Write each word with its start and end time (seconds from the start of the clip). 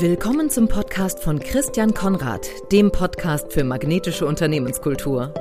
Willkommen 0.00 0.48
zum 0.48 0.68
Podcast 0.68 1.24
von 1.24 1.40
Christian 1.40 1.92
Konrad, 1.92 2.48
dem 2.70 2.92
Podcast 2.92 3.52
für 3.52 3.64
magnetische 3.64 4.26
Unternehmenskultur. 4.26 5.34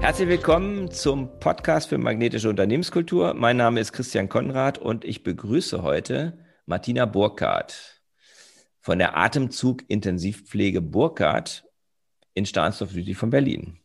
Herzlich 0.00 0.28
willkommen 0.28 0.90
zum 0.90 1.38
Podcast 1.40 1.90
für 1.90 1.98
magnetische 1.98 2.48
Unternehmenskultur. 2.48 3.34
Mein 3.34 3.58
Name 3.58 3.80
ist 3.80 3.92
Christian 3.92 4.30
Konrad 4.30 4.78
und 4.78 5.04
ich 5.04 5.22
begrüße 5.22 5.82
heute 5.82 6.38
Martina 6.64 7.04
Burkhardt 7.04 8.00
von 8.80 8.98
der 8.98 9.14
Atemzug 9.14 9.82
Intensivpflege 9.88 10.80
Burkhardt 10.80 11.68
in 12.32 12.46
Stahnsdorf 12.46 12.92
südlich 12.92 13.18
von 13.18 13.28
Berlin. 13.28 13.80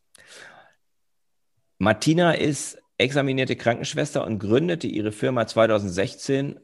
Martina 1.77 2.31
ist 2.31 2.81
examinierte 2.97 3.57
Krankenschwester 3.57 4.25
und 4.25 4.39
gründete 4.39 4.87
ihre 4.87 5.11
Firma 5.11 5.45
2016 5.45 6.57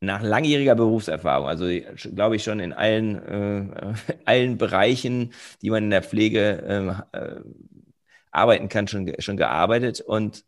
nach 0.00 0.22
langjähriger 0.22 0.74
Berufserfahrung, 0.74 1.46
also 1.46 1.66
glaube 2.14 2.36
ich 2.36 2.42
schon 2.42 2.58
in 2.60 2.72
allen, 2.72 3.16
äh, 3.16 3.94
allen 4.24 4.58
Bereichen, 4.58 5.32
die 5.62 5.70
man 5.70 5.84
in 5.84 5.90
der 5.90 6.02
Pflege 6.02 6.64
ähm, 6.66 7.02
äh, 7.12 7.40
arbeiten 8.30 8.68
kann, 8.68 8.88
schon, 8.88 9.12
schon 9.18 9.36
gearbeitet. 9.36 10.00
Und 10.00 10.44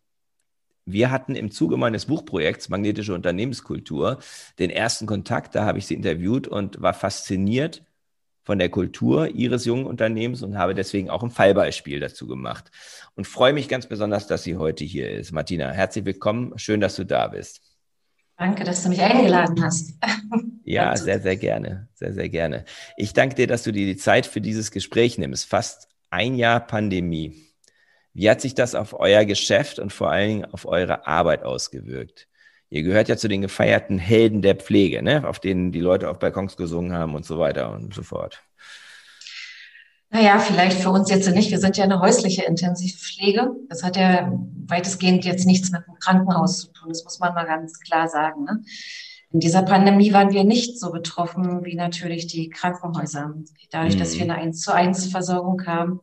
wir 0.85 1.11
hatten 1.11 1.37
im 1.37 1.51
Zuge 1.51 1.77
meines 1.77 2.07
Buchprojekts 2.07 2.69
Magnetische 2.69 3.15
Unternehmenskultur 3.15 4.19
den 4.59 4.71
ersten 4.71 5.07
Kontakt, 5.07 5.55
da 5.55 5.65
habe 5.65 5.79
ich 5.79 5.87
sie 5.87 5.95
interviewt 5.95 6.49
und 6.49 6.81
war 6.81 6.95
fasziniert 6.95 7.85
von 8.45 8.59
der 8.59 8.71
Kultur 8.71 9.29
ihres 9.29 9.65
jungen 9.65 9.87
Unternehmens 9.87 10.43
und 10.43 10.59
habe 10.59 10.75
deswegen 10.75 11.11
auch 11.11 11.23
ein 11.23 11.31
Fallbeispiel 11.31 12.01
dazu 12.01 12.27
gemacht. 12.27 12.71
Und 13.15 13.27
freue 13.27 13.53
mich 13.53 13.69
ganz 13.69 13.87
besonders, 13.87 14.27
dass 14.27 14.43
sie 14.43 14.57
heute 14.57 14.85
hier 14.85 15.11
ist. 15.11 15.31
Martina, 15.33 15.71
herzlich 15.71 16.05
willkommen. 16.05 16.59
Schön, 16.59 16.81
dass 16.81 16.97
du 16.97 17.05
da 17.05 17.29
bist. 17.29 17.72
Danke, 18.37 18.65
dass 18.65 18.83
du 18.83 18.89
mich 18.89 19.01
eingeladen 19.01 19.63
hast. 19.63 19.95
ja, 20.65 20.97
sehr, 20.97 21.21
sehr 21.21 21.37
gerne. 21.37 21.89
Sehr, 21.95 22.13
sehr 22.13 22.29
gerne. 22.29 22.65
Ich 22.97 23.13
danke 23.13 23.35
dir, 23.35 23.47
dass 23.47 23.63
du 23.63 23.73
dir 23.73 23.87
die 23.87 23.97
Zeit 23.97 24.27
für 24.27 24.41
dieses 24.41 24.71
Gespräch 24.71 25.19
nimmst. 25.19 25.49
Fast 25.49 25.89
ein 26.11 26.35
Jahr 26.35 26.61
Pandemie. 26.61 27.49
Wie 28.15 28.29
hat 28.29 28.41
sich 28.41 28.55
das 28.55 28.75
auf 28.75 28.99
euer 28.99 29.25
Geschäft 29.25 29.79
und 29.79 29.93
vor 29.93 30.11
allen 30.11 30.29
Dingen 30.29 30.45
auf 30.47 30.67
eure 30.67 31.07
Arbeit 31.07 31.45
ausgewirkt? 31.45 32.29
Ihr 32.69 32.83
gehört 32.83 33.09
ja 33.09 33.17
zu 33.17 33.29
den 33.29 33.43
gefeierten 33.43 33.99
Helden 33.99 34.43
der 34.43 34.55
Pflege, 34.55 35.03
ne? 35.03 35.29
auf 35.29 35.41
denen 35.41 35.73
die 35.73 35.81
Leute 35.81 36.09
auf 36.09 36.19
Balkons 36.19 36.57
gesungen 36.57 36.93
haben 36.95 37.15
und 37.15 37.25
so 37.25 37.39
weiter 37.39 37.71
und 37.73 37.95
so 37.95 38.03
fort. 38.03 38.43
Naja, 40.15 40.39
vielleicht 40.39 40.79
für 40.79 40.91
uns 40.91 41.09
jetzt 41.09 41.31
nicht. 41.31 41.51
Wir 41.51 41.59
sind 41.59 41.79
ja 41.79 41.85
eine 41.85 42.01
häusliche 42.01 42.45
Intensivpflege. 42.45 43.51
Das 43.71 43.83
hat 43.83 43.97
ja 43.97 44.31
weitestgehend 44.67 45.25
jetzt 45.25 45.47
nichts 45.47 45.71
mit 45.71 45.87
dem 45.87 45.95
Krankenhaus 45.95 46.59
zu 46.59 46.73
tun. 46.73 46.91
Das 46.91 47.03
muss 47.05 47.19
man 47.19 47.33
mal 47.33 47.47
ganz 47.47 47.81
klar 47.81 48.09
sagen. 48.09 48.45
Ne? 48.45 48.63
In 49.31 49.41
dieser 49.41 49.63
Pandemie 49.63 50.13
waren 50.13 50.31
wir 50.31 50.45
nicht 50.45 50.79
so 50.79 50.93
betroffen 50.93 51.65
wie 51.65 51.77
natürlich 51.77 52.27
die 52.27 52.51
Krankenhäuser. 52.51 53.33
Dadurch, 53.71 53.95
mhm. 53.95 54.01
dass 54.01 54.15
wir 54.15 54.25
eine 54.25 54.35
1 54.35 54.61
zu 54.61 54.75
1 54.75 55.07
Versorgung 55.07 55.67
haben. 55.67 56.01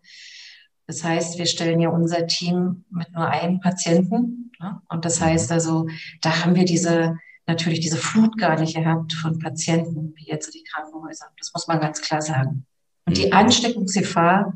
Das 0.88 1.04
heißt, 1.04 1.38
wir 1.38 1.46
stellen 1.46 1.80
ja 1.80 1.90
unser 1.90 2.26
Team 2.26 2.86
mit 2.90 3.14
nur 3.14 3.28
einem 3.28 3.60
Patienten. 3.60 4.52
Ne? 4.60 4.82
Und 4.90 5.06
das 5.06 5.22
heißt 5.22 5.52
also, 5.52 5.88
da 6.22 6.44
haben 6.44 6.56
wir 6.56 6.66
diese, 6.66 7.16
natürlich 7.46 7.80
diese 7.80 7.98
Flut 7.98 8.40
gar 8.40 8.60
nicht 8.60 8.76
gehabt 8.76 9.14
von 9.14 9.38
Patienten, 9.38 10.16
wie 10.16 10.26
jetzt 10.26 10.52
die 10.56 10.64
Krankenhäuser. 10.64 11.28
Das 11.38 11.52
muss 11.54 11.68
man 11.68 11.80
ganz 11.80 12.02
klar 12.02 12.24
sagen. 12.24 12.66
Und 13.10 13.18
die. 13.18 13.32
Ansteckungsgefahr 13.34 14.54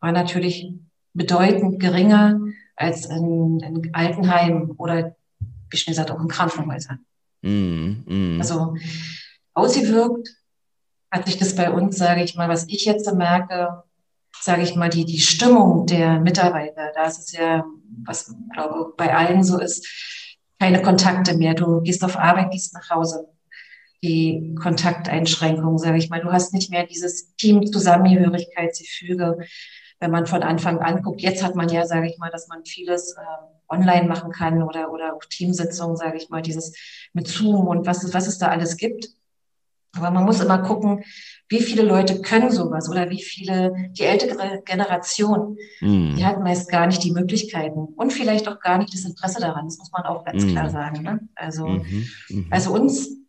war 0.00 0.12
natürlich 0.12 0.72
bedeutend 1.12 1.80
geringer 1.80 2.40
als 2.76 3.06
in, 3.06 3.60
in 3.60 3.94
Altenheimen 3.94 4.70
oder, 4.72 5.14
wie 5.68 5.76
schon 5.76 5.92
gesagt, 5.92 6.10
auch 6.10 6.20
in 6.20 6.28
Krankenhäusern. 6.28 7.04
Mm, 7.42 8.04
mm. 8.06 8.40
Also 8.40 8.74
ausgewirkt 9.54 10.28
hat 11.10 11.26
sich 11.26 11.36
das 11.36 11.54
bei 11.54 11.70
uns, 11.70 11.96
sage 11.98 12.22
ich 12.22 12.36
mal, 12.36 12.48
was 12.48 12.66
ich 12.68 12.84
jetzt 12.84 13.12
merke, 13.14 13.82
sage 14.40 14.62
ich 14.62 14.76
mal, 14.76 14.88
die, 14.88 15.04
die 15.04 15.20
Stimmung 15.20 15.86
der 15.86 16.20
Mitarbeiter. 16.20 16.92
Da 16.94 17.04
ist 17.04 17.18
es 17.18 17.32
ja, 17.32 17.64
was 18.04 18.34
glaube 18.54 18.94
bei 18.96 19.14
allen 19.14 19.44
so 19.44 19.58
ist, 19.58 19.86
keine 20.58 20.80
Kontakte 20.80 21.36
mehr. 21.36 21.54
Du 21.54 21.82
gehst 21.82 22.02
auf 22.04 22.16
Arbeit, 22.16 22.52
gehst 22.52 22.72
nach 22.72 22.88
Hause 22.90 23.28
die 24.02 24.54
Kontakteinschränkungen, 24.60 25.78
sage 25.78 25.98
ich 25.98 26.10
mal. 26.10 26.20
Du 26.20 26.32
hast 26.32 26.54
nicht 26.54 26.70
mehr 26.70 26.86
dieses 26.86 27.34
Team-Zusammengehörigkeitsgefüge, 27.36 29.38
wenn 30.00 30.10
man 30.10 30.26
von 30.26 30.42
Anfang 30.42 30.78
an 30.78 31.02
guckt. 31.02 31.20
Jetzt 31.20 31.42
hat 31.42 31.54
man 31.54 31.68
ja, 31.68 31.86
sage 31.86 32.08
ich 32.08 32.18
mal, 32.18 32.30
dass 32.30 32.48
man 32.48 32.64
vieles 32.64 33.14
äh, 33.16 33.20
online 33.68 34.08
machen 34.08 34.32
kann 34.32 34.62
oder, 34.62 34.90
oder 34.90 35.14
auch 35.14 35.24
Teamsitzungen, 35.28 35.96
sage 35.96 36.16
ich 36.16 36.30
mal, 36.30 36.42
dieses 36.42 36.74
mit 37.12 37.28
Zoom 37.28 37.68
und 37.68 37.86
was, 37.86 38.12
was 38.14 38.26
es 38.26 38.38
da 38.38 38.48
alles 38.48 38.76
gibt. 38.76 39.08
Aber 39.96 40.12
man 40.12 40.24
muss 40.24 40.40
immer 40.40 40.58
gucken, 40.58 41.04
wie 41.48 41.60
viele 41.60 41.82
Leute 41.82 42.22
können 42.22 42.52
sowas 42.52 42.88
oder 42.88 43.10
wie 43.10 43.20
viele, 43.20 43.72
die 43.90 44.04
ältere 44.04 44.62
Generation, 44.64 45.56
mm. 45.80 46.14
die 46.14 46.24
hat 46.24 46.38
meist 46.38 46.70
gar 46.70 46.86
nicht 46.86 47.02
die 47.02 47.10
Möglichkeiten 47.10 47.88
und 47.96 48.12
vielleicht 48.12 48.46
auch 48.46 48.60
gar 48.60 48.78
nicht 48.78 48.94
das 48.94 49.04
Interesse 49.04 49.40
daran. 49.40 49.66
Das 49.66 49.78
muss 49.78 49.90
man 49.90 50.04
auch 50.04 50.24
ganz 50.24 50.44
mm. 50.44 50.48
klar 50.48 50.70
sagen. 50.70 51.02
Ne? 51.02 51.28
Also, 51.34 51.66
mm 51.66 51.80
-hmm. 51.80 52.46
also 52.50 52.72
uns 52.72 53.19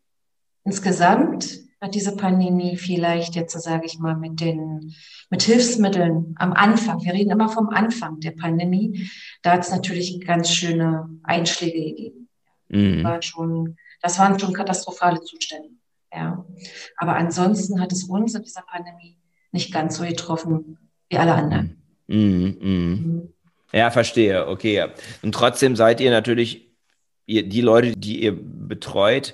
Insgesamt 0.64 1.60
hat 1.82 1.96
diese 1.96 2.16
Pandemie 2.16 2.78
vielleicht 2.78 3.36
jetzt, 3.36 3.60
sage 3.60 3.86
ich 3.86 3.98
mal, 3.98 4.16
mit 4.16 4.40
den 4.40 4.94
mit 5.32 5.44
Hilfsmitteln 5.44 6.36
am 6.38 6.54
Anfang, 6.54 7.04
wir 7.04 7.14
reden 7.14 7.32
immer 7.32 7.50
vom 7.50 7.70
Anfang 7.70 8.20
der 8.20 8.32
Pandemie, 8.32 9.10
da 9.42 9.54
hat 9.54 9.62
es 9.62 9.72
natürlich 9.72 10.20
ganz 10.26 10.50
schöne 10.50 11.10
Einschläge 11.24 11.80
gegeben. 11.80 12.28
Mhm. 12.68 13.04
War 13.04 13.22
schon, 13.22 13.78
das 14.02 14.20
waren 14.20 14.38
schon 14.40 14.54
katastrophale 14.54 15.22
Zustände. 15.22 15.70
Ja. 16.14 16.46
Aber 16.98 17.16
ansonsten 17.16 17.80
hat 17.80 17.92
es 17.92 18.04
uns 18.04 18.36
in 18.36 18.44
dieser 18.44 18.62
Pandemie 18.62 19.18
nicht 19.52 19.74
ganz 19.74 19.98
so 19.98 20.06
getroffen 20.06 20.78
wie 21.10 21.18
alle 21.18 21.34
anderen. 21.34 21.82
Mhm. 22.08 22.18
Mhm. 22.18 22.58
mhm. 22.62 23.34
Ja, 23.74 23.90
verstehe. 23.90 24.48
Okay. 24.48 24.88
Und 25.22 25.34
trotzdem 25.34 25.78
seid 25.78 26.02
ihr 26.02 26.12
natürlich, 26.12 26.70
die 27.26 27.62
Leute, 27.62 27.96
die 27.96 28.22
ihr 28.22 28.38
betreut, 28.38 29.34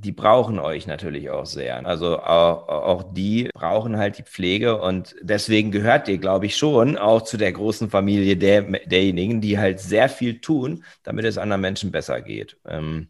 die 0.00 0.12
brauchen 0.12 0.60
euch 0.60 0.86
natürlich 0.86 1.28
auch 1.30 1.46
sehr. 1.46 1.84
Also 1.84 2.20
auch, 2.20 2.68
auch, 2.68 3.04
die 3.12 3.50
brauchen 3.52 3.96
halt 3.96 4.18
die 4.18 4.22
Pflege 4.22 4.80
und 4.80 5.16
deswegen 5.22 5.72
gehört 5.72 6.08
ihr, 6.08 6.18
glaube 6.18 6.46
ich, 6.46 6.56
schon 6.56 6.96
auch 6.96 7.22
zu 7.22 7.36
der 7.36 7.52
großen 7.52 7.90
Familie 7.90 8.36
der, 8.36 8.62
derjenigen, 8.62 9.40
die 9.40 9.58
halt 9.58 9.80
sehr 9.80 10.08
viel 10.08 10.40
tun, 10.40 10.84
damit 11.02 11.24
es 11.24 11.36
anderen 11.36 11.62
Menschen 11.62 11.90
besser 11.90 12.20
geht. 12.20 12.56
Ähm, 12.66 13.08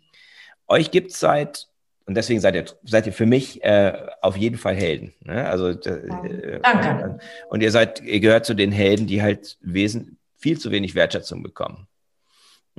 euch 0.67 0.91
gibt 0.91 1.11
es 1.11 1.21
seit, 1.21 1.69
und 2.07 2.17
deswegen 2.17 2.41
seid 2.41 2.55
ihr, 2.55 2.65
seid 2.85 3.07
ihr 3.07 3.13
für 3.13 3.27
mich 3.27 3.63
äh, 3.63 3.93
auf 4.23 4.39
jeden 4.39 4.57
Fall 4.57 4.75
Helden. 4.75 5.13
Ne? 5.21 5.47
Also, 5.47 5.69
äh, 5.69 6.61
Danke. 6.63 7.19
Und 7.51 7.63
ihr 7.63 7.71
seid, 7.71 8.01
ihr 8.01 8.21
gehört 8.21 8.47
zu 8.47 8.55
den 8.55 8.73
Helden, 8.73 9.07
die 9.07 9.21
halt 9.21 9.59
wesen, 9.61 10.19
viel 10.37 10.59
zu 10.59 10.71
wenig 10.71 10.95
Wertschätzung 10.95 11.43
bekommen. 11.43 11.87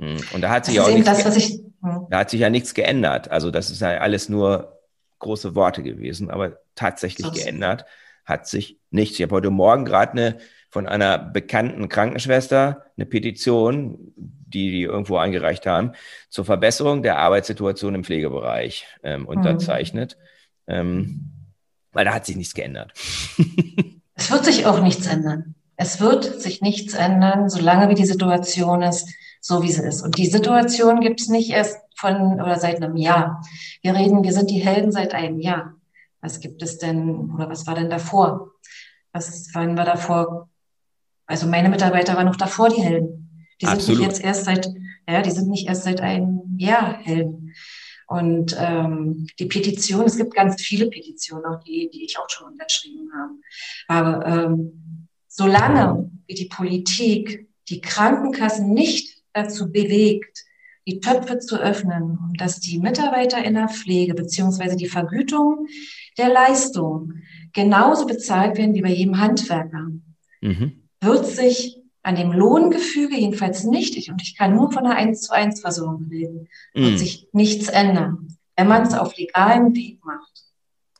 Hm, 0.00 0.16
und 0.32 0.40
da 0.40 0.50
hat 0.50 0.64
sich 0.64 0.76
das 0.76 0.86
auch 0.86 0.92
nichts, 0.92 1.22
das, 1.22 1.36
ich, 1.36 1.60
hm. 1.82 2.06
da 2.10 2.18
hat 2.18 2.30
sich 2.30 2.40
ja 2.40 2.50
nichts 2.50 2.74
geändert. 2.74 3.30
Also 3.30 3.50
das 3.50 3.70
ist 3.70 3.82
ja 3.82 3.98
alles 3.98 4.28
nur 4.28 4.80
große 5.18 5.54
Worte 5.54 5.82
gewesen, 5.82 6.30
aber 6.30 6.58
tatsächlich 6.74 7.26
so 7.26 7.32
geändert 7.32 7.84
hat 8.24 8.46
sich 8.46 8.78
nichts. 8.90 9.18
Ich 9.18 9.22
habe 9.22 9.34
heute 9.34 9.50
Morgen 9.50 9.84
gerade 9.84 10.12
eine 10.12 10.38
von 10.70 10.86
einer 10.86 11.18
bekannten 11.18 11.88
Krankenschwester 11.88 12.86
eine 12.96 13.04
Petition, 13.04 14.12
die 14.16 14.70
die 14.70 14.82
irgendwo 14.82 15.16
eingereicht 15.16 15.66
haben, 15.66 15.92
zur 16.28 16.44
Verbesserung 16.44 17.02
der 17.02 17.18
Arbeitssituation 17.18 17.96
im 17.96 18.04
Pflegebereich 18.04 18.86
ähm, 19.02 19.26
unterzeichnet, 19.26 20.16
mhm. 20.66 20.74
ähm, 20.74 21.30
weil 21.92 22.04
da 22.04 22.14
hat 22.14 22.24
sich 22.24 22.36
nichts 22.36 22.54
geändert. 22.54 22.92
es 24.14 24.30
wird 24.30 24.44
sich 24.44 24.64
auch 24.64 24.80
nichts 24.80 25.06
ändern. 25.06 25.56
Es 25.76 26.00
wird 26.00 26.40
sich 26.40 26.60
nichts 26.60 26.94
ändern, 26.94 27.50
solange 27.50 27.88
wie 27.88 27.94
die 27.94 28.06
Situation 28.06 28.82
ist, 28.82 29.08
so 29.40 29.62
wie 29.62 29.72
sie 29.72 29.82
ist. 29.82 30.02
Und 30.02 30.18
die 30.18 30.26
Situation 30.26 31.00
gibt 31.00 31.20
es 31.20 31.28
nicht 31.28 31.50
erst 31.50 31.78
von 31.96 32.40
oder 32.40 32.58
seit 32.58 32.76
einem 32.76 32.96
Jahr. 32.96 33.42
Wir 33.82 33.94
reden, 33.94 34.22
wir 34.22 34.32
sind 34.32 34.50
die 34.50 34.58
Helden 34.58 34.92
seit 34.92 35.14
einem 35.14 35.40
Jahr. 35.40 35.74
Was 36.20 36.40
gibt 36.40 36.62
es 36.62 36.78
denn 36.78 37.30
oder 37.34 37.48
was 37.48 37.66
war 37.66 37.74
denn 37.74 37.90
davor? 37.90 38.52
Was 39.12 39.54
waren 39.54 39.74
wir 39.74 39.84
davor? 39.84 40.48
Also 41.26 41.46
meine 41.46 41.68
Mitarbeiter 41.68 42.14
waren 42.14 42.26
noch 42.26 42.36
davor 42.36 42.68
die 42.68 42.82
Helden. 42.82 43.46
Die 43.60 43.66
sind 43.66 43.74
Absolut. 43.74 44.00
nicht 44.00 44.08
jetzt 44.08 44.24
erst 44.24 44.44
seit, 44.44 44.68
ja, 45.08 45.22
die 45.22 45.30
sind 45.30 45.48
nicht 45.48 45.68
erst 45.68 45.84
seit 45.84 46.00
einem 46.00 46.56
Jahr 46.58 46.98
Helden. 46.98 47.54
Und 48.06 48.56
ähm, 48.58 49.28
die 49.38 49.46
Petition, 49.46 50.04
es 50.04 50.16
gibt 50.16 50.34
ganz 50.34 50.60
viele 50.60 50.88
Petitionen, 50.88 51.44
auch 51.44 51.62
die, 51.62 51.88
die 51.92 52.04
ich 52.04 52.18
auch 52.18 52.28
schon 52.28 52.48
unterschrieben 52.52 53.08
habe. 53.14 53.32
Aber 53.86 54.26
ähm, 54.26 55.08
solange 55.28 56.10
wie 56.26 56.34
die 56.34 56.46
Politik 56.46 57.48
die 57.68 57.80
Krankenkassen 57.80 58.72
nicht 58.74 59.19
dazu 59.32 59.70
bewegt, 59.70 60.44
die 60.86 61.00
Töpfe 61.00 61.38
zu 61.38 61.60
öffnen, 61.60 62.18
dass 62.38 62.60
die 62.60 62.78
Mitarbeiter 62.78 63.42
in 63.44 63.54
der 63.54 63.68
Pflege 63.68 64.14
beziehungsweise 64.14 64.76
die 64.76 64.88
Vergütung 64.88 65.66
der 66.18 66.28
Leistung 66.28 67.14
genauso 67.52 68.06
bezahlt 68.06 68.56
werden 68.56 68.74
wie 68.74 68.82
bei 68.82 68.90
jedem 68.90 69.18
Handwerker, 69.18 69.88
mhm. 70.40 70.88
wird 71.00 71.26
sich 71.26 71.78
an 72.02 72.16
dem 72.16 72.32
Lohngefüge 72.32 73.16
jedenfalls 73.16 73.64
nicht, 73.64 74.08
und 74.10 74.22
ich 74.22 74.36
kann 74.36 74.56
nur 74.56 74.72
von 74.72 74.86
einer 74.86 74.96
1 74.96 75.20
zu 75.22 75.34
1 75.34 75.60
Versorgung 75.60 76.08
reden, 76.10 76.48
wird 76.72 76.92
mhm. 76.92 76.98
sich 76.98 77.28
nichts 77.32 77.68
ändern. 77.68 78.28
wenn 78.56 78.68
man 78.68 78.82
es 78.82 78.94
auf 78.94 79.16
legalem 79.16 79.74
Weg 79.74 80.04
macht. 80.04 80.44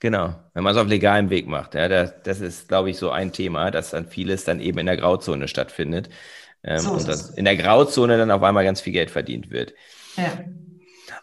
Genau, 0.01 0.35
wenn 0.55 0.65
man 0.65 0.75
es 0.75 0.81
auf 0.81 0.89
legalem 0.89 1.29
Weg 1.29 1.47
macht. 1.47 1.75
Ja, 1.75 1.89
das, 1.89 2.15
das 2.23 2.41
ist, 2.41 2.69
glaube 2.69 2.89
ich, 2.89 2.97
so 2.97 3.11
ein 3.11 3.33
Thema, 3.33 3.71
dass 3.71 3.91
dann 3.91 4.07
vieles 4.07 4.45
dann 4.45 4.61
eben 4.61 4.79
in 4.79 4.87
der 4.87 4.97
Grauzone 4.97 5.47
stattfindet. 5.47 6.09
Ähm, 6.63 6.79
so 6.79 6.93
und 6.93 7.09
dass 7.09 7.31
in 7.31 7.45
der 7.45 7.57
Grauzone 7.57 8.19
dann 8.19 8.31
auf 8.31 8.43
einmal 8.43 8.65
ganz 8.65 8.81
viel 8.81 8.93
Geld 8.93 9.11
verdient 9.11 9.51
wird. 9.51 9.75
Ja. 10.17 10.45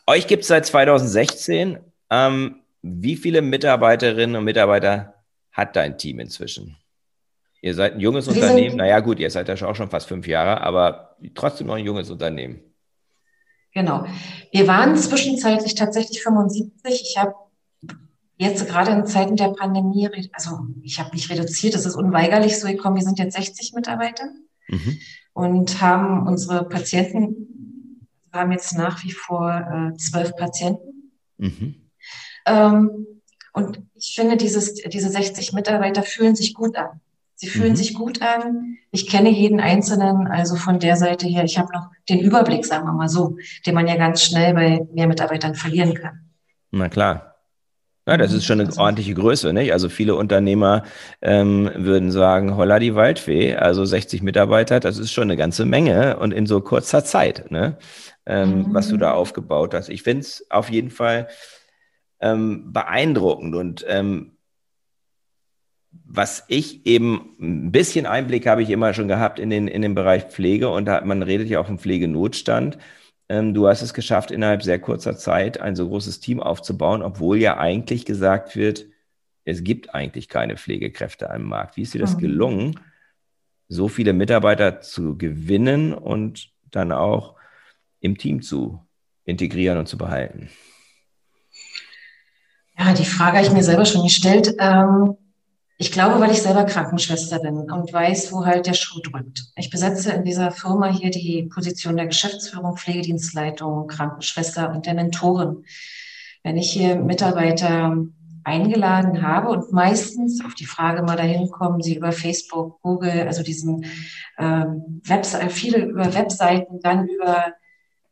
Euch 0.08 0.28
gibt 0.28 0.44
es 0.44 0.48
seit 0.48 0.66
2016. 0.66 1.80
Ähm, 2.10 2.62
wie 2.82 3.16
viele 3.16 3.42
Mitarbeiterinnen 3.42 4.36
und 4.36 4.46
Mitarbeiter 4.46 5.16
hat 5.52 5.76
dein 5.76 5.98
Team 5.98 6.20
inzwischen? 6.20 6.78
Ihr 7.62 7.74
seid 7.74 7.94
ein 7.94 8.00
junges 8.00 8.28
Wir 8.28 8.34
Unternehmen. 8.34 8.78
Naja, 8.78 9.00
gut, 9.00 9.20
ihr 9.20 9.30
seid 9.30 9.50
ja 9.50 9.68
auch 9.68 9.76
schon 9.76 9.90
fast 9.90 10.08
fünf 10.08 10.28
Jahre, 10.28 10.62
aber 10.62 11.18
trotzdem 11.36 11.68
noch 11.68 11.76
ein 11.76 11.86
junges 11.86 12.10
Unternehmen. 12.10 12.62
Genau. 13.74 14.06
Wir 14.52 14.68
waren 14.68 14.96
zwischenzeitlich 14.96 15.76
tatsächlich 15.76 16.24
75. 16.24 16.74
Ich 16.86 17.18
habe 17.18 17.34
jetzt 18.38 18.68
gerade 18.68 18.92
in 18.92 19.06
Zeiten 19.06 19.36
der 19.36 19.50
Pandemie, 19.50 20.10
also 20.32 20.60
ich 20.84 21.00
habe 21.00 21.12
mich 21.12 21.30
reduziert, 21.30 21.74
das 21.74 21.86
ist 21.86 21.96
unweigerlich 21.96 22.60
so 22.60 22.68
gekommen, 22.68 22.96
wir 22.96 23.04
sind 23.04 23.20
jetzt 23.20 23.36
60 23.36 23.74
Mitarbeiter 23.74 24.26
mhm. 24.68 25.00
Und 25.38 25.84
haben 25.84 26.26
unsere 26.26 26.68
Patienten, 26.68 28.08
wir 28.32 28.42
haben 28.42 28.52
jetzt 28.52 28.76
nach 28.76 29.04
wie 29.04 29.12
vor 29.12 29.52
äh, 29.52 29.96
zwölf 29.96 30.36
Patienten. 30.36 31.12
Mhm. 31.38 31.76
Ähm, 32.48 33.06
und 33.54 33.84
ich 33.94 34.16
finde, 34.16 34.36
dieses, 34.36 34.74
diese 34.74 35.10
60 35.10 35.54
Mitarbeiter 35.54 36.02
fühlen 36.02 36.36
sich 36.36 36.56
gut 36.56 36.76
an. 36.76 37.02
Sie 37.36 37.50
fühlen 37.50 37.74
mhm. 37.74 37.76
sich 37.76 37.94
gut 37.94 38.20
an. 38.24 38.78
Ich 38.90 39.08
kenne 39.08 39.30
jeden 39.30 39.60
Einzelnen, 39.60 40.26
also 40.26 40.56
von 40.56 40.80
der 40.80 40.96
Seite 40.96 41.28
her, 41.28 41.44
ich 41.44 41.60
habe 41.60 41.72
noch 41.72 41.92
den 42.10 42.20
Überblick, 42.20 42.66
sagen 42.66 42.88
wir 42.88 42.94
mal 42.94 43.08
so, 43.08 43.38
den 43.68 43.76
man 43.76 43.88
ja 43.88 43.96
ganz 43.96 44.24
schnell 44.24 44.56
bei 44.56 44.88
mehr 44.92 45.08
Mitarbeitern 45.08 45.54
verlieren 45.54 45.94
kann. 45.94 46.32
Na 46.72 46.90
klar. 46.90 47.37
Ja, 48.08 48.16
das 48.16 48.32
ist 48.32 48.46
schon 48.46 48.62
eine 48.62 48.70
also 48.70 48.80
ordentliche 48.80 49.14
Größe, 49.14 49.52
nicht? 49.52 49.74
Also 49.74 49.90
viele 49.90 50.16
Unternehmer 50.16 50.84
ähm, 51.22 51.70
würden 51.76 52.10
sagen, 52.10 52.56
holla 52.56 52.80
die 52.80 52.96
Waldfee, 52.96 53.56
also 53.56 53.84
60 53.84 54.22
Mitarbeiter, 54.22 54.80
das 54.80 54.98
ist 54.98 55.12
schon 55.12 55.24
eine 55.24 55.36
ganze 55.36 55.66
Menge 55.66 56.18
und 56.18 56.34
in 56.34 56.46
so 56.46 56.62
kurzer 56.62 57.04
Zeit, 57.04 57.52
ne? 57.52 57.78
Ähm, 58.26 58.60
mhm. 58.60 58.74
was 58.74 58.88
du 58.88 58.98
da 58.98 59.12
aufgebaut 59.12 59.74
hast. 59.74 59.90
Ich 59.90 60.04
finde 60.04 60.22
es 60.22 60.46
auf 60.50 60.70
jeden 60.70 60.90
Fall 60.90 61.28
ähm, 62.22 62.72
beeindruckend 62.72 63.56
und 63.56 63.86
ähm, 63.90 64.38
was 65.92 66.46
ich 66.48 66.86
eben 66.86 67.36
ein 67.42 67.72
bisschen 67.72 68.06
Einblick 68.06 68.48
habe 68.48 68.64
ich 68.64 68.70
immer 68.70 68.94
schon 68.94 69.10
gehabt 69.10 69.38
in 69.38 69.50
den, 69.50 69.68
in 69.68 69.82
den 69.82 69.96
Bereich 69.96 70.26
Pflege 70.26 70.70
und 70.70 70.86
da, 70.86 71.02
man 71.02 71.24
redet 71.24 71.50
ja 71.50 71.60
auch 71.60 71.68
vom 71.68 71.80
Pflegenotstand. 71.80 72.78
Ähm, 73.30 73.54
du 73.54 73.68
hast 73.68 73.82
es 73.82 73.94
geschafft, 73.94 74.32
innerhalb 74.32 74.64
sehr 74.64 74.80
kurzer 74.80 75.18
Zeit 75.18 75.60
ein 75.60 75.76
so 75.76 75.88
großes 75.88 76.20
Team 76.20 76.42
aufzubauen, 76.42 77.02
obwohl 77.02 77.38
ja 77.38 77.58
eigentlich 77.58 78.06
gesagt 78.06 78.56
wird, 78.56 78.86
es 79.44 79.64
gibt 79.64 79.94
eigentlich 79.94 80.28
keine 80.28 80.58
Pflegekräfte 80.58 81.30
am 81.30 81.44
Markt. 81.44 81.78
Wie 81.78 81.82
ist 81.82 81.94
dir 81.94 82.02
das 82.02 82.16
mhm. 82.16 82.20
gelungen, 82.20 82.80
so 83.70 83.88
viele 83.88 84.14
Mitarbeiter 84.14 84.82
zu 84.82 85.18
gewinnen 85.18 85.94
und 85.94 86.52
dann 86.72 86.92
auch 86.92 87.36
im 88.00 88.18
Team 88.18 88.42
zu 88.42 88.86
integrieren 89.24 89.78
und 89.78 89.88
zu 89.88 89.98
behalten? 89.98 90.50
Ja, 92.78 92.94
die 92.94 93.06
Frage 93.06 93.38
habe 93.38 93.48
ich 93.48 93.54
mir 93.54 93.64
selber 93.64 93.86
schon 93.86 94.04
gestellt. 94.04 94.56
Ähm, 94.60 95.18
ich 95.80 95.92
glaube, 95.92 96.20
weil 96.20 96.32
ich 96.32 96.42
selber 96.42 96.64
Krankenschwester 96.64 97.40
bin 97.40 97.70
und 97.70 97.94
weiß, 97.94 98.32
wo 98.32 98.46
halt 98.46 98.66
der 98.66 98.74
Schuh 98.74 99.00
drückt. 99.00 99.44
Ich 99.56 99.70
besetze 99.70 100.12
in 100.12 100.24
dieser 100.24 100.50
Firma 100.50 100.92
hier 100.92 101.12
die 101.12 101.44
Position 101.44 101.98
der 101.98 102.08
Geschäftsführung, 102.08 102.78
Pflegedienstleitung, 102.78 103.88
Krankenschwester 103.88 104.72
und 104.72 104.88
der 104.88 104.96
Mentorin. 104.96 105.66
Wenn 106.44 106.58
ich 106.58 106.72
hier 106.72 106.96
Mitarbeiter 106.96 107.96
eingeladen 108.44 109.22
habe 109.22 109.50
und 109.50 109.72
meistens 109.72 110.44
auf 110.44 110.56
die 110.56 110.66
Frage 110.66 111.04
mal 111.04 111.18
dahin 111.18 111.52
kommen, 111.52 111.82
sie 111.84 111.98
über 111.98 112.12
Facebook, 112.12 112.82
Google, 112.82 113.28
also 113.28 113.44
diesen 113.44 113.86
ähm, 114.40 115.02
Webseiten, 115.04 115.50
viele 115.52 115.86
über 115.86 116.12
Webseiten, 116.16 116.80
dann 116.82 117.08
über 117.08 117.54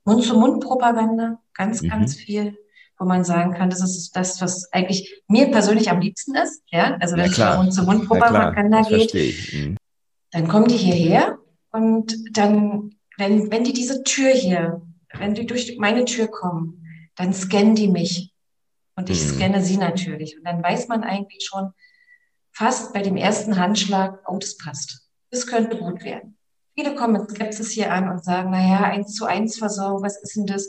Mund-zu-Mund-Propaganda, 0.03 1.39
ganz, 1.53 1.81
mhm. 1.81 1.89
ganz 1.89 2.15
viel 2.15 2.57
wo 2.97 3.05
man 3.05 3.23
sagen 3.23 3.53
kann, 3.53 3.69
das 3.69 3.81
ist 3.81 4.15
das, 4.15 4.41
was 4.41 4.71
eigentlich 4.71 5.21
mir 5.27 5.51
persönlich 5.51 5.89
am 5.89 5.99
liebsten 5.99 6.35
ist. 6.35 6.61
Ja, 6.67 6.97
also 6.99 7.17
wenn 7.17 7.31
ja, 7.31 7.51
es 7.51 7.57
Mund 7.57 7.73
zu 7.73 7.83
Mund 7.83 8.07
Propaganda 8.07 8.81
ja, 8.81 8.97
geht, 8.97 9.13
mhm. 9.53 9.77
dann 10.31 10.47
kommen 10.47 10.67
die 10.67 10.77
hierher 10.77 11.37
und 11.71 12.15
dann, 12.31 12.95
wenn, 13.17 13.51
wenn 13.51 13.63
die 13.63 13.73
diese 13.73 14.03
Tür 14.03 14.31
hier, 14.31 14.81
wenn 15.17 15.33
die 15.33 15.45
durch 15.45 15.77
meine 15.77 16.05
Tür 16.05 16.27
kommen, 16.27 16.85
dann 17.15 17.33
scannen 17.33 17.75
die 17.75 17.87
mich 17.87 18.33
und 18.95 19.09
ich 19.09 19.23
mhm. 19.23 19.35
scanne 19.35 19.61
sie 19.61 19.77
natürlich. 19.77 20.37
Und 20.37 20.45
dann 20.45 20.63
weiß 20.63 20.87
man 20.87 21.03
eigentlich 21.03 21.45
schon 21.45 21.71
fast 22.51 22.93
bei 22.93 23.01
dem 23.01 23.17
ersten 23.17 23.57
Handschlag, 23.57 24.19
oh, 24.27 24.37
das 24.37 24.57
passt. 24.57 25.09
Das 25.31 25.47
könnte 25.47 25.77
gut 25.77 26.03
werden. 26.03 26.37
Viele 26.77 26.95
kommen 26.95 27.13
mit 27.13 27.29
Skepsis 27.29 27.71
hier 27.71 27.91
an 27.91 28.09
und 28.09 28.23
sagen, 28.23 28.51
naja, 28.51 28.83
eins 28.83 29.13
zu 29.13 29.25
eins 29.25 29.57
Versorgung, 29.57 30.03
was 30.03 30.21
ist 30.21 30.35
denn 30.35 30.45
das? 30.45 30.67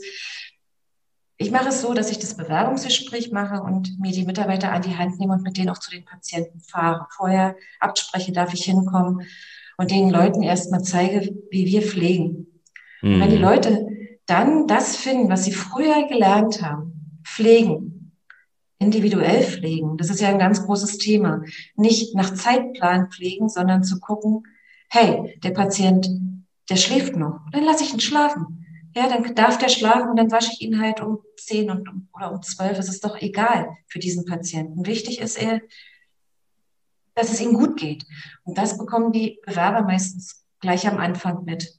Ich 1.39 1.51
mache 1.51 1.69
es 1.69 1.83
so, 1.83 1.93
dass 1.93 2.11
ich 2.11 2.19
das 2.19 2.37
Bewerbungsgespräch 2.37 3.31
mache 3.31 3.63
und 3.63 3.99
mir 4.01 4.13
die 4.13 4.25
Mitarbeiter 4.25 4.73
an 4.73 4.83
die 4.83 4.97
Hand 4.97 5.19
nehme 5.19 5.35
und 5.35 5.43
mit 5.43 5.59
denen 5.59 5.69
auch 5.69 5.79
zu 5.79 5.91
den 5.91 6.05
Patienten 6.05 6.61
fahre. 6.61 7.07
Vorher 7.15 7.57
abspreche, 7.79 8.33
darf 8.33 8.55
ich 8.55 8.65
hinkommen 8.65 9.27
und 9.77 9.91
den 9.91 10.09
Leuten 10.09 10.43
erstmal 10.43 10.83
zeige, 10.83 11.35
wie 11.51 11.67
wir 11.67 11.83
pflegen. 11.83 12.63
Mhm. 13.03 13.21
Wenn 13.21 13.31
die 13.31 13.37
Leute 13.37 13.87
dann 14.25 14.67
das 14.67 14.97
finden, 14.97 15.29
was 15.29 15.45
sie 15.45 15.53
früher 15.53 16.09
gelernt 16.09 16.63
haben, 16.63 17.21
pflegen, 17.23 18.13
individuell 18.79 19.43
pflegen, 19.43 19.99
das 19.99 20.09
ist 20.09 20.21
ja 20.21 20.29
ein 20.29 20.39
ganz 20.39 20.65
großes 20.65 20.97
Thema. 20.99 21.43
Nicht 21.77 22.15
nach 22.15 22.33
Zeitplan 22.33 23.11
pflegen, 23.11 23.51
sondern 23.51 23.85
zu 23.85 24.01
gucken, 24.01 24.45
hey, 24.89 25.39
der 25.43 25.51
Patient, 25.51 26.09
der 26.71 26.77
schläft 26.77 27.15
noch, 27.15 27.41
dann 27.53 27.65
lasse 27.65 27.85
ich 27.85 27.93
ihn 27.93 28.01
schlafen. 28.01 28.66
Ja, 28.97 29.11
dann 29.11 29.35
darf 29.35 29.59
der 29.59 29.69
schlafen 29.69 30.09
und 30.09 30.17
dann 30.17 30.33
wasche 30.33 30.51
ich 30.55 30.63
ihn 30.63 30.81
halt 30.81 31.03
um 31.03 31.19
zehn 31.37 31.71
und, 31.71 31.87
oder 32.15 32.33
um 32.33 32.41
zwölf. 32.41 32.79
Es 32.79 32.89
ist 32.89 33.05
doch 33.05 33.21
egal 33.21 33.69
für 33.89 33.99
diesen 33.99 34.25
Patienten. 34.25 34.87
Wichtig 34.87 35.21
ist 35.21 35.37
er, 35.37 35.61
dass 37.15 37.31
es 37.31 37.43
ihm 37.43 37.53
gut 37.53 37.79
geht. 37.79 38.07
Und 38.43 38.57
das 38.57 38.79
bekommen 38.79 39.13
die 39.13 39.39
Bewerber 39.45 39.83
meistens 39.83 40.47
gleich 40.61 40.89
am 40.89 40.97
Anfang 40.97 41.45
mit. 41.45 41.79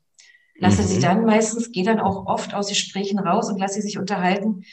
Lasse 0.60 0.84
mhm. 0.84 0.88
sie 0.88 1.00
dann 1.00 1.26
meistens, 1.26 1.72
gehe 1.72 1.84
dann 1.84 2.00
auch 2.00 2.28
oft 2.28 2.54
aus 2.54 2.70
Gesprächen 2.70 3.18
raus 3.18 3.50
und 3.50 3.58
lasse 3.58 3.76
sie 3.76 3.82
sich 3.82 3.98
unterhalten 3.98 4.64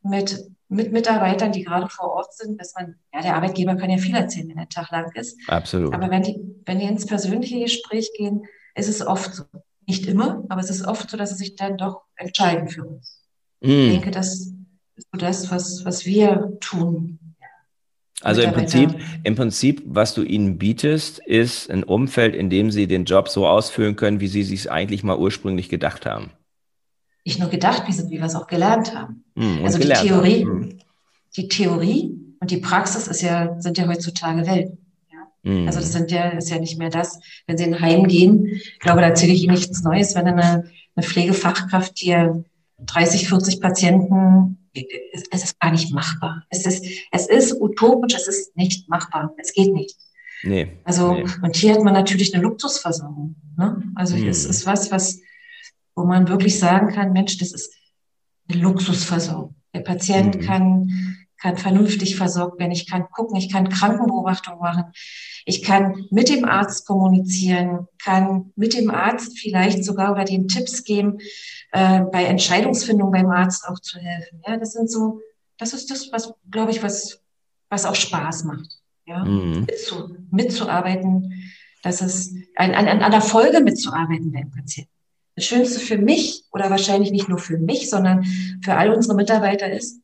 mit, 0.00 0.38
mit 0.68 0.92
Mitarbeitern, 0.92 1.50
die 1.50 1.64
gerade 1.64 1.88
vor 1.88 2.12
Ort 2.12 2.32
sind, 2.32 2.60
dass 2.60 2.74
man, 2.76 2.94
ja, 3.12 3.22
der 3.22 3.34
Arbeitgeber 3.34 3.74
kann 3.74 3.90
ja 3.90 3.98
viel 3.98 4.14
erzählen, 4.14 4.50
wenn 4.50 4.56
der 4.56 4.68
Tag 4.68 4.92
lang 4.92 5.10
ist. 5.16 5.36
Absolut. 5.48 5.92
Aber 5.92 6.10
wenn 6.10 6.22
die, 6.22 6.38
wenn 6.64 6.78
die 6.78 6.86
ins 6.86 7.06
persönliche 7.06 7.58
Gespräch 7.58 8.12
gehen, 8.16 8.44
ist 8.76 8.88
es 8.88 9.04
oft 9.04 9.34
so. 9.34 9.44
Nicht 9.88 10.06
immer, 10.06 10.44
aber 10.50 10.60
es 10.60 10.68
ist 10.68 10.86
oft 10.86 11.08
so, 11.08 11.16
dass 11.16 11.30
sie 11.30 11.36
sich 11.36 11.56
dann 11.56 11.78
doch 11.78 12.02
entscheiden 12.16 12.68
für 12.68 12.84
uns. 12.84 13.24
Mm. 13.62 13.68
Ich 13.70 13.90
denke, 13.92 14.10
das 14.10 14.52
ist 14.96 15.08
so 15.10 15.18
das, 15.18 15.50
was, 15.50 15.84
was 15.86 16.04
wir 16.04 16.58
tun. 16.60 17.18
Also 18.20 18.42
im 18.42 18.52
Prinzip, 18.52 19.00
im 19.22 19.34
Prinzip, 19.34 19.82
was 19.86 20.12
du 20.12 20.22
ihnen 20.24 20.58
bietest, 20.58 21.20
ist 21.20 21.70
ein 21.70 21.84
Umfeld, 21.84 22.34
in 22.34 22.50
dem 22.50 22.70
sie 22.70 22.86
den 22.86 23.06
Job 23.06 23.28
so 23.28 23.46
ausfüllen 23.46 23.96
können, 23.96 24.20
wie 24.20 24.28
sie 24.28 24.42
sich 24.42 24.70
eigentlich 24.70 25.04
mal 25.04 25.16
ursprünglich 25.16 25.70
gedacht 25.70 26.04
haben. 26.04 26.32
Nicht 27.24 27.40
nur 27.40 27.48
gedacht, 27.48 27.84
wie, 27.86 28.10
wie 28.10 28.18
wir 28.18 28.24
es 28.24 28.34
auch 28.34 28.46
gelernt 28.46 28.94
haben. 28.94 29.24
Mm, 29.36 29.64
also 29.64 29.78
die 29.78 29.88
Theorie, 29.88 30.44
haben. 30.44 30.60
Mm. 30.60 30.78
die 31.34 31.48
Theorie 31.48 32.14
und 32.40 32.50
die 32.50 32.58
Praxis 32.58 33.22
ja, 33.22 33.58
sind 33.58 33.78
ja 33.78 33.88
heutzutage 33.88 34.46
Welt. 34.46 34.76
Mhm. 35.42 35.66
Also 35.66 35.80
das 35.80 35.92
sind 35.92 36.10
ja, 36.10 36.30
ist 36.30 36.50
ja 36.50 36.58
nicht 36.58 36.78
mehr 36.78 36.90
das, 36.90 37.18
wenn 37.46 37.56
sie 37.58 37.64
in 37.64 37.74
ein 37.74 37.80
Heim 37.80 38.08
gehen. 38.08 38.46
Ich 38.46 38.78
glaube, 38.80 39.00
da 39.00 39.08
erzähle 39.08 39.32
ich 39.32 39.42
Ihnen 39.42 39.54
nichts 39.54 39.82
Neues, 39.82 40.14
wenn 40.14 40.26
eine, 40.26 40.70
eine 40.94 41.06
Pflegefachkraft 41.06 41.92
hier 41.96 42.44
30, 42.78 43.28
40 43.28 43.60
Patienten, 43.60 44.58
es 45.30 45.44
ist 45.44 45.60
gar 45.60 45.72
nicht 45.72 45.92
machbar. 45.92 46.44
Es 46.50 46.66
ist, 46.66 46.84
es 47.10 47.26
ist 47.26 47.60
utopisch, 47.60 48.14
es 48.14 48.28
ist 48.28 48.56
nicht 48.56 48.88
machbar. 48.88 49.34
Es 49.38 49.52
geht 49.52 49.72
nicht. 49.72 49.96
Nee, 50.44 50.78
also, 50.84 51.14
nee. 51.14 51.24
und 51.42 51.56
hier 51.56 51.74
hat 51.74 51.82
man 51.82 51.94
natürlich 51.94 52.32
eine 52.32 52.44
Luxusversorgung. 52.44 53.34
Ne? 53.56 53.82
Also, 53.96 54.16
mhm. 54.16 54.28
es 54.28 54.44
ist 54.44 54.66
was, 54.66 54.92
was, 54.92 55.20
wo 55.96 56.04
man 56.04 56.28
wirklich 56.28 56.58
sagen 56.58 56.92
kann, 56.94 57.12
Mensch, 57.12 57.38
das 57.38 57.52
ist 57.52 57.74
eine 58.48 58.62
Luxusversorgung. 58.62 59.56
Der 59.74 59.80
Patient 59.80 60.36
mhm. 60.36 60.40
kann 60.40 61.18
kann 61.38 61.56
vernünftig 61.56 62.16
versorgt 62.16 62.58
werden, 62.58 62.72
ich 62.72 62.88
kann 62.88 63.08
gucken, 63.10 63.36
ich 63.36 63.50
kann 63.50 63.68
Krankenbeobachtung 63.68 64.58
machen, 64.58 64.84
ich 65.44 65.62
kann 65.62 66.06
mit 66.10 66.28
dem 66.28 66.44
Arzt 66.44 66.86
kommunizieren, 66.86 67.86
kann 68.02 68.52
mit 68.56 68.74
dem 68.74 68.90
Arzt 68.90 69.38
vielleicht 69.38 69.84
sogar 69.84 70.12
oder 70.12 70.24
den 70.24 70.48
Tipps 70.48 70.84
geben, 70.84 71.18
äh, 71.72 72.00
bei 72.00 72.24
Entscheidungsfindung 72.24 73.10
beim 73.12 73.30
Arzt 73.30 73.66
auch 73.68 73.78
zu 73.78 73.98
helfen. 73.98 74.42
Ja, 74.46 74.56
das 74.56 74.72
sind 74.72 74.90
so, 74.90 75.20
das 75.58 75.72
ist 75.72 75.90
das, 75.90 76.10
was, 76.12 76.34
glaube 76.50 76.72
ich, 76.72 76.82
was, 76.82 77.20
was 77.70 77.86
auch 77.86 77.94
Spaß 77.94 78.44
macht. 78.44 78.78
Ja, 79.06 79.24
mhm. 79.24 79.64
Mitzu, 79.66 80.16
mitzuarbeiten, 80.30 81.50
dass 81.82 82.02
es 82.02 82.34
an, 82.56 82.74
an, 82.74 82.88
an 82.88 83.02
einer 83.02 83.22
Folge 83.22 83.60
mitzuarbeiten 83.60 84.32
beim 84.32 84.50
Patienten. 84.50 84.92
Das 85.34 85.46
Schönste 85.46 85.78
für 85.78 85.98
mich 85.98 86.44
oder 86.50 86.68
wahrscheinlich 86.68 87.12
nicht 87.12 87.28
nur 87.28 87.38
für 87.38 87.58
mich, 87.58 87.88
sondern 87.88 88.24
für 88.62 88.74
all 88.74 88.92
unsere 88.92 89.14
Mitarbeiter 89.14 89.70
ist, 89.70 90.02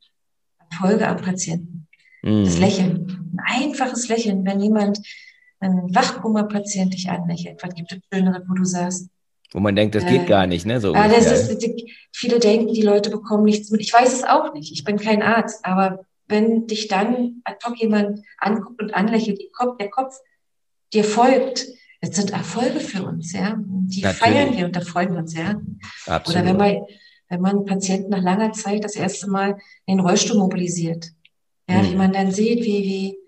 Erfolge 0.74 1.08
am 1.08 1.16
Patienten. 1.18 1.86
Mhm. 2.22 2.44
Das 2.44 2.58
Lächeln, 2.58 3.32
ein 3.36 3.64
einfaches 3.64 4.08
Lächeln, 4.08 4.44
wenn 4.44 4.60
jemand, 4.60 5.00
ein 5.60 5.94
Wachkoma-Patient 5.94 6.92
dich 6.92 7.08
anlächelt, 7.08 7.62
was 7.62 7.74
gibt 7.74 7.90
es 7.92 7.98
Schöneres, 8.12 8.42
wo 8.46 8.54
du 8.54 8.64
sagst, 8.64 9.08
wo 9.54 9.60
man 9.60 9.76
denkt, 9.76 9.94
das 9.94 10.02
äh, 10.02 10.10
geht 10.10 10.26
gar 10.26 10.48
nicht, 10.48 10.66
ne? 10.66 10.80
So 10.80 10.92
ah, 10.94 11.06
das 11.06 11.30
ist, 11.30 11.64
viele 12.12 12.40
denken, 12.40 12.74
die 12.74 12.82
Leute 12.82 13.08
bekommen 13.08 13.44
nichts 13.44 13.70
mit. 13.70 13.80
Ich 13.80 13.92
weiß 13.92 14.12
es 14.12 14.24
auch 14.24 14.52
nicht. 14.52 14.72
Ich 14.72 14.82
bin 14.82 14.98
kein 14.98 15.22
Arzt, 15.22 15.64
aber 15.64 16.04
wenn 16.26 16.66
dich 16.66 16.88
dann 16.88 17.40
ad 17.44 17.58
hoc 17.64 17.80
jemand 17.80 18.20
anguckt 18.38 18.82
und 18.82 18.94
anlächelt, 18.94 19.40
Kopf, 19.52 19.76
der 19.78 19.90
Kopf 19.90 20.16
dir 20.92 21.04
folgt, 21.04 21.66
das 22.00 22.16
sind 22.16 22.32
Erfolge 22.32 22.80
für 22.80 23.04
uns, 23.04 23.32
ja. 23.32 23.56
Die 23.56 24.02
Natürlich. 24.02 24.16
feiern 24.18 24.56
wir 24.56 24.64
und 24.66 24.74
da 24.74 24.80
freuen 24.80 25.12
wir 25.12 25.20
uns, 25.20 25.34
ja. 25.34 25.54
Absolut. 26.06 26.42
Oder 26.42 26.48
wenn 26.48 26.56
man, 26.56 26.86
wenn 27.28 27.40
man 27.40 27.56
einen 27.56 27.64
Patienten 27.66 28.10
nach 28.10 28.22
langer 28.22 28.52
Zeit 28.52 28.84
das 28.84 28.96
erste 28.96 29.28
Mal 29.28 29.58
in 29.86 29.96
den 29.96 30.06
Rollstuhl 30.06 30.38
mobilisiert, 30.38 31.12
ja, 31.68 31.82
mhm. 31.82 31.90
wie 31.90 31.96
man 31.96 32.12
dann 32.12 32.32
sieht, 32.32 32.64
wie, 32.64 32.82
wie 32.82 33.18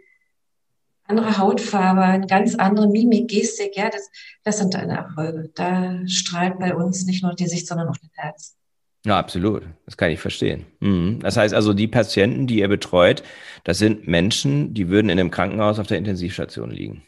andere 1.05 1.39
Hautfarbe, 1.39 2.03
eine 2.03 2.27
ganz 2.27 2.55
andere 2.57 2.89
Mimik, 2.89 3.29
Gestik, 3.29 3.77
ja, 3.77 3.89
das, 3.89 4.11
das 4.45 4.59
sind 4.59 4.75
deine 4.75 4.97
Erfolge. 4.97 5.51
Da 5.55 6.01
strahlt 6.07 6.59
bei 6.59 6.75
uns 6.75 7.07
nicht 7.07 7.23
nur 7.23 7.35
die 7.35 7.47
Sicht, 7.47 7.67
sondern 7.67 7.89
auch 7.89 7.97
das 7.97 8.11
Herz. 8.15 8.57
Ja, 9.05 9.19
absolut. 9.19 9.63
Das 9.85 9.97
kann 9.97 10.11
ich 10.11 10.19
verstehen. 10.19 10.67
Mhm. 10.81 11.21
Das 11.21 11.37
heißt 11.37 11.55
also, 11.55 11.73
die 11.73 11.87
Patienten, 11.87 12.49
die 12.49 12.59
ihr 12.59 12.69
betreut, 12.69 13.23
das 13.63 13.79
sind 13.79 14.09
Menschen, 14.09 14.75
die 14.75 14.89
würden 14.89 15.09
in 15.09 15.21
einem 15.21 15.31
Krankenhaus 15.31 15.79
auf 15.79 15.87
der 15.87 15.99
Intensivstation 15.99 16.71
liegen. 16.71 17.03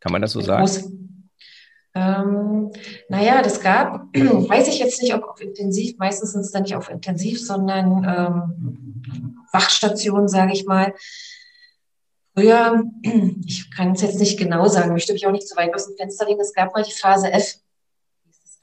Kann 0.00 0.12
man 0.12 0.22
das 0.22 0.32
so 0.32 0.40
sagen? 0.40 0.66
Ähm, 1.94 2.72
naja, 3.08 3.40
das 3.42 3.60
gab, 3.60 4.06
weiß 4.14 4.68
ich 4.68 4.80
jetzt 4.80 5.00
nicht, 5.00 5.14
ob 5.14 5.24
auf 5.24 5.40
Intensiv, 5.40 5.96
meistens 5.98 6.32
sind 6.32 6.40
es 6.40 6.50
dann 6.50 6.62
nicht 6.62 6.74
auf 6.74 6.90
Intensiv, 6.90 7.40
sondern 7.40 8.04
ähm, 8.04 9.44
Wachstationen, 9.52 10.28
sage 10.28 10.52
ich 10.52 10.66
mal. 10.66 10.92
Früher, 12.36 12.82
ich 13.46 13.70
kann 13.70 13.92
es 13.92 14.02
jetzt 14.02 14.18
nicht 14.18 14.38
genau 14.38 14.66
sagen, 14.66 14.92
möchte 14.92 15.12
mich 15.12 15.26
auch 15.26 15.32
nicht 15.32 15.48
zu 15.48 15.56
weit 15.56 15.74
aus 15.74 15.86
dem 15.86 15.96
Fenster 15.96 16.26
legen, 16.26 16.40
es 16.40 16.52
gab 16.52 16.74
mal 16.74 16.82
die 16.82 16.92
Phase 16.92 17.32
F 17.32 17.60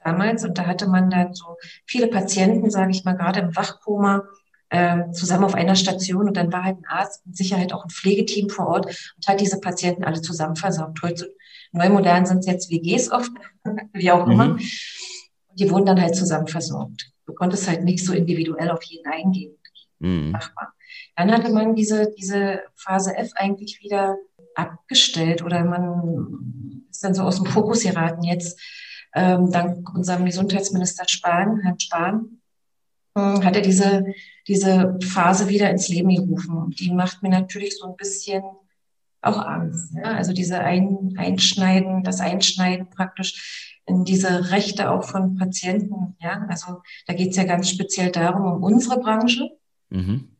damals 0.04 0.44
und 0.44 0.58
da 0.58 0.66
hatte 0.66 0.88
man 0.88 1.10
dann 1.10 1.34
so 1.34 1.56
viele 1.86 2.08
Patienten, 2.08 2.70
sage 2.70 2.90
ich 2.90 3.04
mal, 3.04 3.16
gerade 3.16 3.40
im 3.40 3.56
Wachkoma, 3.56 4.24
äh, 4.68 5.10
zusammen 5.12 5.44
auf 5.44 5.54
einer 5.54 5.76
Station 5.76 6.28
und 6.28 6.36
dann 6.36 6.52
war 6.52 6.64
halt 6.64 6.78
ein 6.78 6.86
Arzt, 6.86 7.26
mit 7.26 7.36
Sicherheit 7.36 7.72
auch 7.72 7.84
ein 7.84 7.90
Pflegeteam 7.90 8.48
vor 8.48 8.68
Ort 8.68 8.86
und 8.86 9.28
hat 9.28 9.40
diese 9.40 9.60
Patienten 9.60 10.04
alle 10.04 10.22
zusammen 10.22 10.56
versorgt. 10.56 11.02
Heute, 11.02 11.34
neu 11.72 11.88
modern 11.88 12.26
sind 12.26 12.38
es 12.38 12.46
jetzt 12.46 12.70
WGs 12.70 13.10
oft, 13.10 13.32
wie 13.92 14.10
auch 14.10 14.26
immer. 14.26 14.48
Mhm. 14.48 14.60
Die 15.54 15.70
wurden 15.70 15.86
dann 15.86 16.00
halt 16.00 16.16
zusammen 16.16 16.46
versorgt. 16.46 17.10
Du 17.26 17.34
konntest 17.34 17.68
halt 17.68 17.84
nicht 17.84 18.04
so 18.04 18.12
individuell 18.12 18.70
auf 18.70 18.82
jeden 18.84 19.10
eingehen. 19.10 19.56
Mhm. 19.98 20.36
Dann 21.16 21.32
hatte 21.32 21.52
man 21.52 21.74
diese, 21.74 22.10
diese 22.18 22.62
Phase 22.74 23.16
F 23.16 23.30
eigentlich 23.34 23.80
wieder 23.82 24.16
abgestellt 24.54 25.42
oder 25.42 25.64
man 25.64 26.84
ist 26.90 27.04
dann 27.04 27.14
so 27.14 27.22
aus 27.22 27.36
dem 27.36 27.46
Fokus 27.46 27.82
geraten. 27.82 28.22
Jetzt, 28.22 28.60
ähm, 29.14 29.50
dank 29.50 29.94
unserem 29.94 30.24
Gesundheitsminister 30.24 31.06
Spahn, 31.06 31.60
Herrn 31.60 31.78
Spahn, 31.78 32.40
äh, 33.14 33.20
hat 33.20 33.56
er 33.56 33.62
diese, 33.62 34.06
diese 34.48 34.98
Phase 35.02 35.48
wieder 35.48 35.70
ins 35.70 35.88
Leben 35.88 36.08
gerufen. 36.08 36.70
Die 36.78 36.90
macht 36.92 37.22
mir 37.22 37.28
natürlich 37.28 37.78
so 37.78 37.86
ein 37.86 37.96
bisschen 37.96 38.42
auch 39.22 39.38
Angst. 39.38 39.94
Ja? 39.94 40.14
Also 40.14 40.32
diese 40.32 40.58
ein, 40.58 41.14
Einschneiden, 41.16 42.02
das 42.02 42.20
Einschneiden 42.20 42.90
praktisch 42.90 43.78
in 43.86 44.04
diese 44.04 44.50
Rechte 44.50 44.90
auch 44.90 45.04
von 45.04 45.36
Patienten. 45.36 46.16
Ja? 46.20 46.46
Also 46.48 46.82
da 47.06 47.14
geht 47.14 47.30
es 47.30 47.36
ja 47.36 47.44
ganz 47.44 47.70
speziell 47.70 48.10
darum, 48.10 48.44
um 48.44 48.62
unsere 48.62 49.00
Branche. 49.00 49.50
Mhm 49.90 50.32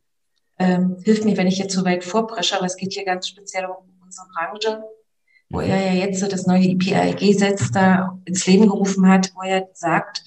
ähm, 0.59 0.97
hilft 1.03 1.25
mir, 1.25 1.37
wenn 1.37 1.47
ich 1.47 1.57
jetzt 1.57 1.73
so 1.73 1.83
weit 1.85 2.03
vorpresche, 2.03 2.55
aber 2.55 2.65
es 2.65 2.77
geht 2.77 2.93
hier 2.93 3.05
ganz 3.05 3.27
speziell 3.27 3.65
um 3.65 3.75
unsere 4.01 4.27
Branche, 4.33 4.83
wo 5.49 5.59
er 5.59 5.93
ja 5.93 6.05
jetzt 6.05 6.19
so 6.19 6.27
das 6.27 6.47
neue 6.47 6.63
IPAG-Gesetz 6.63 7.71
da 7.71 8.19
ins 8.25 8.45
Leben 8.47 8.67
gerufen 8.67 9.07
hat, 9.07 9.31
wo 9.35 9.41
er 9.41 9.69
sagt, 9.73 10.23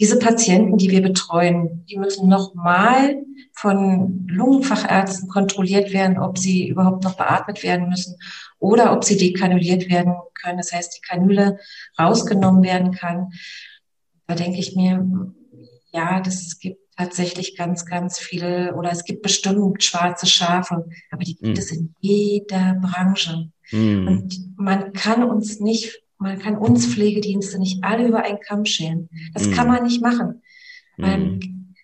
diese 0.00 0.18
Patienten, 0.18 0.76
die 0.76 0.90
wir 0.90 1.02
betreuen, 1.02 1.84
die 1.86 1.96
müssen 1.96 2.28
nochmal 2.28 3.16
von 3.52 4.26
Lungenfachärzten 4.28 5.28
kontrolliert 5.28 5.92
werden, 5.92 6.18
ob 6.18 6.38
sie 6.38 6.68
überhaupt 6.68 7.02
noch 7.02 7.16
beatmet 7.16 7.62
werden 7.64 7.88
müssen 7.88 8.16
oder 8.58 8.92
ob 8.92 9.04
sie 9.04 9.16
dekanuliert 9.16 9.90
werden 9.90 10.14
können. 10.40 10.58
Das 10.58 10.72
heißt, 10.72 10.96
die 10.96 11.06
Kanüle 11.06 11.58
rausgenommen 11.98 12.62
werden 12.62 12.92
kann. 12.92 13.32
Da 14.28 14.34
denke 14.34 14.58
ich 14.58 14.76
mir, 14.76 15.04
ja, 15.92 16.20
das 16.20 16.58
gibt 16.60 16.78
tatsächlich 16.96 17.56
ganz, 17.56 17.86
ganz 17.86 18.18
viele, 18.18 18.74
oder 18.74 18.90
es 18.90 19.04
gibt 19.04 19.22
bestimmt 19.22 19.82
schwarze 19.82 20.26
Schafe, 20.26 20.84
aber 21.10 21.24
die 21.24 21.36
gibt 21.36 21.56
mm. 21.56 21.60
es 21.60 21.70
in 21.70 21.94
jeder 22.00 22.76
Branche. 22.80 23.50
Mm. 23.70 24.08
Und 24.08 24.54
man 24.56 24.92
kann 24.92 25.22
uns 25.22 25.60
nicht, 25.60 26.02
man 26.18 26.38
kann 26.38 26.56
uns 26.56 26.86
Pflegedienste 26.86 27.58
nicht 27.58 27.84
alle 27.84 28.06
über 28.06 28.22
einen 28.24 28.40
Kamm 28.40 28.64
scheren. 28.64 29.08
Das 29.34 29.48
mm. 29.48 29.52
kann 29.52 29.68
man 29.68 29.84
nicht 29.84 30.02
machen. 30.02 30.42
Man, 30.96 31.74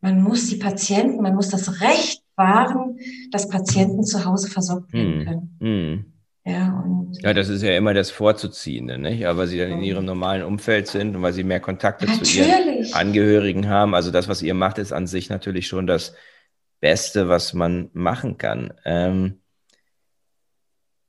man 0.00 0.22
muss 0.22 0.48
die 0.48 0.56
Patienten, 0.56 1.22
man 1.22 1.34
muss 1.34 1.50
das 1.50 1.82
Recht 1.82 2.22
wahren, 2.34 2.98
dass 3.30 3.48
Patienten 3.48 4.04
zu 4.04 4.24
Hause 4.24 4.48
versorgt 4.48 4.92
werden 4.92 5.24
können. 5.58 6.12
Ja, 6.44 6.82
und 6.84 7.22
ja, 7.22 7.32
das 7.34 7.48
ist 7.48 7.62
ja 7.62 7.76
immer 7.76 7.94
das 7.94 8.10
Vorzuziehende, 8.10 8.98
nicht? 8.98 9.26
Aber 9.26 9.46
sie 9.46 9.58
dann 9.58 9.70
in 9.70 9.82
ihrem 9.82 10.04
normalen 10.04 10.42
Umfeld 10.42 10.88
sind 10.88 11.14
und 11.14 11.22
weil 11.22 11.32
sie 11.32 11.44
mehr 11.44 11.60
Kontakte 11.60 12.06
natürlich. 12.06 12.32
zu 12.32 12.38
ihren 12.40 12.92
Angehörigen 12.94 13.68
haben. 13.68 13.94
Also 13.94 14.10
das, 14.10 14.28
was 14.28 14.42
ihr 14.42 14.54
macht, 14.54 14.78
ist 14.78 14.92
an 14.92 15.06
sich 15.06 15.30
natürlich 15.30 15.68
schon 15.68 15.86
das 15.86 16.14
Beste, 16.80 17.28
was 17.28 17.52
man 17.52 17.90
machen 17.92 18.38
kann. 18.38 18.72
Ähm, 18.84 19.41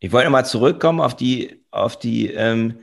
ich 0.04 0.12
wollte 0.12 0.30
mal 0.30 0.44
zurückkommen 0.44 1.00
auf 1.00 1.16
die, 1.16 1.64
auf 1.72 1.98
die 1.98 2.28
ähm, 2.28 2.80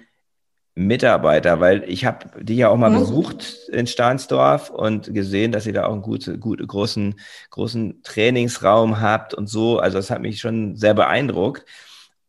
Mitarbeiter, 0.75 1.61
weil 1.61 1.85
ich 1.87 2.07
habe 2.07 2.43
die 2.43 2.57
ja 2.57 2.71
auch 2.71 2.79
mal 2.79 2.89
mhm. 2.89 3.01
besucht 3.01 3.69
in 3.71 3.87
Stahnsdorf 3.87 4.71
und 4.71 5.13
gesehen, 5.13 5.53
dass 5.53 5.67
ihr 5.67 5.75
da 5.75 5.85
auch 5.85 5.93
einen 5.93 6.01
guten, 6.01 6.41
gut, 6.41 6.67
großen, 6.67 7.21
großen 7.51 8.03
Trainingsraum 8.05 9.03
habt 9.03 9.35
und 9.35 9.49
so. 9.49 9.79
Also 9.79 9.99
das 9.99 10.09
hat 10.09 10.23
mich 10.23 10.41
schon 10.41 10.77
sehr 10.77 10.95
beeindruckt. 10.95 11.67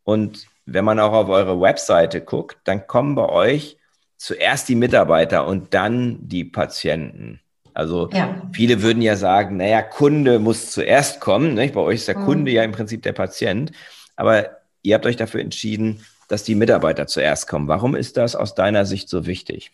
Und 0.04 0.46
wenn 0.66 0.84
man 0.84 1.00
auch 1.00 1.14
auf 1.14 1.30
eure 1.30 1.58
Webseite 1.58 2.20
guckt, 2.20 2.58
dann 2.64 2.86
kommen 2.86 3.14
bei 3.14 3.30
euch 3.30 3.78
zuerst 4.18 4.68
die 4.68 4.76
Mitarbeiter 4.76 5.46
und 5.46 5.72
dann 5.72 6.18
die 6.20 6.44
Patienten. 6.44 7.40
Also 7.72 8.10
ja. 8.12 8.42
viele 8.52 8.82
würden 8.82 9.00
ja 9.00 9.16
sagen, 9.16 9.56
naja, 9.56 9.80
Kunde 9.80 10.38
muss 10.38 10.70
zuerst 10.70 11.18
kommen. 11.18 11.54
Nicht? 11.54 11.72
Bei 11.72 11.80
euch 11.80 12.00
ist 12.00 12.08
der 12.08 12.18
mhm. 12.18 12.26
Kunde 12.26 12.50
ja 12.50 12.62
im 12.62 12.72
Prinzip 12.72 13.02
der 13.02 13.14
Patient. 13.14 13.72
Aber 14.16 14.61
ihr 14.82 14.94
habt 14.94 15.06
euch 15.06 15.16
dafür 15.16 15.40
entschieden, 15.40 16.04
dass 16.28 16.44
die 16.44 16.54
Mitarbeiter 16.54 17.06
zuerst 17.06 17.46
kommen. 17.46 17.68
Warum 17.68 17.94
ist 17.94 18.16
das 18.16 18.34
aus 18.34 18.54
deiner 18.54 18.86
Sicht 18.86 19.08
so 19.08 19.26
wichtig? 19.26 19.72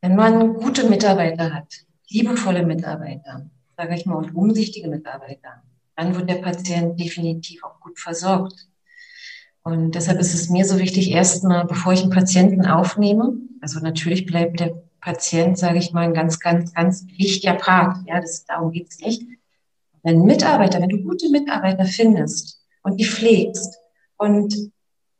Wenn 0.00 0.16
man 0.16 0.54
gute 0.54 0.88
Mitarbeiter 0.88 1.52
hat, 1.52 1.84
liebevolle 2.08 2.64
Mitarbeiter, 2.64 3.48
sage 3.76 3.94
ich 3.94 4.06
mal, 4.06 4.16
und 4.16 4.34
umsichtige 4.34 4.88
Mitarbeiter, 4.88 5.62
dann 5.96 6.14
wird 6.14 6.30
der 6.30 6.36
Patient 6.36 6.98
definitiv 6.98 7.62
auch 7.64 7.80
gut 7.80 7.98
versorgt. 7.98 8.66
Und 9.62 9.94
deshalb 9.94 10.18
ist 10.18 10.32
es 10.32 10.48
mir 10.48 10.64
so 10.64 10.78
wichtig, 10.78 11.10
erstmal, 11.10 11.66
bevor 11.66 11.92
ich 11.92 12.02
einen 12.02 12.10
Patienten 12.10 12.64
aufnehme, 12.64 13.34
also 13.60 13.80
natürlich 13.80 14.24
bleibt 14.24 14.60
der 14.60 14.82
Patient, 15.00 15.58
sage 15.58 15.78
ich 15.78 15.92
mal, 15.92 16.04
ein 16.04 16.14
ganz, 16.14 16.38
ganz, 16.40 16.72
ganz 16.72 17.06
wichtiger 17.06 17.54
Part. 17.54 17.98
Ja, 18.06 18.20
das, 18.20 18.44
darum 18.44 18.72
geht 18.72 18.88
es 18.90 19.00
nicht. 19.00 19.22
Wenn 20.02 20.22
Mitarbeiter, 20.22 20.80
wenn 20.80 20.88
du 20.88 21.02
gute 21.02 21.28
Mitarbeiter 21.28 21.84
findest 21.84 22.59
und 22.82 22.98
die 22.98 23.04
pflegst 23.04 23.78
und 24.16 24.54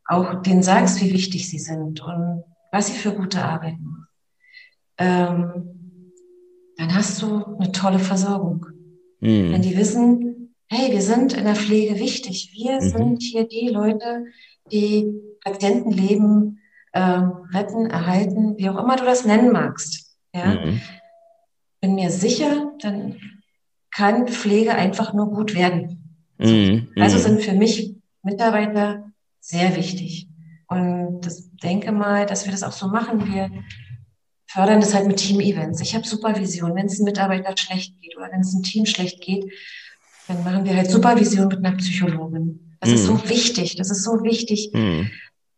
auch 0.05 0.41
denen 0.41 0.63
sagst, 0.63 1.01
wie 1.01 1.13
wichtig 1.13 1.49
sie 1.49 1.59
sind 1.59 2.01
und 2.01 2.43
was 2.71 2.87
sie 2.87 2.93
für 2.93 3.13
gute 3.13 3.43
Arbeit 3.43 3.79
machen, 3.79 4.07
ähm, 4.97 6.11
dann 6.77 6.95
hast 6.95 7.21
du 7.21 7.57
eine 7.59 7.71
tolle 7.71 7.99
Versorgung. 7.99 8.65
Mhm. 9.19 9.51
Wenn 9.51 9.61
die 9.61 9.77
wissen, 9.77 10.55
hey, 10.67 10.91
wir 10.91 11.01
sind 11.01 11.33
in 11.33 11.45
der 11.45 11.55
Pflege 11.55 11.99
wichtig. 11.99 12.51
Wir 12.53 12.75
mhm. 12.75 12.89
sind 12.89 13.23
hier 13.23 13.47
die 13.47 13.69
Leute, 13.69 14.25
die 14.71 15.13
Patientenleben 15.43 16.59
ähm, 16.93 17.31
retten, 17.53 17.87
erhalten, 17.87 18.57
wie 18.57 18.69
auch 18.69 18.77
immer 18.77 18.95
du 18.95 19.05
das 19.05 19.25
nennen 19.25 19.51
magst. 19.51 20.17
Ja? 20.33 20.55
Mhm. 20.55 20.81
Bin 21.81 21.95
mir 21.95 22.09
sicher, 22.09 22.71
dann 22.79 23.17
kann 23.91 24.27
Pflege 24.27 24.73
einfach 24.73 25.13
nur 25.13 25.29
gut 25.29 25.55
werden. 25.55 26.00
Mhm. 26.41 26.89
Also 26.97 27.17
mhm. 27.17 27.21
sind 27.21 27.41
für 27.43 27.53
mich 27.53 27.95
Mitarbeiter 28.23 29.11
sehr 29.39 29.75
wichtig. 29.75 30.27
Und 30.67 31.21
das 31.21 31.49
denke 31.63 31.91
mal, 31.91 32.25
dass 32.25 32.45
wir 32.45 32.51
das 32.51 32.63
auch 32.63 32.71
so 32.71 32.87
machen. 32.87 33.33
Wir 33.33 33.51
fördern 34.47 34.79
das 34.79 34.93
halt 34.93 35.07
mit 35.07 35.17
Team-Events. 35.17 35.81
Ich 35.81 35.95
habe 35.95 36.07
Supervision. 36.07 36.75
Wenn 36.75 36.85
es 36.85 36.99
einem 36.99 37.05
Mitarbeiter 37.05 37.55
schlecht 37.57 37.99
geht 38.01 38.15
oder 38.17 38.29
wenn 38.31 38.41
es 38.41 38.53
einem 38.53 38.63
Team 38.63 38.85
schlecht 38.85 39.21
geht, 39.21 39.51
dann 40.27 40.43
machen 40.43 40.65
wir 40.65 40.75
halt 40.75 40.89
Supervision 40.89 41.47
mit 41.47 41.63
einer 41.63 41.75
Psychologin. 41.77 42.77
Das 42.79 42.89
mm. 42.89 42.93
ist 42.93 43.05
so 43.05 43.13
mhm. 43.13 43.29
wichtig. 43.29 43.75
Das 43.75 43.91
ist 43.91 44.03
so 44.03 44.23
wichtig. 44.23 44.71
Mm. 44.73 45.07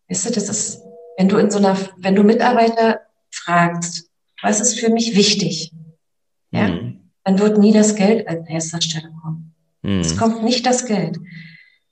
Weißt 0.09 0.25
du, 0.25 0.31
das 0.31 0.49
ist, 0.49 0.81
wenn 1.17 1.29
du 1.29 1.37
in 1.37 1.49
so 1.49 1.59
einer, 1.59 1.77
wenn 1.97 2.15
du 2.15 2.23
Mitarbeiter 2.23 3.01
fragst, 3.31 4.09
was 4.41 4.59
ist 4.59 4.79
für 4.79 4.89
mich 4.89 5.15
wichtig? 5.15 5.71
Ja. 6.51 6.67
Mm. 6.67 6.99
dann 7.23 7.39
wird 7.39 7.57
nie 7.57 7.73
das 7.73 7.95
Geld 7.95 8.27
an 8.27 8.45
erster 8.45 8.81
Stelle 8.81 9.11
kommen. 9.21 9.42
Mhm. 9.83 9.99
Es 9.99 10.17
kommt 10.17 10.43
nicht 10.43 10.65
das 10.65 10.85
Geld. 10.85 11.19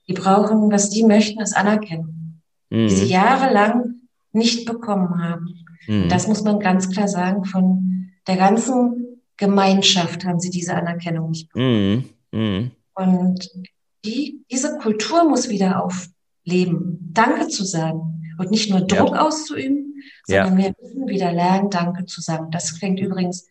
Die 0.08 0.14
brauchen, 0.14 0.70
was 0.72 0.90
die 0.90 1.04
möchten, 1.04 1.40
ist 1.40 1.56
Anerkennung, 1.56 2.40
mhm. 2.70 2.88
die 2.88 2.94
sie 2.94 3.06
jahrelang 3.06 4.00
nicht 4.32 4.66
bekommen 4.66 5.22
haben. 5.22 5.64
Mhm. 5.86 6.08
Das 6.08 6.26
muss 6.26 6.42
man 6.42 6.58
ganz 6.58 6.90
klar 6.90 7.08
sagen. 7.08 7.44
Von 7.44 8.10
der 8.26 8.36
ganzen 8.36 9.20
Gemeinschaft 9.36 10.24
haben 10.24 10.40
sie 10.40 10.50
diese 10.50 10.74
Anerkennung 10.74 11.30
nicht 11.30 11.52
bekommen. 11.52 12.08
Mhm. 12.32 12.70
Und 12.94 13.50
die, 14.04 14.44
diese 14.50 14.78
Kultur 14.78 15.28
muss 15.28 15.48
wieder 15.48 15.84
aufleben, 15.84 17.10
Danke 17.12 17.48
zu 17.48 17.64
sagen 17.64 18.34
und 18.38 18.50
nicht 18.50 18.70
nur 18.70 18.80
Druck 18.80 19.14
ja. 19.14 19.26
auszuüben, 19.26 19.94
sondern 20.26 20.58
ja. 20.58 20.64
wir 20.64 20.74
müssen 20.80 21.08
wieder 21.08 21.32
lernen, 21.32 21.70
Danke 21.70 22.06
zu 22.06 22.20
sagen. 22.20 22.50
Das 22.50 22.70
fängt 22.70 23.00
übrigens 23.00 23.46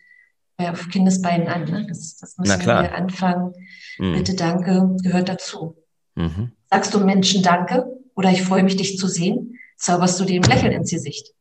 auf 0.70 0.90
Kindesbeinen 0.90 1.48
an. 1.48 1.66
Ne? 1.66 1.86
Das, 1.88 2.18
das 2.18 2.38
müssen 2.38 2.66
wir 2.66 2.96
anfangen. 2.96 3.54
Mhm. 3.98 4.14
Bitte 4.14 4.36
Danke 4.36 4.96
gehört 5.02 5.30
dazu. 5.30 5.76
Mhm. 6.16 6.52
Sagst 6.70 6.94
du 6.94 7.00
Menschen 7.00 7.44
Danke 7.44 7.86
oder 8.16 8.30
ich 8.30 8.44
freue 8.44 8.64
mich, 8.64 8.76
dich 8.76 8.98
zu 8.98 9.08
sehen, 9.08 9.58
zauberst 9.78 10.20
du 10.20 10.26
dem 10.26 10.44
Lächeln 10.44 10.72
ins 10.72 10.92
Gesicht. 10.92 11.34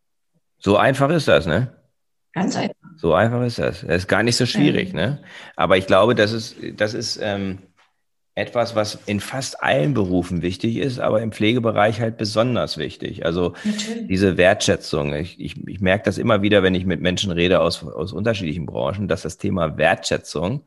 So 0.58 0.76
einfach 0.76 1.10
ist 1.10 1.28
das, 1.28 1.46
ne? 1.46 1.72
Ganz 2.32 2.56
einfach. 2.56 2.74
So 2.96 3.14
einfach 3.14 3.42
ist 3.42 3.58
das. 3.58 3.80
Das 3.80 3.96
ist 3.96 4.08
gar 4.08 4.22
nicht 4.22 4.36
so 4.36 4.46
schwierig, 4.46 4.90
ja. 4.90 4.94
ne? 4.94 5.22
Aber 5.56 5.76
ich 5.76 5.86
glaube, 5.86 6.14
das 6.14 6.32
ist, 6.32 6.56
das 6.76 6.94
ist 6.94 7.18
ähm, 7.22 7.58
etwas, 8.40 8.74
was 8.74 8.98
in 9.06 9.20
fast 9.20 9.62
allen 9.62 9.94
Berufen 9.94 10.42
wichtig 10.42 10.76
ist, 10.76 10.98
aber 10.98 11.22
im 11.22 11.32
Pflegebereich 11.32 12.00
halt 12.00 12.16
besonders 12.16 12.78
wichtig. 12.78 13.24
Also 13.24 13.54
Natürlich. 13.64 14.08
diese 14.08 14.36
Wertschätzung. 14.36 15.14
Ich, 15.14 15.38
ich, 15.38 15.68
ich 15.68 15.80
merke 15.80 16.04
das 16.04 16.18
immer 16.18 16.42
wieder, 16.42 16.62
wenn 16.62 16.74
ich 16.74 16.86
mit 16.86 17.00
Menschen 17.00 17.30
rede 17.30 17.60
aus, 17.60 17.84
aus 17.84 18.12
unterschiedlichen 18.12 18.66
Branchen, 18.66 19.08
dass 19.08 19.22
das 19.22 19.38
Thema 19.38 19.76
Wertschätzung, 19.76 20.62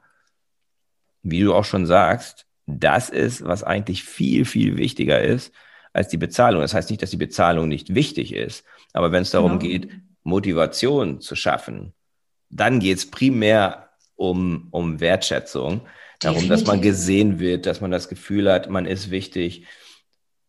wie 1.23 1.41
du 1.41 1.53
auch 1.53 1.65
schon 1.65 1.85
sagst, 1.85 2.45
das 2.65 3.09
ist, 3.09 3.43
was 3.43 3.63
eigentlich 3.63 4.03
viel, 4.03 4.45
viel 4.45 4.77
wichtiger 4.77 5.21
ist 5.21 5.51
als 5.91 6.07
die 6.07 6.17
Bezahlung. 6.17 6.61
Das 6.61 6.73
heißt 6.73 6.89
nicht, 6.89 7.01
dass 7.01 7.11
die 7.11 7.17
Bezahlung 7.17 7.67
nicht 7.67 7.93
wichtig 7.93 8.33
ist, 8.33 8.63
aber 8.93 9.11
wenn 9.11 9.23
es 9.23 9.31
darum 9.31 9.59
genau. 9.59 9.71
geht, 9.71 9.89
Motivation 10.23 11.19
zu 11.19 11.35
schaffen, 11.35 11.93
dann 12.49 12.79
geht 12.79 12.97
es 12.97 13.09
primär 13.09 13.89
um, 14.15 14.67
um 14.71 14.99
Wertschätzung, 14.99 15.81
darum, 16.19 16.47
dass 16.49 16.65
man 16.65 16.81
gesehen 16.81 17.39
wird, 17.39 17.65
dass 17.65 17.81
man 17.81 17.91
das 17.91 18.09
Gefühl 18.09 18.51
hat, 18.51 18.69
man 18.69 18.85
ist 18.85 19.11
wichtig, 19.11 19.65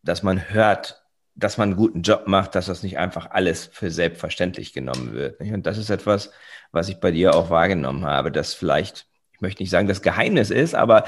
dass 0.03 0.23
man 0.23 0.49
hört, 0.49 1.03
dass 1.35 1.57
man 1.57 1.69
einen 1.69 1.77
guten 1.77 2.01
Job 2.01 2.27
macht, 2.27 2.55
dass 2.55 2.67
das 2.67 2.83
nicht 2.83 2.97
einfach 2.97 3.31
alles 3.31 3.69
für 3.71 3.91
selbstverständlich 3.91 4.73
genommen 4.73 5.13
wird. 5.13 5.39
Und 5.41 5.65
das 5.65 5.77
ist 5.77 5.89
etwas, 5.89 6.31
was 6.71 6.89
ich 6.89 6.99
bei 6.99 7.11
dir 7.11 7.35
auch 7.35 7.49
wahrgenommen 7.49 8.05
habe, 8.05 8.31
dass 8.31 8.53
vielleicht, 8.53 9.07
ich 9.33 9.41
möchte 9.41 9.61
nicht 9.63 9.69
sagen, 9.69 9.87
das 9.87 10.01
Geheimnis 10.01 10.49
ist, 10.49 10.75
aber 10.75 11.03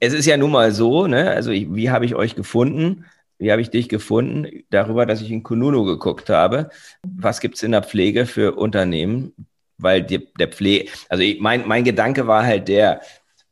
es 0.00 0.12
ist 0.12 0.26
ja 0.26 0.36
nun 0.36 0.50
mal 0.50 0.72
so, 0.72 1.06
ne? 1.06 1.30
also 1.30 1.50
ich, 1.50 1.72
wie 1.74 1.90
habe 1.90 2.04
ich 2.04 2.14
euch 2.14 2.34
gefunden? 2.34 3.04
Wie 3.38 3.52
habe 3.52 3.60
ich 3.60 3.70
dich 3.70 3.88
gefunden? 3.88 4.64
Darüber, 4.70 5.06
dass 5.06 5.20
ich 5.20 5.30
in 5.30 5.42
Kununu 5.42 5.84
geguckt 5.84 6.30
habe. 6.30 6.70
Was 7.02 7.40
gibt 7.40 7.56
es 7.56 7.62
in 7.62 7.72
der 7.72 7.82
Pflege 7.82 8.26
für 8.26 8.56
Unternehmen? 8.56 9.34
Weil 9.78 10.02
die, 10.02 10.32
der 10.38 10.48
Pflege, 10.48 10.90
also 11.08 11.22
ich, 11.22 11.38
mein, 11.40 11.68
mein 11.68 11.84
Gedanke 11.84 12.26
war 12.26 12.44
halt 12.44 12.68
der, 12.68 13.02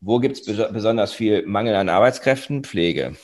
wo 0.05 0.19
gibt 0.19 0.37
es 0.37 0.45
besonders 0.45 1.13
viel 1.13 1.47
Mangel 1.47 1.75
an 1.75 1.89
Arbeitskräften? 1.89 2.63
Pflege. 2.63 3.17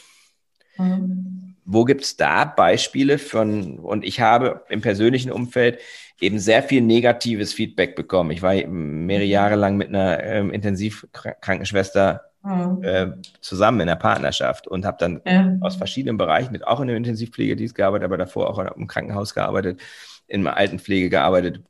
Mhm. 0.78 1.56
Wo 1.64 1.84
gibt 1.84 2.02
es 2.02 2.16
da 2.16 2.46
Beispiele 2.46 3.18
von, 3.18 3.78
und 3.78 4.04
ich 4.04 4.20
habe 4.20 4.64
im 4.70 4.80
persönlichen 4.80 5.30
Umfeld 5.30 5.78
eben 6.20 6.38
sehr 6.38 6.62
viel 6.62 6.80
negatives 6.80 7.52
Feedback 7.52 7.96
bekommen. 7.96 8.30
Ich 8.30 8.42
war 8.42 8.54
mehrere 8.66 9.26
Jahre 9.26 9.56
lang 9.56 9.76
mit 9.76 9.88
einer 9.88 10.22
ähm, 10.22 10.50
Intensivkrankenschwester 10.50 12.22
mhm. 12.42 12.82
äh, 12.82 13.06
zusammen 13.40 13.80
in 13.80 13.86
der 13.86 13.96
Partnerschaft 13.96 14.66
und 14.66 14.84
habe 14.84 14.96
dann 14.98 15.20
ja. 15.26 15.56
aus 15.60 15.76
verschiedenen 15.76 16.16
Bereichen, 16.16 16.52
mit 16.52 16.66
auch 16.66 16.80
in 16.80 16.88
der 16.88 16.96
Intensivpflegedienst 16.96 17.74
gearbeitet, 17.74 18.04
aber 18.04 18.18
davor 18.18 18.50
auch 18.50 18.76
im 18.76 18.86
Krankenhaus 18.86 19.34
gearbeitet, 19.34 19.80
in 20.26 20.44
der 20.44 20.56
Altenpflege 20.56 21.10
gearbeitet. 21.10 21.62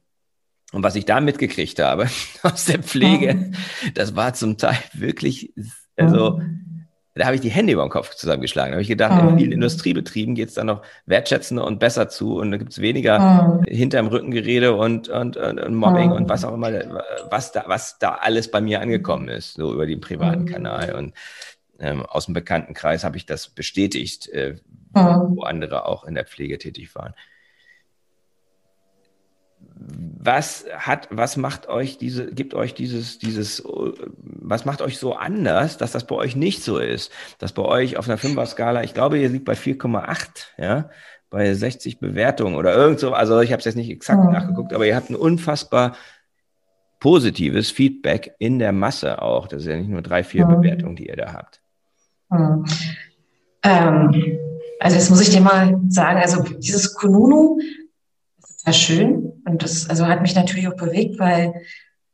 Und 0.72 0.82
was 0.82 0.94
ich 0.94 1.04
da 1.04 1.20
mitgekriegt 1.20 1.80
habe 1.80 2.08
aus 2.42 2.66
der 2.66 2.82
Pflege, 2.82 3.34
mhm. 3.34 3.54
das 3.94 4.14
war 4.16 4.34
zum 4.34 4.56
Teil 4.56 4.78
wirklich, 4.94 5.52
also 5.96 6.38
mhm 6.38 6.60
da 7.14 7.26
habe 7.26 7.34
ich 7.34 7.42
die 7.42 7.50
Hände 7.50 7.72
über 7.72 7.82
den 7.82 7.90
Kopf 7.90 8.14
zusammengeschlagen. 8.14 8.70
Da 8.70 8.74
habe 8.76 8.82
ich 8.82 8.88
gedacht, 8.88 9.22
mhm. 9.22 9.30
in 9.30 9.38
vielen 9.38 9.52
Industriebetrieben 9.52 10.34
geht 10.34 10.48
es 10.48 10.54
dann 10.54 10.66
noch 10.66 10.82
wertschätzender 11.06 11.64
und 11.64 11.80
besser 11.80 12.08
zu 12.08 12.38
und 12.38 12.50
da 12.52 12.56
gibt 12.56 12.72
es 12.72 12.80
weniger 12.80 13.58
mhm. 13.58 13.64
hinterm 13.64 14.06
Rückengerede 14.06 14.74
und, 14.74 15.08
und, 15.08 15.36
und, 15.36 15.60
und 15.60 15.74
Mobbing 15.74 16.10
mhm. 16.10 16.16
und 16.16 16.28
was 16.28 16.44
auch 16.44 16.54
immer, 16.54 16.70
was 17.30 17.52
da, 17.52 17.64
was 17.66 17.98
da 17.98 18.14
alles 18.14 18.50
bei 18.50 18.60
mir 18.60 18.80
angekommen 18.80 19.28
ist, 19.28 19.54
so 19.54 19.72
über 19.72 19.86
den 19.86 20.00
privaten 20.00 20.42
mhm. 20.42 20.46
Kanal. 20.46 20.94
Und 20.94 21.14
ähm, 21.78 22.06
aus 22.06 22.26
dem 22.26 22.34
Bekanntenkreis 22.34 23.02
habe 23.02 23.16
ich 23.16 23.26
das 23.26 23.48
bestätigt, 23.48 24.28
äh, 24.28 24.56
mhm. 24.94 25.36
wo 25.36 25.42
andere 25.42 25.86
auch 25.86 26.04
in 26.04 26.14
der 26.14 26.24
Pflege 26.24 26.58
tätig 26.58 26.94
waren 26.94 27.14
was 30.22 30.66
hat, 30.76 31.08
was 31.10 31.36
macht 31.36 31.68
euch 31.68 31.96
diese, 31.96 32.26
gibt 32.32 32.54
euch 32.54 32.74
dieses, 32.74 33.18
dieses, 33.18 33.62
was 33.64 34.64
macht 34.64 34.82
euch 34.82 34.98
so 34.98 35.14
anders, 35.14 35.78
dass 35.78 35.92
das 35.92 36.06
bei 36.06 36.14
euch 36.14 36.36
nicht 36.36 36.62
so 36.62 36.78
ist? 36.78 37.10
Dass 37.38 37.52
bei 37.52 37.62
euch 37.62 37.96
auf 37.96 38.06
einer 38.06 38.18
Fünfer-Skala, 38.18 38.82
ich 38.82 38.94
glaube, 38.94 39.18
ihr 39.18 39.28
liegt 39.28 39.46
bei 39.46 39.54
4,8, 39.54 40.26
ja, 40.58 40.90
bei 41.30 41.54
60 41.54 41.98
Bewertungen 42.00 42.56
oder 42.56 42.74
irgend 42.74 43.00
so, 43.00 43.12
also 43.12 43.40
ich 43.40 43.52
habe 43.52 43.60
es 43.60 43.64
jetzt 43.64 43.76
nicht 43.76 43.90
exakt 43.90 44.24
mhm. 44.24 44.32
nachgeguckt, 44.32 44.74
aber 44.74 44.86
ihr 44.86 44.96
habt 44.96 45.10
ein 45.10 45.16
unfassbar 45.16 45.96
positives 46.98 47.70
Feedback 47.70 48.34
in 48.38 48.58
der 48.58 48.72
Masse 48.72 49.22
auch. 49.22 49.48
Das 49.48 49.62
ist 49.62 49.68
ja 49.68 49.76
nicht 49.76 49.88
nur 49.88 50.02
drei, 50.02 50.22
vier 50.22 50.46
mhm. 50.46 50.60
Bewertungen, 50.60 50.96
die 50.96 51.06
ihr 51.06 51.16
da 51.16 51.32
habt. 51.32 51.62
Mhm. 52.30 52.64
Ähm, 53.62 54.38
also 54.80 54.96
jetzt 54.96 55.10
muss 55.10 55.22
ich 55.22 55.30
dir 55.30 55.40
mal 55.40 55.80
sagen, 55.88 56.18
also 56.18 56.42
dieses 56.42 56.94
Kununu, 56.94 57.58
sehr 58.38 58.72
schön. 58.72 59.29
Und 59.50 59.62
das 59.62 59.90
also 59.90 60.06
hat 60.06 60.22
mich 60.22 60.34
natürlich 60.34 60.68
auch 60.68 60.76
bewegt, 60.76 61.18
weil, 61.18 61.54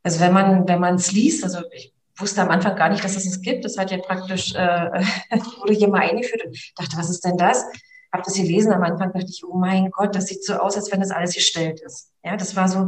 also 0.03 0.19
wenn 0.19 0.33
man, 0.33 0.67
wenn 0.67 0.79
man 0.79 0.95
es 0.95 1.11
liest, 1.11 1.43
also 1.43 1.59
ich 1.71 1.93
wusste 2.17 2.41
am 2.41 2.49
Anfang 2.49 2.75
gar 2.75 2.89
nicht, 2.89 3.03
dass 3.03 3.15
es 3.15 3.25
es 3.25 3.41
gibt. 3.41 3.63
Das 3.63 3.77
hat 3.77 3.91
ja 3.91 3.97
praktisch, 3.99 4.55
äh, 4.55 5.03
wurde 5.61 5.73
hier 5.73 5.87
mal 5.87 6.01
eingeführt 6.01 6.45
und 6.45 6.57
dachte, 6.75 6.97
was 6.97 7.09
ist 7.09 7.23
denn 7.23 7.37
das? 7.37 7.63
Hab 8.11 8.23
das 8.23 8.35
gelesen, 8.35 8.71
am 8.71 8.83
Anfang 8.83 9.11
dachte 9.11 9.27
ich, 9.29 9.43
oh 9.45 9.57
mein 9.57 9.91
Gott, 9.91 10.15
das 10.15 10.27
sieht 10.27 10.43
so 10.43 10.53
aus, 10.53 10.75
als 10.75 10.91
wenn 10.91 11.01
das 11.01 11.11
alles 11.11 11.35
gestellt 11.35 11.81
ist. 11.81 12.11
Ja, 12.23 12.37
das 12.37 12.55
war 12.55 12.67
so, 12.67 12.87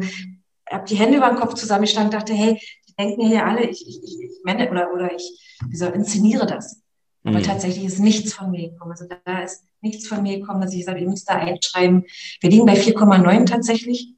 hab 0.67 0.85
die 0.85 0.95
Hände 0.95 1.17
über 1.17 1.29
den 1.29 1.38
Kopf 1.38 1.53
zusammengeschlagen, 1.55 2.09
dachte, 2.09 2.33
hey, 2.33 2.59
die 2.88 2.93
denken 2.95 3.27
hier 3.27 3.45
alle, 3.45 3.63
ich, 3.65 3.85
ich, 3.88 4.01
ich, 4.03 4.17
ich 4.19 4.38
menne 4.43 4.69
oder, 4.71 4.93
oder 4.93 5.13
ich, 5.13 5.57
wie 5.67 5.75
soll, 5.75 5.89
inszeniere 5.89 6.47
das. 6.47 6.81
Aber 7.25 7.39
mhm. 7.39 7.43
tatsächlich 7.43 7.83
ist 7.83 7.99
nichts 7.99 8.33
von 8.33 8.49
mir 8.51 8.69
gekommen. 8.69 8.91
Also 8.91 9.05
da 9.25 9.39
ist 9.39 9.65
nichts 9.81 10.07
von 10.07 10.23
mir 10.23 10.39
gekommen, 10.39 10.62
dass 10.62 10.73
ich 10.73 10.85
sage, 10.85 11.01
ihr 11.01 11.09
müsst 11.09 11.29
da 11.29 11.35
einschreiben. 11.35 12.05
Wir 12.39 12.49
liegen 12.49 12.65
bei 12.65 12.75
4,9 12.75 13.45
tatsächlich. 13.45 14.13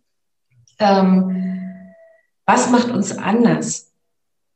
Ähm, 0.82 1.94
was 2.46 2.70
macht 2.70 2.90
uns 2.90 3.18
anders? 3.18 3.94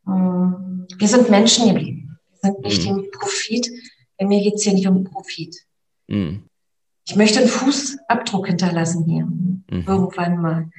Ähm, 0.08 0.88
wir 0.98 1.08
sind 1.08 1.30
Menschen 1.30 1.68
geblieben. 1.68 2.20
Wir 2.30 2.52
sind 2.52 2.60
nicht 2.62 2.90
mhm. 2.90 3.00
im 3.00 3.12
Profit. 3.12 3.70
Bei 4.18 4.26
mir 4.26 4.42
geht 4.42 4.56
es 4.56 4.64
hier 4.64 4.74
nicht 4.74 4.88
um 4.88 5.04
Profit. 5.04 5.56
Mhm. 6.08 6.44
Ich 7.08 7.16
möchte 7.16 7.40
einen 7.40 7.48
Fußabdruck 7.48 8.48
hinterlassen 8.48 9.06
hier, 9.06 9.26
mhm. 9.26 9.86
irgendwann 9.88 10.42
mal. 10.42 10.70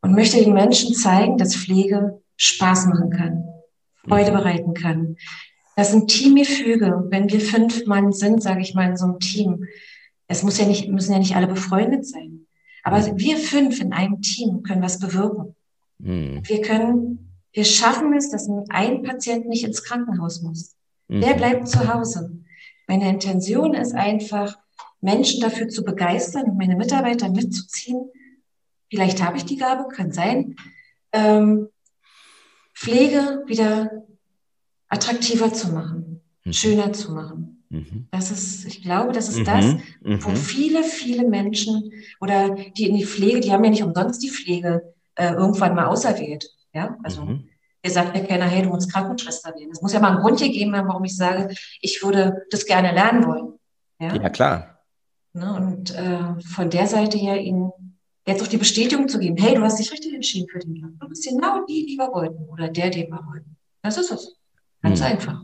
Und 0.00 0.14
möchte 0.14 0.38
den 0.38 0.54
Menschen 0.54 0.94
zeigen, 0.94 1.36
dass 1.36 1.56
Pflege 1.56 2.22
Spaß 2.36 2.86
machen 2.86 3.10
kann, 3.10 3.44
Freude 4.06 4.30
mhm. 4.30 4.36
bereiten 4.36 4.74
kann, 4.74 5.16
das 5.76 5.92
ein 5.92 6.06
Teamgefüge. 6.06 7.06
Wenn 7.10 7.30
wir 7.30 7.40
fünf 7.40 7.84
Mann 7.86 8.12
sind, 8.12 8.42
sage 8.42 8.62
ich 8.62 8.74
mal, 8.74 8.90
in 8.90 8.96
so 8.96 9.04
einem 9.06 9.20
Team, 9.20 9.64
es 10.28 10.42
muss 10.42 10.58
ja 10.58 10.66
nicht, 10.66 10.88
müssen 10.88 11.12
ja 11.12 11.18
nicht 11.18 11.36
alle 11.36 11.46
befreundet 11.46 12.06
sein. 12.06 12.37
Aber 12.88 13.18
wir 13.18 13.36
fünf 13.36 13.80
in 13.80 13.92
einem 13.92 14.22
Team 14.22 14.62
können 14.62 14.82
was 14.82 14.98
bewirken. 14.98 15.54
Mhm. 15.98 16.40
Wir 16.44 16.62
können, 16.62 17.34
wir 17.52 17.64
schaffen 17.64 18.14
es, 18.14 18.30
dass 18.30 18.48
ein 18.70 19.02
Patient 19.02 19.46
nicht 19.46 19.64
ins 19.64 19.82
Krankenhaus 19.84 20.42
muss. 20.42 20.74
Mhm. 21.08 21.20
Der 21.20 21.34
bleibt 21.34 21.68
zu 21.68 21.92
Hause. 21.92 22.38
Meine 22.86 23.10
Intention 23.10 23.74
ist 23.74 23.94
einfach, 23.94 24.58
Menschen 25.00 25.40
dafür 25.40 25.68
zu 25.68 25.84
begeistern 25.84 26.50
und 26.50 26.56
meine 26.56 26.76
Mitarbeiter 26.76 27.28
mitzuziehen. 27.28 28.10
Vielleicht 28.90 29.22
habe 29.22 29.36
ich 29.36 29.44
die 29.44 29.56
Gabe, 29.56 29.86
kann 29.88 30.12
sein. 30.12 30.56
Ähm, 31.12 31.68
Pflege 32.74 33.42
wieder 33.46 34.04
attraktiver 34.88 35.52
zu 35.52 35.72
machen, 35.72 36.22
mhm. 36.44 36.52
schöner 36.52 36.92
zu 36.92 37.12
machen. 37.12 37.57
Mhm. 37.70 38.08
Das 38.10 38.30
ist, 38.30 38.64
ich 38.64 38.82
glaube, 38.82 39.12
das 39.12 39.28
ist 39.28 39.40
mhm. 39.40 39.44
das, 39.44 39.64
wo 40.24 40.30
mhm. 40.30 40.36
viele, 40.36 40.82
viele 40.82 41.26
Menschen 41.28 41.92
oder 42.20 42.50
die 42.50 42.88
in 42.88 42.96
die 42.96 43.04
Pflege, 43.04 43.40
die 43.40 43.52
haben 43.52 43.64
ja 43.64 43.70
nicht 43.70 43.82
umsonst 43.82 44.22
die 44.22 44.30
Pflege 44.30 44.94
äh, 45.16 45.32
irgendwann 45.32 45.74
mal 45.74 45.86
auserwählt. 45.86 46.50
Ja, 46.72 46.96
also 47.02 47.22
mhm. 47.22 47.48
ihr 47.82 47.90
sagt 47.90 48.14
mir 48.14 48.24
keiner, 48.24 48.46
hey, 48.46 48.62
du 48.62 48.70
musst 48.70 48.92
Krankenschwester 48.92 49.54
werden. 49.54 49.70
Es 49.72 49.82
muss 49.82 49.92
ja 49.92 50.00
mal 50.00 50.12
einen 50.12 50.20
Grund 50.20 50.38
gegeben 50.38 50.74
haben, 50.76 50.88
warum 50.88 51.04
ich 51.04 51.16
sage, 51.16 51.54
ich 51.80 52.02
würde 52.02 52.46
das 52.50 52.64
gerne 52.64 52.92
lernen 52.92 53.26
wollen. 53.26 53.52
Ja, 54.00 54.14
ja 54.14 54.30
klar. 54.30 54.78
Ne, 55.34 55.54
und 55.54 55.94
äh, 55.94 56.40
von 56.42 56.70
der 56.70 56.86
Seite 56.86 57.18
her 57.18 57.40
ihnen 57.40 57.70
jetzt 58.26 58.42
auch 58.42 58.46
die 58.46 58.56
Bestätigung 58.56 59.08
zu 59.08 59.18
geben, 59.18 59.36
hey, 59.36 59.54
du 59.54 59.62
hast 59.62 59.78
dich 59.78 59.92
richtig 59.92 60.14
entschieden 60.14 60.48
für 60.50 60.58
den 60.58 60.74
Job. 60.74 60.90
Du 61.00 61.08
bist 61.08 61.26
genau 61.26 61.64
die, 61.66 61.86
die 61.86 61.96
wir 61.96 62.08
wollten 62.12 62.48
oder 62.48 62.68
der, 62.68 62.90
den 62.90 63.10
wir 63.10 63.24
wollten. 63.26 63.56
Das 63.82 63.98
ist 63.98 64.10
es. 64.10 64.36
Ganz 64.82 65.00
hm. 65.00 65.06
einfach. 65.06 65.42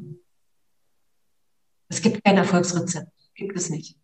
Es 1.88 2.03
gibt 2.03 2.25
kein 2.25 2.37
Erfolgsrezept. 2.37 3.09
Gibt 3.35 3.57
es 3.57 3.70
nicht. 3.70 3.97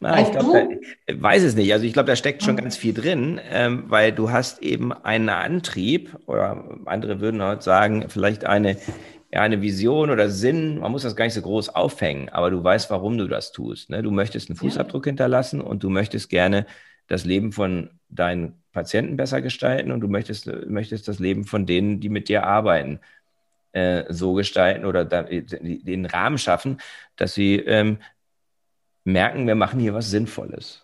Na, 0.00 0.20
ich 0.20 0.30
glaube, 0.30 0.80
weiß 1.12 1.42
es 1.42 1.54
nicht. 1.54 1.72
Also 1.72 1.84
ich 1.84 1.92
glaube, 1.92 2.06
da 2.06 2.16
steckt 2.16 2.42
schon 2.42 2.56
ganz 2.56 2.76
viel 2.76 2.94
drin, 2.94 3.40
ähm, 3.50 3.84
weil 3.88 4.12
du 4.12 4.30
hast 4.30 4.62
eben 4.62 4.92
einen 4.92 5.28
Antrieb 5.28 6.16
oder 6.26 6.78
andere 6.86 7.20
würden 7.20 7.42
heute 7.42 7.62
sagen, 7.62 8.06
vielleicht 8.08 8.44
eine, 8.46 8.76
ja, 9.32 9.42
eine 9.42 9.60
Vision 9.60 10.10
oder 10.10 10.30
Sinn. 10.30 10.78
Man 10.78 10.92
muss 10.92 11.02
das 11.02 11.16
gar 11.16 11.24
nicht 11.24 11.34
so 11.34 11.42
groß 11.42 11.70
aufhängen, 11.70 12.28
aber 12.30 12.50
du 12.50 12.62
weißt, 12.62 12.90
warum 12.90 13.18
du 13.18 13.28
das 13.28 13.52
tust. 13.52 13.90
Ne? 13.90 14.02
Du 14.02 14.10
möchtest 14.10 14.48
einen 14.48 14.56
Fußabdruck 14.56 15.06
ja. 15.06 15.10
hinterlassen 15.10 15.60
und 15.60 15.82
du 15.82 15.90
möchtest 15.90 16.30
gerne 16.30 16.66
das 17.06 17.24
Leben 17.24 17.52
von 17.52 17.90
deinen 18.08 18.62
Patienten 18.72 19.16
besser 19.16 19.42
gestalten 19.42 19.92
und 19.92 20.00
du 20.00 20.08
möchtest, 20.08 20.46
möchtest 20.66 21.08
das 21.08 21.18
Leben 21.18 21.44
von 21.44 21.66
denen, 21.66 22.00
die 22.00 22.08
mit 22.08 22.28
dir 22.28 22.44
arbeiten, 22.44 23.00
äh, 23.74 24.04
so 24.12 24.34
gestalten 24.34 24.84
oder 24.84 25.04
da, 25.04 25.24
den 25.24 26.06
Rahmen 26.06 26.38
schaffen, 26.38 26.78
dass 27.16 27.34
sie 27.34 27.56
ähm, 27.56 27.98
merken, 29.04 29.46
wir 29.46 29.54
machen 29.54 29.80
hier 29.80 29.94
was 29.94 30.10
Sinnvolles. 30.10 30.82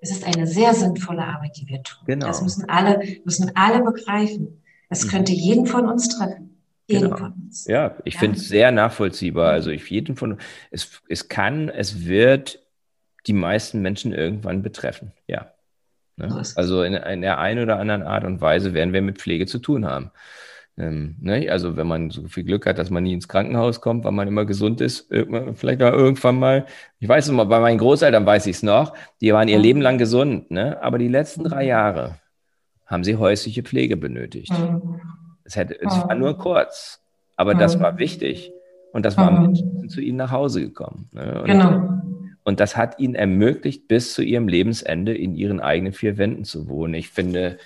Es 0.00 0.10
ist 0.10 0.24
eine 0.24 0.46
sehr 0.46 0.74
sinnvolle 0.74 1.24
Arbeit, 1.24 1.56
die 1.56 1.66
wir 1.66 1.82
tun. 1.82 2.04
Genau. 2.06 2.26
Das 2.26 2.42
müssen 2.42 2.68
alle, 2.68 3.00
müssen 3.24 3.50
alle 3.56 3.82
begreifen. 3.82 4.62
Das 4.88 5.04
mhm. 5.04 5.08
könnte 5.08 5.32
jeden 5.32 5.66
von 5.66 5.88
uns 5.88 6.08
treffen. 6.16 6.62
Jeden 6.86 7.04
genau. 7.04 7.16
von 7.16 7.32
uns. 7.32 7.66
Ja, 7.66 7.96
ich 8.04 8.14
ja. 8.14 8.20
finde 8.20 8.38
es 8.38 8.48
sehr 8.48 8.70
nachvollziehbar. 8.70 9.50
Also 9.50 9.70
ich 9.70 9.88
jeden 9.90 10.16
von 10.16 10.38
es, 10.70 11.02
es 11.08 11.28
kann, 11.28 11.68
es 11.68 12.06
wird 12.06 12.62
die 13.26 13.32
meisten 13.32 13.82
Menschen 13.82 14.12
irgendwann 14.12 14.62
betreffen. 14.62 15.12
Ja. 15.26 15.52
Ne? 16.16 16.42
Also 16.56 16.82
in, 16.82 16.94
in 16.94 17.20
der 17.22 17.38
einen 17.38 17.62
oder 17.62 17.78
anderen 17.78 18.02
Art 18.02 18.24
und 18.24 18.40
Weise 18.40 18.74
werden 18.74 18.92
wir 18.92 19.02
mit 19.02 19.18
Pflege 19.18 19.46
zu 19.46 19.58
tun 19.58 19.86
haben. 19.86 20.10
Ähm, 20.78 21.16
ne? 21.20 21.50
Also 21.50 21.76
wenn 21.76 21.88
man 21.88 22.10
so 22.10 22.28
viel 22.28 22.44
Glück 22.44 22.64
hat, 22.64 22.78
dass 22.78 22.88
man 22.88 23.02
nie 23.02 23.12
ins 23.12 23.26
Krankenhaus 23.26 23.80
kommt, 23.80 24.04
weil 24.04 24.12
man 24.12 24.28
immer 24.28 24.44
gesund 24.44 24.80
ist, 24.80 25.08
vielleicht 25.54 25.80
mal 25.80 25.92
irgendwann 25.92 26.38
mal, 26.38 26.66
ich 27.00 27.08
weiß 27.08 27.26
es 27.26 27.32
mal, 27.32 27.44
bei 27.44 27.58
meinen 27.58 27.78
Großeltern 27.78 28.24
weiß 28.24 28.46
ich 28.46 28.56
es 28.56 28.62
noch, 28.62 28.94
die 29.20 29.32
waren 29.32 29.48
ihr 29.48 29.58
Leben 29.58 29.80
lang 29.80 29.98
gesund, 29.98 30.50
ne? 30.52 30.80
aber 30.80 30.98
die 30.98 31.08
letzten 31.08 31.44
drei 31.44 31.64
mhm. 31.64 31.68
Jahre 31.68 32.14
haben 32.86 33.02
sie 33.02 33.16
häusliche 33.16 33.64
Pflege 33.64 33.96
benötigt. 33.96 34.52
Mhm. 34.52 35.00
Es, 35.42 35.56
hätte, 35.56 35.80
es 35.80 35.92
war 35.92 36.14
nur 36.14 36.38
kurz, 36.38 37.02
aber 37.36 37.54
das 37.54 37.80
war 37.80 37.92
mhm. 37.92 37.98
wichtig 37.98 38.52
und 38.92 39.04
das 39.04 39.16
war 39.16 39.48
mit 39.48 39.90
zu 39.90 40.00
ihnen 40.00 40.18
nach 40.18 40.30
Hause 40.30 40.60
gekommen. 40.60 41.08
Ne? 41.12 41.40
Und, 41.40 41.46
genau. 41.46 41.88
Und 42.44 42.60
das 42.60 42.76
hat 42.76 42.98
ihnen 42.98 43.14
ermöglicht, 43.14 43.88
bis 43.88 44.14
zu 44.14 44.22
ihrem 44.22 44.48
Lebensende 44.48 45.14
in 45.14 45.34
ihren 45.34 45.60
eigenen 45.60 45.92
vier 45.92 46.18
Wänden 46.18 46.44
zu 46.44 46.68
wohnen. 46.68 46.94
Ich 46.94 47.10
finde, 47.10 47.58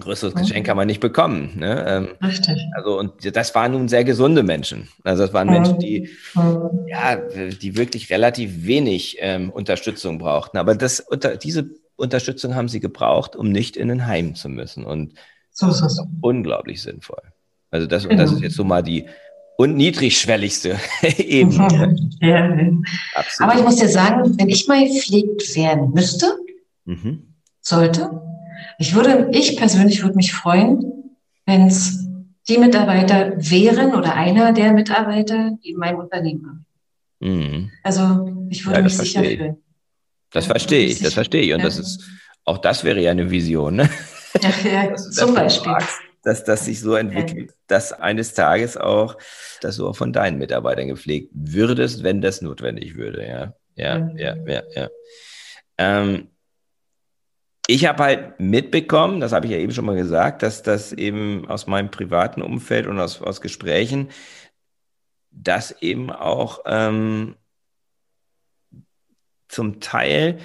größeres 0.00 0.34
mhm. 0.34 0.38
Geschenk 0.40 0.66
kann 0.66 0.76
man 0.76 0.86
nicht 0.86 1.00
bekommen. 1.00 1.52
Ne? 1.56 1.84
Ähm, 1.86 2.08
Richtig. 2.26 2.58
Also, 2.74 2.98
und 2.98 3.36
das 3.36 3.54
waren 3.54 3.72
nun 3.72 3.88
sehr 3.88 4.04
gesunde 4.04 4.42
Menschen. 4.42 4.88
Also, 5.04 5.22
das 5.24 5.32
waren 5.32 5.48
Menschen, 5.48 5.78
die, 5.78 6.08
mhm. 6.34 6.86
ja, 6.88 7.16
die 7.16 7.76
wirklich 7.76 8.10
relativ 8.10 8.66
wenig 8.66 9.18
ähm, 9.20 9.50
Unterstützung 9.50 10.18
brauchten. 10.18 10.58
Aber 10.58 10.74
das, 10.74 11.00
unter, 11.00 11.36
diese 11.36 11.70
Unterstützung 11.96 12.54
haben 12.54 12.68
sie 12.68 12.80
gebraucht, 12.80 13.36
um 13.36 13.50
nicht 13.50 13.76
in 13.76 13.90
ein 13.90 14.06
Heim 14.06 14.34
zu 14.34 14.48
müssen. 14.48 14.84
Und 14.84 15.14
so 15.50 15.66
das 15.66 15.82
ist 15.82 16.02
unglaublich 16.20 16.82
sinnvoll. 16.82 17.22
Also, 17.70 17.86
das, 17.86 18.08
genau. 18.08 18.22
das 18.22 18.32
ist 18.32 18.40
jetzt 18.40 18.56
so 18.56 18.64
mal 18.64 18.82
die 18.82 19.06
und 19.58 19.76
niedrigschwelligste 19.76 20.78
Ebene. 21.18 21.96
Ja. 22.20 22.56
Aber 23.40 23.54
ich 23.56 23.62
muss 23.64 23.76
dir 23.76 23.88
sagen, 23.88 24.38
wenn 24.38 24.48
ich 24.48 24.68
mal 24.68 24.86
gepflegt 24.86 25.56
werden 25.56 25.90
müsste, 25.92 26.26
mhm. 26.84 27.34
sollte, 27.60 28.27
ich 28.78 28.94
würde, 28.94 29.28
ich 29.32 29.56
persönlich 29.56 30.02
würde 30.02 30.16
mich 30.16 30.32
freuen, 30.32 31.16
wenn 31.46 31.66
es 31.66 32.06
die 32.48 32.58
Mitarbeiter 32.58 33.32
wären 33.36 33.94
oder 33.94 34.14
einer 34.14 34.52
der 34.52 34.72
Mitarbeiter, 34.72 35.52
die 35.62 35.70
in 35.70 35.78
meinem 35.78 35.98
Unternehmen 35.98 36.46
haben. 36.46 36.66
Mhm. 37.20 37.70
Also 37.82 38.32
ich 38.50 38.64
würde 38.64 38.78
ja, 38.78 38.84
mich 38.84 38.96
sicher 38.96 39.22
fühlen. 39.22 39.56
Das 40.30 40.46
ja, 40.46 40.50
verstehe 40.52 40.86
ich, 40.86 41.00
das 41.00 41.14
verstehe 41.14 41.42
ich. 41.42 41.52
Und 41.52 41.60
ja. 41.60 41.64
das 41.64 41.78
ist, 41.78 42.08
auch 42.44 42.58
das 42.58 42.84
wäre 42.84 43.00
ja 43.00 43.10
eine 43.10 43.30
Vision, 43.30 43.76
ne? 43.76 43.90
Ja, 44.42 44.70
ja 44.70 44.94
zum 44.94 45.34
Beispiel. 45.34 45.72
Fragst, 45.72 46.00
dass 46.22 46.44
das 46.44 46.66
sich 46.66 46.80
so 46.80 46.94
entwickelt, 46.94 47.54
dass 47.66 47.92
eines 47.92 48.34
Tages 48.34 48.76
auch, 48.76 49.16
dass 49.62 49.76
du 49.76 49.88
auch 49.88 49.96
von 49.96 50.12
deinen 50.12 50.36
Mitarbeitern 50.38 50.88
gepflegt 50.88 51.30
würdest, 51.32 52.02
wenn 52.02 52.20
das 52.20 52.42
notwendig 52.42 52.96
würde, 52.96 53.26
ja. 53.26 53.54
Ja, 53.74 54.10
ja, 54.16 54.36
ja, 54.46 54.62
ja. 54.74 54.88
Ähm, 55.78 56.28
ich 57.70 57.84
habe 57.84 58.02
halt 58.02 58.40
mitbekommen, 58.40 59.20
das 59.20 59.32
habe 59.32 59.44
ich 59.44 59.52
ja 59.52 59.58
eben 59.58 59.72
schon 59.72 59.84
mal 59.84 59.94
gesagt, 59.94 60.42
dass 60.42 60.62
das 60.62 60.90
eben 60.94 61.46
aus 61.50 61.66
meinem 61.66 61.90
privaten 61.90 62.40
Umfeld 62.40 62.86
und 62.86 62.98
aus, 62.98 63.20
aus 63.20 63.42
Gesprächen, 63.42 64.08
dass 65.30 65.82
eben 65.82 66.10
auch 66.10 66.60
ähm, 66.64 67.36
zum 69.48 69.80
Teil 69.80 70.38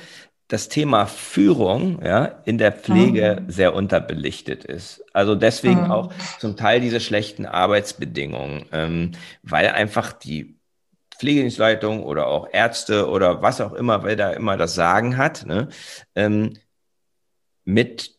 das 0.50 0.68
Thema 0.68 1.06
Führung 1.06 2.04
ja, 2.04 2.26
in 2.44 2.58
der 2.58 2.74
Pflege 2.74 3.40
mhm. 3.40 3.50
sehr 3.50 3.74
unterbelichtet 3.74 4.66
ist. 4.66 5.06
Also 5.14 5.34
deswegen 5.34 5.86
mhm. 5.86 5.92
auch 5.92 6.14
zum 6.40 6.58
Teil 6.58 6.82
diese 6.82 7.00
schlechten 7.00 7.46
Arbeitsbedingungen, 7.46 8.66
ähm, 8.74 9.12
weil 9.44 9.70
einfach 9.70 10.12
die 10.12 10.60
Pflegedienstleitung 11.18 12.04
oder 12.04 12.28
auch 12.28 12.50
Ärzte 12.52 13.08
oder 13.08 13.42
was 13.42 13.62
auch 13.62 13.72
immer, 13.72 14.04
wer 14.04 14.18
da 14.18 14.32
immer 14.32 14.58
das 14.58 14.76
Sagen 14.76 15.16
hat, 15.16 15.46
ne, 15.46 15.70
ähm, 16.16 16.58
mit 17.66 18.12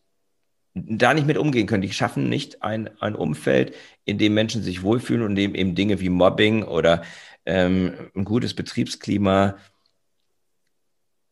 da 0.75 1.13
nicht 1.13 1.25
mit 1.25 1.37
umgehen 1.37 1.67
können. 1.67 1.81
Die 1.81 1.93
schaffen 1.93 2.27
nicht 2.29 2.61
ein, 2.61 2.89
ein 2.99 3.15
Umfeld, 3.15 3.73
in 4.03 4.17
dem 4.17 4.33
Menschen 4.33 4.61
sich 4.61 4.83
wohlfühlen 4.83 5.23
und 5.23 5.31
in 5.31 5.35
dem 5.35 5.55
eben 5.55 5.75
Dinge 5.75 6.01
wie 6.01 6.09
Mobbing 6.09 6.63
oder 6.63 7.01
ähm, 7.45 7.93
ein 8.13 8.25
gutes 8.25 8.53
Betriebsklima 8.53 9.55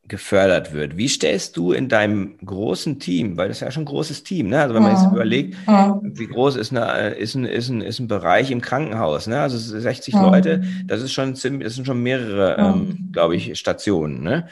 gefördert 0.05 0.73
wird. 0.73 0.97
Wie 0.97 1.07
stellst 1.07 1.55
du 1.55 1.71
in 1.71 1.87
deinem 1.87 2.37
großen 2.45 2.99
Team, 2.99 3.37
weil 3.37 3.47
das 3.47 3.57
ist 3.57 3.61
ja 3.61 3.71
schon 3.71 3.83
ein 3.83 3.87
großes 3.87 4.23
Team, 4.23 4.49
ne? 4.49 4.61
also 4.61 4.75
wenn 4.75 4.83
man 4.83 4.93
ja. 4.93 5.01
jetzt 5.01 5.11
überlegt, 5.11 5.55
ja. 5.65 5.97
wie 6.03 6.27
groß 6.27 6.57
ist, 6.57 6.71
eine, 6.75 7.11
ist, 7.11 7.35
ein, 7.35 7.45
ist, 7.45 7.69
ein, 7.69 7.79
ist 7.79 7.99
ein 7.99 8.09
Bereich 8.09 8.51
im 8.51 8.59
Krankenhaus, 8.59 9.27
ne? 9.27 9.39
also 9.39 9.57
60 9.57 10.13
ja. 10.13 10.29
Leute, 10.29 10.63
das 10.85 11.01
ist 11.01 11.13
schon 11.13 11.35
ziemlich, 11.35 11.63
das 11.63 11.75
sind 11.75 11.85
schon 11.85 12.03
mehrere, 12.03 12.57
ähm, 12.57 13.09
glaube 13.13 13.37
ich, 13.37 13.57
Stationen. 13.57 14.23
Ne? 14.23 14.47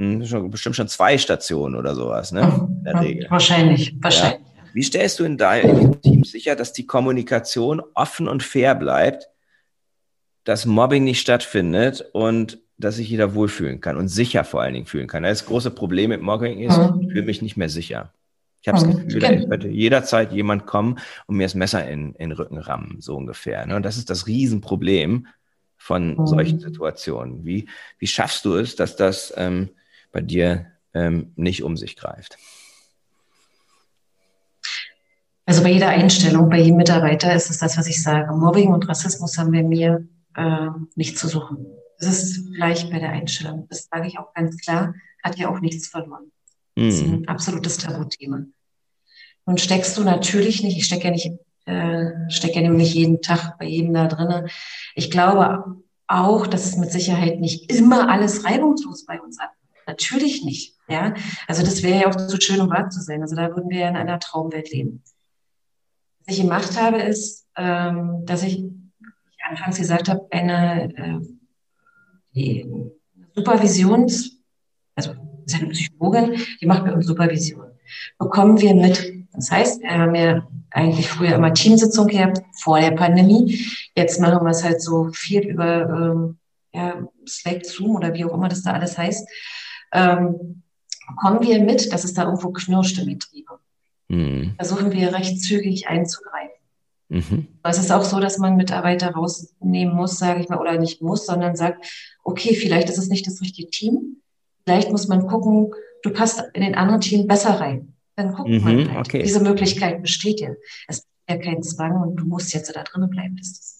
Hm, 0.00 0.24
schon, 0.24 0.50
bestimmt 0.50 0.76
schon 0.76 0.88
zwei 0.88 1.18
Stationen 1.18 1.76
oder 1.76 1.94
sowas, 1.94 2.32
ne? 2.32 2.68
In 2.78 2.84
der 2.84 3.00
Regel. 3.02 3.26
Wahrscheinlich, 3.28 3.94
wahrscheinlich. 4.00 4.40
Ja. 4.40 4.64
Wie 4.72 4.82
stellst 4.82 5.20
du 5.20 5.24
in 5.24 5.36
deinem 5.36 6.00
Team 6.00 6.24
sicher, 6.24 6.56
dass 6.56 6.72
die 6.72 6.86
Kommunikation 6.86 7.82
offen 7.92 8.26
und 8.26 8.42
fair 8.42 8.74
bleibt, 8.74 9.28
dass 10.44 10.64
Mobbing 10.64 11.04
nicht 11.04 11.20
stattfindet 11.20 12.08
und 12.14 12.60
dass 12.78 12.96
sich 12.96 13.10
jeder 13.10 13.34
wohlfühlen 13.34 13.82
kann 13.82 13.98
und 13.98 14.08
sicher 14.08 14.44
vor 14.44 14.62
allen 14.62 14.72
Dingen 14.72 14.86
fühlen 14.86 15.06
kann? 15.06 15.22
Das 15.22 15.44
große 15.44 15.70
Problem 15.70 16.08
mit 16.08 16.22
Mobbing 16.22 16.60
ist, 16.60 16.78
mhm. 16.78 17.02
ich 17.02 17.08
fühle 17.08 17.26
mich 17.26 17.42
nicht 17.42 17.58
mehr 17.58 17.68
sicher. 17.68 18.14
Ich 18.62 18.68
habe 18.68 18.78
das 18.78 18.86
mhm. 18.86 19.04
Gefühl, 19.04 19.20
da 19.20 19.36
könnte 19.36 19.68
jederzeit 19.68 20.32
jemand 20.32 20.64
kommen 20.64 20.98
und 21.26 21.36
mir 21.36 21.44
das 21.44 21.54
Messer 21.54 21.86
in, 21.86 22.14
in 22.14 22.30
den 22.30 22.32
Rücken 22.32 22.56
rammen, 22.56 22.96
so 23.00 23.16
ungefähr. 23.16 23.66
Ne? 23.66 23.76
Und 23.76 23.84
das 23.84 23.98
ist 23.98 24.08
das 24.08 24.26
Riesenproblem 24.26 25.26
von 25.76 26.16
mhm. 26.16 26.26
solchen 26.26 26.58
Situationen. 26.58 27.44
Wie, 27.44 27.68
wie 27.98 28.06
schaffst 28.06 28.46
du 28.46 28.54
es, 28.54 28.76
dass 28.76 28.96
das 28.96 29.34
ähm, 29.36 29.68
bei 30.12 30.20
dir 30.20 30.66
ähm, 30.94 31.32
nicht 31.36 31.62
um 31.62 31.76
sich 31.76 31.96
greift? 31.96 32.38
Also 35.46 35.62
bei 35.62 35.72
jeder 35.72 35.88
Einstellung, 35.88 36.48
bei 36.48 36.60
jedem 36.60 36.76
Mitarbeiter 36.76 37.34
ist 37.34 37.50
es 37.50 37.58
das, 37.58 37.76
was 37.76 37.88
ich 37.88 38.02
sage. 38.02 38.32
Mobbing 38.32 38.68
und 38.68 38.88
Rassismus 38.88 39.36
haben 39.36 39.52
wir 39.52 39.64
mir 39.64 40.06
äh, 40.36 40.68
nicht 40.94 41.18
zu 41.18 41.26
suchen. 41.26 41.66
Es 41.98 42.06
ist 42.06 42.54
gleich 42.54 42.88
bei 42.88 42.98
der 42.98 43.10
Einstellung. 43.10 43.66
Das 43.68 43.88
sage 43.90 44.06
ich 44.06 44.18
auch 44.18 44.32
ganz 44.32 44.56
klar, 44.58 44.94
hat 45.24 45.38
ja 45.38 45.48
auch 45.48 45.60
nichts 45.60 45.88
verloren. 45.88 46.30
Mhm. 46.76 46.86
Das 46.86 46.94
ist 46.94 47.02
ein 47.02 47.28
absolutes 47.28 47.78
Tabuthema. 47.78 48.44
Nun 49.46 49.58
steckst 49.58 49.98
du 49.98 50.04
natürlich 50.04 50.62
nicht, 50.62 50.76
ich 50.76 50.84
stecke 50.84 51.08
ja 51.08 51.10
nicht, 51.10 51.32
äh, 51.64 52.30
stecke 52.30 52.62
ja 52.62 52.70
nicht 52.70 52.94
jeden 52.94 53.20
Tag 53.20 53.58
bei 53.58 53.64
jedem 53.64 53.92
da 53.92 54.06
drinnen. 54.06 54.48
Ich 54.94 55.10
glaube 55.10 55.82
auch, 56.06 56.46
dass 56.46 56.64
es 56.64 56.76
mit 56.76 56.92
Sicherheit 56.92 57.40
nicht 57.40 57.72
immer 57.72 58.08
alles 58.08 58.44
reibungslos 58.44 59.04
bei 59.04 59.20
uns 59.20 59.38
ab 59.40 59.50
Natürlich 59.90 60.44
nicht. 60.44 60.76
Ja, 60.88 61.14
also 61.48 61.64
das 61.64 61.82
wäre 61.82 62.00
ja 62.00 62.08
auch 62.08 62.16
zu 62.16 62.40
schön, 62.40 62.60
um 62.60 62.70
wahr 62.70 62.90
zu 62.90 63.00
sein. 63.00 63.22
Also 63.22 63.34
da 63.34 63.48
würden 63.48 63.70
wir 63.70 63.80
ja 63.80 63.88
in 63.88 63.96
einer 63.96 64.20
Traumwelt 64.20 64.70
leben. 64.70 65.02
Was 66.26 66.36
ich 66.36 66.42
gemacht 66.42 66.80
habe, 66.80 66.98
ist, 66.98 67.48
ähm, 67.56 68.22
dass 68.24 68.44
ich, 68.44 68.58
ich 68.58 69.44
anfangs 69.48 69.78
gesagt 69.78 70.08
habe, 70.08 70.28
eine 70.30 71.24
äh, 72.32 72.64
Supervisions, 73.34 74.38
also 74.94 75.12
ist 75.44 75.54
eine 75.56 75.70
Psychologin, 75.70 76.40
die 76.60 76.66
macht 76.66 76.84
bei 76.84 76.92
uns 76.92 77.06
Supervision. 77.06 77.66
Bekommen 78.18 78.60
wir 78.60 78.74
mit. 78.74 79.12
Das 79.32 79.50
heißt, 79.50 79.82
wir 79.82 79.90
haben 79.90 80.14
ja 80.14 80.46
eigentlich 80.70 81.08
früher 81.08 81.34
immer 81.34 81.52
Teamsitzung 81.52 82.06
gehabt, 82.06 82.40
vor 82.62 82.78
der 82.78 82.92
Pandemie. 82.92 83.66
Jetzt 83.96 84.20
machen 84.20 84.44
wir 84.44 84.50
es 84.50 84.62
halt 84.62 84.80
so 84.80 85.08
viel 85.12 85.48
über 85.48 85.88
ähm, 85.88 86.38
ja, 86.72 87.08
Slack, 87.26 87.66
Zoom 87.66 87.96
oder 87.96 88.14
wie 88.14 88.24
auch 88.24 88.34
immer 88.34 88.48
das 88.48 88.62
da 88.62 88.72
alles 88.72 88.96
heißt 88.96 89.28
ähm, 89.92 90.62
kommen 91.16 91.42
wir 91.42 91.62
mit, 91.62 91.92
dass 91.92 92.04
es 92.04 92.14
da 92.14 92.24
irgendwo 92.24 92.50
knirscht 92.50 92.98
im 92.98 93.06
Betrieb. 93.06 93.46
Mhm. 94.08 94.54
Versuchen 94.56 94.90
wir 94.92 95.12
recht 95.14 95.40
zügig 95.40 95.88
einzugreifen. 95.88 96.50
Mhm. 97.08 97.48
Es 97.64 97.78
ist 97.78 97.90
auch 97.90 98.04
so, 98.04 98.20
dass 98.20 98.38
man 98.38 98.56
Mitarbeiter 98.56 99.10
rausnehmen 99.10 99.94
muss, 99.94 100.18
sage 100.18 100.40
ich 100.40 100.48
mal, 100.48 100.60
oder 100.60 100.78
nicht 100.78 101.02
muss, 101.02 101.26
sondern 101.26 101.56
sagt, 101.56 101.84
okay, 102.22 102.54
vielleicht 102.54 102.88
ist 102.88 102.98
es 102.98 103.08
nicht 103.08 103.26
das 103.26 103.40
richtige 103.40 103.68
Team. 103.68 104.22
Vielleicht 104.64 104.90
muss 104.90 105.08
man 105.08 105.26
gucken, 105.26 105.72
du 106.02 106.10
passt 106.10 106.42
in 106.54 106.62
den 106.62 106.74
anderen 106.76 107.00
Team 107.00 107.26
besser 107.26 107.60
rein. 107.60 107.94
Dann 108.16 108.32
guckt 108.32 108.48
mhm, 108.48 108.62
man 108.62 108.92
halt. 108.94 109.06
Okay. 109.08 109.22
Diese 109.22 109.40
Möglichkeit 109.40 110.02
besteht 110.02 110.40
ja. 110.40 110.50
Es 110.86 110.98
ist 110.98 111.08
ja 111.28 111.36
kein 111.38 111.62
Zwang 111.62 112.00
und 112.00 112.16
du 112.16 112.24
musst 112.26 112.52
jetzt 112.54 112.74
da 112.74 112.82
drinnen 112.82 113.10
bleiben. 113.10 113.36
Das, 113.36 113.48
ist 113.48 113.79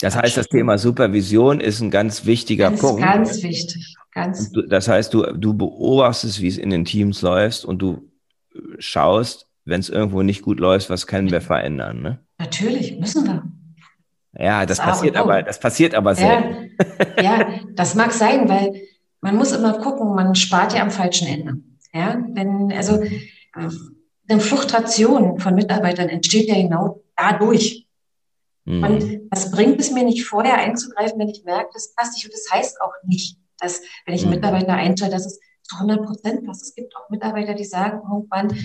das 0.00 0.16
heißt, 0.16 0.36
das 0.36 0.48
Thema 0.48 0.78
Supervision 0.78 1.60
ist 1.60 1.80
ein 1.80 1.90
ganz 1.90 2.24
wichtiger 2.26 2.70
ganz, 2.70 2.80
Punkt. 2.80 3.02
Ganz 3.02 3.42
wichtig. 3.42 3.96
Ganz. 4.12 4.50
Du, 4.50 4.62
das 4.62 4.88
heißt, 4.88 5.14
du, 5.14 5.22
du 5.32 5.54
beobachtest, 5.54 6.40
wie 6.40 6.48
es 6.48 6.58
in 6.58 6.70
den 6.70 6.84
Teams 6.84 7.22
läuft 7.22 7.64
und 7.64 7.80
du 7.80 8.10
schaust, 8.78 9.46
wenn 9.64 9.80
es 9.80 9.88
irgendwo 9.88 10.22
nicht 10.22 10.42
gut 10.42 10.58
läuft, 10.58 10.90
was 10.90 11.06
können 11.06 11.30
wir 11.30 11.40
verändern? 11.40 12.02
Ne? 12.02 12.18
Natürlich, 12.38 12.98
müssen 12.98 13.26
wir. 13.26 13.44
Ja, 14.32 14.64
das, 14.64 14.78
das 14.78 14.86
passiert 14.86 15.16
aber, 15.16 15.42
das 15.42 15.58
passiert 15.58 15.94
aber 15.94 16.14
sehr. 16.14 16.68
Ja, 17.16 17.22
ja, 17.22 17.48
das 17.74 17.94
mag 17.94 18.12
sein, 18.12 18.48
weil 18.48 18.74
man 19.20 19.36
muss 19.36 19.52
immer 19.52 19.78
gucken, 19.78 20.14
man 20.14 20.34
spart 20.34 20.72
ja 20.72 20.82
am 20.82 20.90
falschen 20.90 21.26
Ende. 21.26 21.56
Ja, 21.92 22.22
wenn, 22.32 22.72
also, 22.72 23.02
eine 24.28 24.40
Fluktuation 24.40 25.40
von 25.40 25.54
Mitarbeitern 25.54 26.08
entsteht 26.08 26.48
ja 26.48 26.54
genau 26.54 27.02
dadurch. 27.16 27.86
Mhm. 28.64 28.84
Und 28.84 29.20
was 29.30 29.50
bringt 29.50 29.80
es 29.80 29.90
mir 29.90 30.04
nicht 30.04 30.24
vorher 30.24 30.58
einzugreifen, 30.58 31.18
wenn 31.18 31.28
ich 31.28 31.44
merke, 31.44 31.70
das 31.72 31.94
passt 31.94 32.14
nicht. 32.14 32.24
Und 32.24 32.34
das 32.34 32.50
heißt 32.50 32.80
auch 32.80 32.92
nicht, 33.04 33.38
dass, 33.58 33.80
wenn 34.06 34.14
ich 34.14 34.22
einen 34.22 34.30
mhm. 34.30 34.36
Mitarbeiter 34.36 34.74
einstelle, 34.74 35.12
dass 35.12 35.26
es 35.26 35.40
zu 35.62 35.76
100 35.76 36.04
Prozent 36.04 36.46
passt. 36.46 36.62
Es 36.62 36.74
gibt 36.74 36.94
auch 36.96 37.08
Mitarbeiter, 37.10 37.54
die 37.54 37.64
sagen 37.64 38.00
irgendwann, 38.10 38.56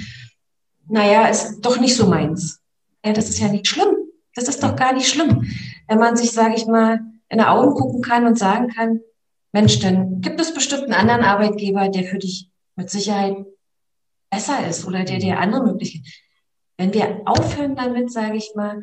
naja, 0.87 1.27
ist 1.27 1.61
doch 1.61 1.79
nicht 1.79 1.95
so 1.95 2.07
meins. 2.07 2.61
Ja, 3.03 3.13
das 3.13 3.29
ist 3.29 3.39
ja 3.39 3.47
nicht 3.47 3.67
schlimm. 3.67 3.95
Das 4.33 4.47
ist 4.47 4.61
doch 4.63 4.75
gar 4.75 4.93
nicht 4.93 5.07
schlimm. 5.07 5.43
Wenn 5.87 5.99
man 5.99 6.17
sich, 6.17 6.31
sage 6.31 6.55
ich 6.55 6.65
mal, 6.65 6.99
in 7.29 7.37
die 7.39 7.45
Augen 7.45 7.73
gucken 7.75 8.01
kann 8.01 8.25
und 8.25 8.37
sagen 8.37 8.69
kann, 8.69 8.99
Mensch, 9.51 9.79
dann 9.79 10.21
gibt 10.21 10.39
es 10.41 10.53
bestimmt 10.53 10.83
einen 10.83 10.93
anderen 10.93 11.23
Arbeitgeber, 11.23 11.87
der 11.89 12.03
für 12.03 12.17
dich 12.17 12.49
mit 12.75 12.89
Sicherheit 12.89 13.37
besser 14.29 14.67
ist 14.67 14.85
oder 14.85 15.03
der 15.03 15.19
dir 15.19 15.39
andere 15.39 15.63
Möglichkeiten. 15.63 16.05
Wenn 16.77 16.93
wir 16.93 17.21
aufhören 17.25 17.75
damit, 17.75 18.11
sage 18.11 18.35
ich 18.35 18.51
mal, 18.55 18.81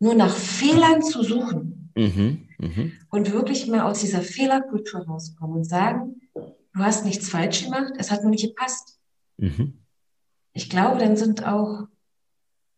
nur 0.00 0.14
nach 0.14 0.34
Fehlern 0.34 1.02
zu 1.02 1.22
suchen 1.22 1.90
mhm, 1.96 2.48
mh. 2.58 2.90
und 3.10 3.32
wirklich 3.32 3.66
mal 3.66 3.82
aus 3.82 4.00
dieser 4.00 4.22
Fehlerkultur 4.22 5.06
rauskommen 5.06 5.58
und 5.58 5.64
sagen, 5.64 6.20
du 6.34 6.80
hast 6.80 7.04
nichts 7.04 7.28
falsch 7.28 7.64
gemacht, 7.64 7.94
es 7.98 8.10
hat 8.10 8.22
nur 8.22 8.30
nicht 8.30 8.46
gepasst. 8.46 8.98
Mhm. 9.36 9.84
Ich 10.52 10.70
glaube, 10.70 10.98
dann 10.98 11.16
sind 11.16 11.46
auch 11.46 11.86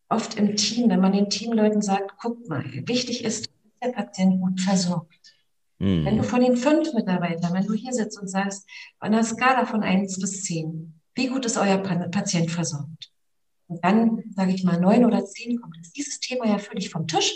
oft 0.09 0.37
im 0.37 0.57
Team, 0.57 0.91
wenn 0.91 1.01
man 1.01 1.13
den 1.13 1.31
Teamleuten 1.31 1.83
sagt, 1.83 2.13
guck 2.21 2.49
mal, 2.49 2.65
wichtig 2.87 3.25
ist, 3.25 3.47
dass 3.47 3.91
der 3.91 3.93
Patient 3.93 4.41
gut 4.41 4.61
versorgt. 4.61 5.35
Mhm. 5.79 6.05
Wenn 6.05 6.17
du 6.19 6.25
von 6.25 6.41
den 6.41 6.57
fünf 6.57 6.93
Mitarbeitern, 6.93 7.55
wenn 7.55 7.67
du 7.67 7.75
hier 7.75 7.93
sitzt 7.93 8.21
und 8.21 8.29
sagst, 8.29 8.69
auf 8.99 9.03
einer 9.03 9.25
Skala 9.25 9.67
von 9.67 9.83
eins 9.83 10.19
bis 10.19 10.43
zehn, 10.43 11.01
wie 11.15 11.29
gut 11.29 11.45
ist 11.45 11.57
euer 11.57 11.79
Patient 11.79 12.51
versorgt? 12.51 13.10
Und 13.71 13.85
dann, 13.85 14.25
sage 14.35 14.53
ich 14.53 14.65
mal, 14.65 14.81
neun 14.81 15.05
oder 15.05 15.25
zehn 15.25 15.61
kommt 15.61 15.79
ist 15.81 15.97
dieses 15.97 16.19
Thema 16.19 16.47
ja 16.47 16.59
völlig 16.59 16.91
vom 16.91 17.07
Tisch. 17.07 17.33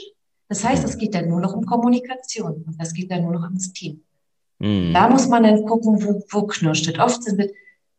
Das 0.48 0.64
heißt, 0.64 0.84
es 0.84 0.98
geht 0.98 1.14
dann 1.14 1.28
nur 1.28 1.40
noch 1.40 1.54
um 1.54 1.64
Kommunikation 1.64 2.64
und 2.66 2.80
das 2.80 2.92
geht 2.92 3.10
dann 3.10 3.22
nur 3.22 3.32
noch 3.32 3.44
ums 3.44 3.72
Team. 3.72 4.02
Mhm. 4.58 4.92
Da 4.92 5.08
muss 5.08 5.28
man 5.28 5.44
dann 5.44 5.64
gucken, 5.64 6.02
wo, 6.02 6.22
wo 6.30 6.46
knirscht 6.46 6.88
es. 6.88 6.98
Oft 6.98 7.22
sind 7.22 7.40
es 7.40 7.52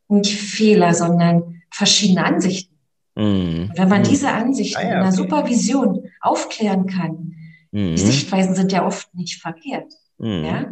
nicht 0.08 0.38
Fehler, 0.38 0.92
sondern 0.92 1.62
verschiedene 1.70 2.24
Ansichten. 2.24 2.76
Mhm. 3.18 3.72
wenn 3.74 3.88
man 3.88 4.02
mhm. 4.02 4.08
diese 4.08 4.30
Ansichten 4.30 4.76
ah, 4.76 4.82
ja, 4.82 4.88
in 4.88 4.94
einer 4.96 5.06
okay. 5.06 5.16
Supervision 5.16 6.10
aufklären 6.20 6.86
kann, 6.86 7.34
mhm. 7.70 7.96
die 7.96 8.02
Sichtweisen 8.02 8.54
sind 8.54 8.72
ja 8.72 8.86
oft 8.86 9.14
nicht 9.14 9.40
verkehrt. 9.40 9.90
Mhm. 10.18 10.44
Ja? 10.44 10.70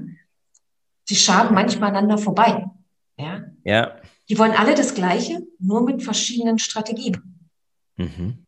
Sie 1.07 1.17
schaden 1.17 1.55
manchmal 1.55 1.89
aneinander 1.89 2.19
vorbei. 2.19 2.67
Ja? 3.17 3.45
ja. 3.65 3.97
Die 4.29 4.39
wollen 4.39 4.53
alle 4.53 4.75
das 4.75 4.95
Gleiche, 4.95 5.43
nur 5.59 5.85
mit 5.85 6.03
verschiedenen 6.03 6.59
Strategien. 6.59 7.44
Mhm. 7.97 8.45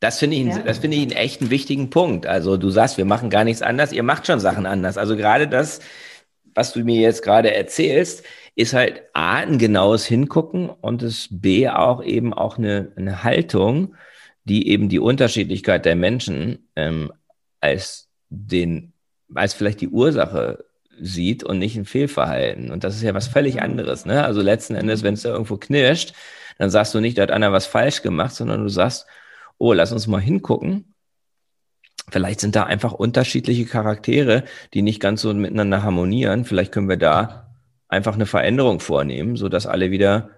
Das 0.00 0.18
finde 0.20 0.36
ich, 0.36 0.46
ja. 0.46 0.58
das 0.60 0.78
finde 0.78 0.96
ich 0.96 1.02
einen 1.02 1.12
echt 1.12 1.40
einen 1.40 1.50
wichtigen 1.50 1.90
Punkt. 1.90 2.26
Also 2.26 2.56
du 2.56 2.70
sagst, 2.70 2.98
wir 2.98 3.04
machen 3.04 3.30
gar 3.30 3.44
nichts 3.44 3.62
anders, 3.62 3.92
ihr 3.92 4.04
macht 4.04 4.26
schon 4.26 4.40
Sachen 4.40 4.66
anders. 4.66 4.96
Also 4.96 5.16
gerade 5.16 5.48
das, 5.48 5.80
was 6.54 6.72
du 6.72 6.84
mir 6.84 7.00
jetzt 7.00 7.22
gerade 7.22 7.54
erzählst, 7.54 8.24
ist 8.54 8.74
halt 8.74 9.02
A, 9.12 9.36
ein 9.36 9.58
genaues 9.58 10.06
Hingucken 10.06 10.68
und 10.68 11.02
das 11.02 11.28
B 11.30 11.68
auch 11.68 12.02
eben 12.02 12.32
auch 12.32 12.58
eine, 12.58 12.92
eine 12.96 13.24
Haltung, 13.24 13.94
die 14.44 14.68
eben 14.68 14.88
die 14.88 14.98
Unterschiedlichkeit 14.98 15.84
der 15.84 15.96
Menschen 15.96 16.68
ähm, 16.74 17.12
als 17.60 18.08
den, 18.30 18.92
als 19.34 19.54
vielleicht 19.54 19.80
die 19.80 19.88
Ursache 19.88 20.64
sieht 21.00 21.44
und 21.44 21.58
nicht 21.58 21.76
ein 21.76 21.84
Fehlverhalten. 21.84 22.70
Und 22.70 22.84
das 22.84 22.96
ist 22.96 23.02
ja 23.02 23.14
was 23.14 23.28
völlig 23.28 23.62
anderes. 23.62 24.06
Ne? 24.06 24.24
Also 24.24 24.42
letzten 24.42 24.74
Endes, 24.74 25.02
wenn 25.02 25.14
es 25.14 25.22
da 25.22 25.30
irgendwo 25.30 25.56
knirscht, 25.56 26.14
dann 26.58 26.70
sagst 26.70 26.94
du 26.94 27.00
nicht, 27.00 27.16
da 27.16 27.22
hat 27.22 27.30
einer 27.30 27.52
was 27.52 27.66
falsch 27.66 28.02
gemacht, 28.02 28.34
sondern 28.34 28.62
du 28.62 28.68
sagst, 28.68 29.06
oh, 29.58 29.72
lass 29.72 29.92
uns 29.92 30.06
mal 30.06 30.20
hingucken. 30.20 30.94
Vielleicht 32.10 32.40
sind 32.40 32.56
da 32.56 32.64
einfach 32.64 32.92
unterschiedliche 32.92 33.66
Charaktere, 33.66 34.44
die 34.74 34.82
nicht 34.82 35.00
ganz 35.00 35.22
so 35.22 35.32
miteinander 35.32 35.82
harmonieren. 35.82 36.44
Vielleicht 36.44 36.72
können 36.72 36.88
wir 36.88 36.96
da 36.96 37.54
einfach 37.88 38.14
eine 38.14 38.26
Veränderung 38.26 38.80
vornehmen, 38.80 39.36
sodass 39.36 39.66
alle 39.66 39.90
wieder 39.90 40.30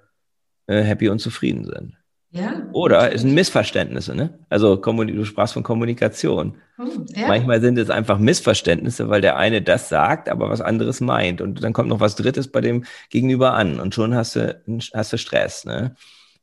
äh, 0.66 0.82
happy 0.82 1.08
und 1.08 1.20
zufrieden 1.20 1.64
sind. 1.64 1.99
Ja. 2.32 2.62
Oder 2.72 3.12
es 3.12 3.22
sind 3.22 3.34
Missverständnisse, 3.34 4.14
ne? 4.14 4.38
Also 4.48 4.76
du 4.76 5.24
sprachst 5.24 5.54
von 5.54 5.64
Kommunikation. 5.64 6.58
Hm, 6.76 7.06
ja. 7.08 7.26
Manchmal 7.26 7.60
sind 7.60 7.76
es 7.76 7.90
einfach 7.90 8.18
Missverständnisse, 8.18 9.08
weil 9.08 9.20
der 9.20 9.36
eine 9.36 9.62
das 9.62 9.88
sagt, 9.88 10.28
aber 10.28 10.48
was 10.48 10.60
anderes 10.60 11.00
meint. 11.00 11.40
Und 11.40 11.64
dann 11.64 11.72
kommt 11.72 11.88
noch 11.88 11.98
was 11.98 12.14
Drittes 12.14 12.46
bei 12.46 12.60
dem 12.60 12.84
Gegenüber 13.08 13.54
an 13.54 13.80
und 13.80 13.94
schon 13.94 14.14
hast 14.14 14.36
du, 14.36 14.60
hast 14.94 15.12
du 15.12 15.18
Stress. 15.18 15.64
Ne? 15.64 15.96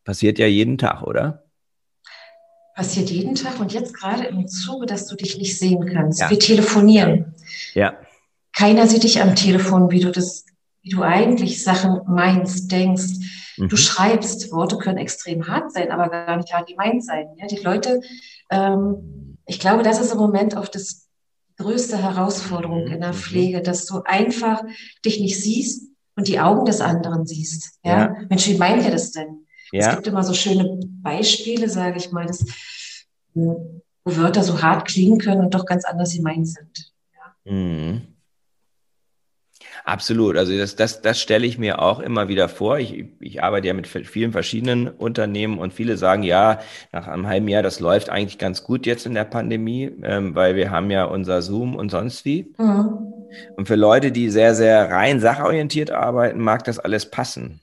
Passiert 0.03 0.39
ja 0.39 0.47
jeden 0.47 0.77
Tag, 0.77 1.03
oder? 1.03 1.45
Passiert 2.75 3.09
jeden 3.09 3.35
Tag 3.35 3.59
und 3.59 3.71
jetzt 3.71 3.93
gerade 3.93 4.25
im 4.25 4.45
Zuge, 4.47 4.87
dass 4.87 5.07
du 5.07 5.15
dich 5.15 5.37
nicht 5.37 5.57
sehen 5.57 5.89
kannst. 5.91 6.19
Ja. 6.19 6.29
Wir 6.29 6.37
telefonieren. 6.37 7.33
Ja. 7.73 7.97
Keiner 8.53 8.87
sieht 8.87 9.03
dich 9.03 9.21
am 9.21 9.35
Telefon, 9.35 9.89
wie 9.89 10.01
du 10.01 10.11
das, 10.11 10.45
wie 10.81 10.89
du 10.89 11.01
eigentlich 11.01 11.63
Sachen 11.63 12.01
meinst, 12.07 12.71
denkst 12.71 13.36
Mhm. 13.57 13.69
Du 13.69 13.77
schreibst, 13.77 14.51
Worte 14.51 14.77
können 14.77 14.97
extrem 14.97 15.47
hart 15.47 15.71
sein, 15.71 15.91
aber 15.91 16.09
gar 16.09 16.37
nicht 16.37 16.53
hart 16.53 16.67
gemeint 16.67 17.03
sein. 17.03 17.27
Ja, 17.37 17.47
die 17.47 17.57
Leute, 17.57 18.01
ähm, 18.49 19.37
ich 19.45 19.59
glaube, 19.59 19.83
das 19.83 19.99
ist 19.99 20.11
im 20.11 20.17
Moment 20.17 20.55
auch 20.55 20.67
das 20.67 21.07
größte 21.57 21.97
Herausforderung 21.97 22.87
in 22.87 23.01
der 23.01 23.13
mhm. 23.13 23.17
Pflege, 23.17 23.61
dass 23.61 23.85
du 23.85 24.01
einfach 24.05 24.63
dich 25.03 25.19
nicht 25.19 25.41
siehst 25.41 25.89
und 26.15 26.27
die 26.27 26.39
Augen 26.39 26.65
des 26.65 26.81
anderen 26.81 27.25
siehst. 27.25 27.79
Ja, 27.83 27.97
ja. 27.97 28.15
Mensch, 28.29 28.47
wie 28.47 28.57
meint 28.57 28.83
ihr 28.83 28.91
das 28.91 29.11
denn? 29.11 29.47
Ja. 29.71 29.89
Es 29.89 29.95
gibt 29.95 30.07
immer 30.07 30.23
so 30.23 30.33
schöne 30.33 30.79
Beispiele, 31.01 31.69
sage 31.69 31.97
ich 31.97 32.11
mal, 32.11 32.25
dass, 32.25 32.45
wo 33.33 33.81
Wörter 34.03 34.43
so 34.43 34.61
hart 34.61 34.87
klingen 34.87 35.19
können 35.19 35.41
und 35.41 35.53
doch 35.53 35.65
ganz 35.65 35.85
anders 35.85 36.13
gemeint 36.13 36.47
sind. 36.47 36.93
Ja. 37.13 37.51
Mhm. 37.51 38.16
Absolut. 39.85 40.37
Also 40.37 40.57
das, 40.57 40.75
das, 40.75 41.01
das 41.01 41.19
stelle 41.19 41.45
ich 41.45 41.57
mir 41.57 41.81
auch 41.81 41.99
immer 41.99 42.27
wieder 42.27 42.49
vor. 42.49 42.79
Ich, 42.79 43.05
ich 43.19 43.43
arbeite 43.43 43.67
ja 43.67 43.73
mit 43.73 43.87
vielen 43.87 44.31
verschiedenen 44.31 44.87
Unternehmen 44.87 45.59
und 45.59 45.73
viele 45.73 45.97
sagen, 45.97 46.23
ja, 46.23 46.59
nach 46.91 47.07
einem 47.07 47.27
halben 47.27 47.47
Jahr, 47.47 47.63
das 47.63 47.79
läuft 47.79 48.09
eigentlich 48.09 48.37
ganz 48.37 48.63
gut 48.63 48.85
jetzt 48.85 49.05
in 49.05 49.13
der 49.13 49.25
Pandemie, 49.25 49.91
ähm, 50.03 50.35
weil 50.35 50.55
wir 50.55 50.71
haben 50.71 50.91
ja 50.91 51.05
unser 51.05 51.41
Zoom 51.41 51.75
und 51.75 51.89
sonst 51.89 52.25
wie. 52.25 52.53
Mhm. 52.57 53.13
Und 53.55 53.67
für 53.67 53.75
Leute, 53.75 54.11
die 54.11 54.29
sehr, 54.29 54.55
sehr 54.55 54.89
rein 54.89 55.19
sachorientiert 55.19 55.91
arbeiten, 55.91 56.39
mag 56.39 56.63
das 56.63 56.79
alles 56.79 57.09
passen. 57.09 57.61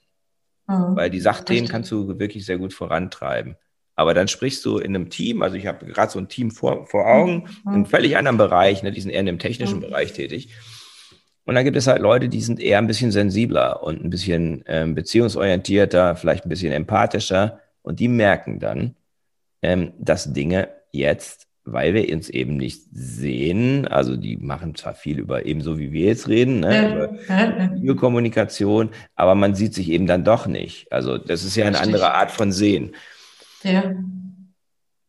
Mhm. 0.67 0.97
Weil 0.97 1.11
die 1.11 1.21
Sachthemen 1.21 1.69
kannst 1.69 1.91
du 1.91 2.19
wirklich 2.19 2.47
sehr 2.47 2.59
gut 2.59 2.73
vorantreiben. 2.73 3.57
Aber 3.97 4.13
dann 4.13 4.29
sprichst 4.29 4.65
du 4.65 4.79
in 4.79 4.95
einem 4.95 5.09
Team, 5.09 5.43
also 5.43 5.57
ich 5.57 5.67
habe 5.67 5.87
gerade 5.87 6.11
so 6.11 6.19
ein 6.19 6.29
Team 6.29 6.51
vor, 6.51 6.87
vor 6.87 7.07
Augen, 7.07 7.49
mhm. 7.65 7.75
in 7.75 7.87
völlig 7.87 8.17
anderen 8.17 8.39
Bereich, 8.39 8.83
ne, 8.83 8.91
die 8.91 9.01
sind 9.01 9.11
eher 9.11 9.21
in 9.21 9.27
dem 9.27 9.39
technischen 9.39 9.77
mhm. 9.77 9.83
Bereich 9.83 10.13
tätig. 10.13 10.49
Und 11.45 11.55
dann 11.55 11.65
gibt 11.65 11.77
es 11.77 11.87
halt 11.87 12.01
Leute, 12.01 12.29
die 12.29 12.41
sind 12.41 12.59
eher 12.59 12.79
ein 12.79 12.87
bisschen 12.87 13.11
sensibler 13.11 13.83
und 13.83 14.03
ein 14.03 14.11
bisschen 14.11 14.65
ähm, 14.67 14.95
beziehungsorientierter, 14.95 16.17
vielleicht 16.17 16.47
ein 16.47 16.49
bisschen 16.49 16.73
empathischer. 16.73 17.61
Und 17.83 18.01
die 18.01 18.09
merken 18.09 18.61
dann, 18.61 18.95
ähm, 19.61 19.93
dass 19.99 20.33
Dinge 20.33 20.69
jetzt, 20.91 21.47
weil 21.65 21.93
wir 21.95 22.13
uns 22.15 22.31
eben 22.31 22.57
nicht 22.57 22.83
sehen, 22.93 23.87
also 23.89 24.17
die 24.17 24.37
machen 24.37 24.75
zwar 24.75 24.95
viel 24.95 25.19
über 25.19 25.45
ebenso 25.45 25.79
wie 25.79 25.93
wir 25.93 26.07
jetzt 26.07 26.29
reden, 26.29 26.61
ne, 26.61 26.93
über 26.93 27.77
Videokommunikation, 27.77 28.91
aber 29.15 29.35
man 29.35 29.55
sieht 29.55 29.75
sich 29.75 29.91
eben 29.91 30.07
dann 30.07 30.25
doch 30.25 30.47
nicht. 30.47 30.91
Also 30.93 31.19
das 31.19 31.45
ist 31.45 31.57
ja 31.57 31.67
eine 31.67 31.81
andere 31.81 32.15
Art 32.15 32.31
von 32.31 32.53
Sehen. 32.53 32.95
Ja. 33.63 33.95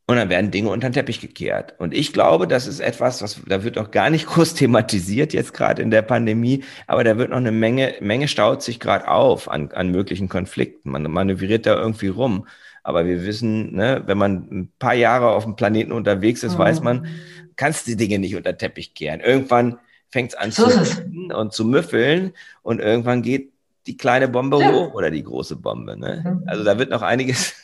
Und 0.07 0.17
dann 0.17 0.29
werden 0.29 0.51
Dinge 0.51 0.69
unter 0.69 0.89
den 0.89 0.93
Teppich 0.93 1.19
gekehrt. 1.19 1.73
Und 1.79 1.91
ich 1.93 2.13
glaube, 2.13 2.47
das 2.47 2.67
ist 2.67 2.79
etwas, 2.79 3.23
was 3.23 3.41
da 3.47 3.63
wird 3.63 3.79
auch 3.79 3.89
gar 3.89 4.11
nicht 4.11 4.27
groß 4.27 4.53
thematisiert 4.53 5.33
jetzt 5.33 5.53
gerade 5.53 5.81
in 5.81 5.89
der 5.89 6.03
Pandemie, 6.03 6.63
aber 6.85 7.03
da 7.03 7.17
wird 7.17 7.31
noch 7.31 7.37
eine 7.37 7.51
Menge, 7.51 7.95
Menge 8.01 8.27
staut 8.27 8.61
sich 8.61 8.79
gerade 8.79 9.07
auf 9.07 9.49
an, 9.49 9.71
an 9.71 9.89
möglichen 9.89 10.29
Konflikten. 10.29 10.91
Man 10.91 11.03
manövriert 11.03 11.65
da 11.65 11.75
irgendwie 11.75 12.09
rum. 12.09 12.47
Aber 12.83 13.07
wir 13.07 13.25
wissen, 13.25 13.73
ne, 13.73 14.03
wenn 14.05 14.19
man 14.19 14.47
ein 14.51 14.71
paar 14.77 14.93
Jahre 14.93 15.29
auf 15.29 15.43
dem 15.43 15.55
Planeten 15.55 15.91
unterwegs 15.91 16.43
ist, 16.43 16.53
mhm. 16.53 16.59
weiß 16.59 16.81
man, 16.81 17.07
kannst 17.55 17.87
die 17.87 17.95
Dinge 17.95 18.19
nicht 18.19 18.35
unter 18.35 18.53
den 18.53 18.59
Teppich 18.59 18.93
kehren. 18.93 19.21
Irgendwann 19.21 19.79
fängt 20.09 20.33
es 20.33 20.35
an 20.35 20.51
so 20.51 20.69
zu 20.69 21.01
und 21.35 21.51
zu 21.51 21.65
müffeln 21.65 22.33
und 22.61 22.79
irgendwann 22.79 23.23
geht 23.23 23.51
die 23.87 23.97
kleine 23.97 24.27
Bombe 24.27 24.59
ja. 24.59 24.71
hoch 24.71 24.93
oder 24.93 25.09
die 25.09 25.23
große 25.23 25.55
Bombe. 25.55 25.97
Ne? 25.97 26.23
Mhm. 26.23 26.43
Also 26.45 26.63
da 26.63 26.77
wird 26.77 26.91
noch 26.91 27.01
einiges 27.01 27.55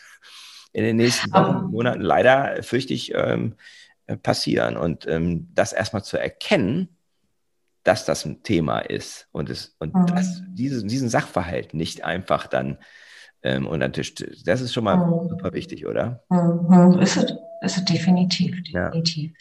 in 0.73 0.83
den 0.83 0.97
nächsten 0.97 1.31
Wochen, 1.33 1.71
Monaten 1.71 2.01
leider, 2.01 2.63
fürchte 2.63 2.93
ich, 2.93 3.13
ähm, 3.13 3.55
passieren. 4.23 4.77
Und 4.77 5.07
ähm, 5.07 5.47
das 5.53 5.73
erstmal 5.73 6.03
zu 6.03 6.17
erkennen, 6.17 6.89
dass 7.83 8.05
das 8.05 8.25
ein 8.25 8.43
Thema 8.43 8.79
ist 8.79 9.27
und, 9.31 9.49
es, 9.49 9.75
und 9.79 9.95
mhm. 9.95 10.05
das, 10.07 10.43
diese, 10.49 10.85
diesen 10.85 11.09
Sachverhalt 11.09 11.73
nicht 11.73 12.03
einfach 12.03 12.47
dann 12.47 12.77
ähm, 13.43 13.65
unter 13.65 13.89
den 13.89 13.93
Tisch, 13.93 14.13
das 14.45 14.61
ist 14.61 14.73
schon 14.73 14.83
mal 14.83 14.97
mhm. 14.97 15.29
super 15.29 15.53
wichtig, 15.53 15.87
oder? 15.87 16.23
Mhm. 16.29 16.99
Ist 16.99 17.17
es, 17.17 17.33
ist 17.61 17.77
es 17.77 17.85
definitiv, 17.85 18.61
definitiv. 18.63 19.33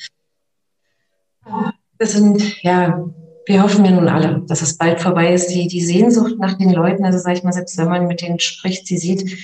Ja. 1.46 1.72
Das 1.98 2.12
sind, 2.12 2.62
ja, 2.62 3.04
wir 3.46 3.62
hoffen 3.62 3.84
ja 3.84 3.90
nun 3.90 4.08
alle, 4.08 4.42
dass 4.46 4.62
es 4.62 4.78
bald 4.78 5.00
vorbei 5.00 5.34
ist. 5.34 5.48
Die, 5.48 5.68
die 5.68 5.82
Sehnsucht 5.82 6.38
nach 6.38 6.54
den 6.54 6.72
Leuten, 6.72 7.04
also 7.04 7.18
sag 7.18 7.34
ich 7.34 7.42
mal, 7.42 7.52
selbst 7.52 7.76
wenn 7.76 7.88
man 7.88 8.06
mit 8.06 8.22
denen 8.22 8.40
spricht, 8.40 8.86
sie 8.86 8.96
sieht, 8.96 9.38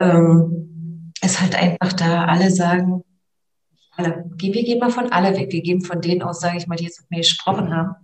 ähm, 0.00 0.71
ist 1.22 1.40
halt 1.40 1.54
einfach 1.54 1.92
da. 1.92 2.24
Alle 2.26 2.50
sagen, 2.50 3.04
alle, 3.96 4.24
wir 4.36 4.52
gehen 4.52 4.78
mal 4.78 4.90
von 4.90 5.12
alle 5.12 5.36
weg. 5.36 5.52
Wir 5.52 5.62
geben 5.62 5.82
von 5.82 6.00
denen 6.00 6.22
aus, 6.22 6.40
sage 6.40 6.58
ich 6.58 6.66
mal, 6.66 6.76
die 6.76 6.84
jetzt 6.84 7.00
mit 7.00 7.10
mir 7.10 7.18
gesprochen 7.18 7.74
haben, 7.74 7.94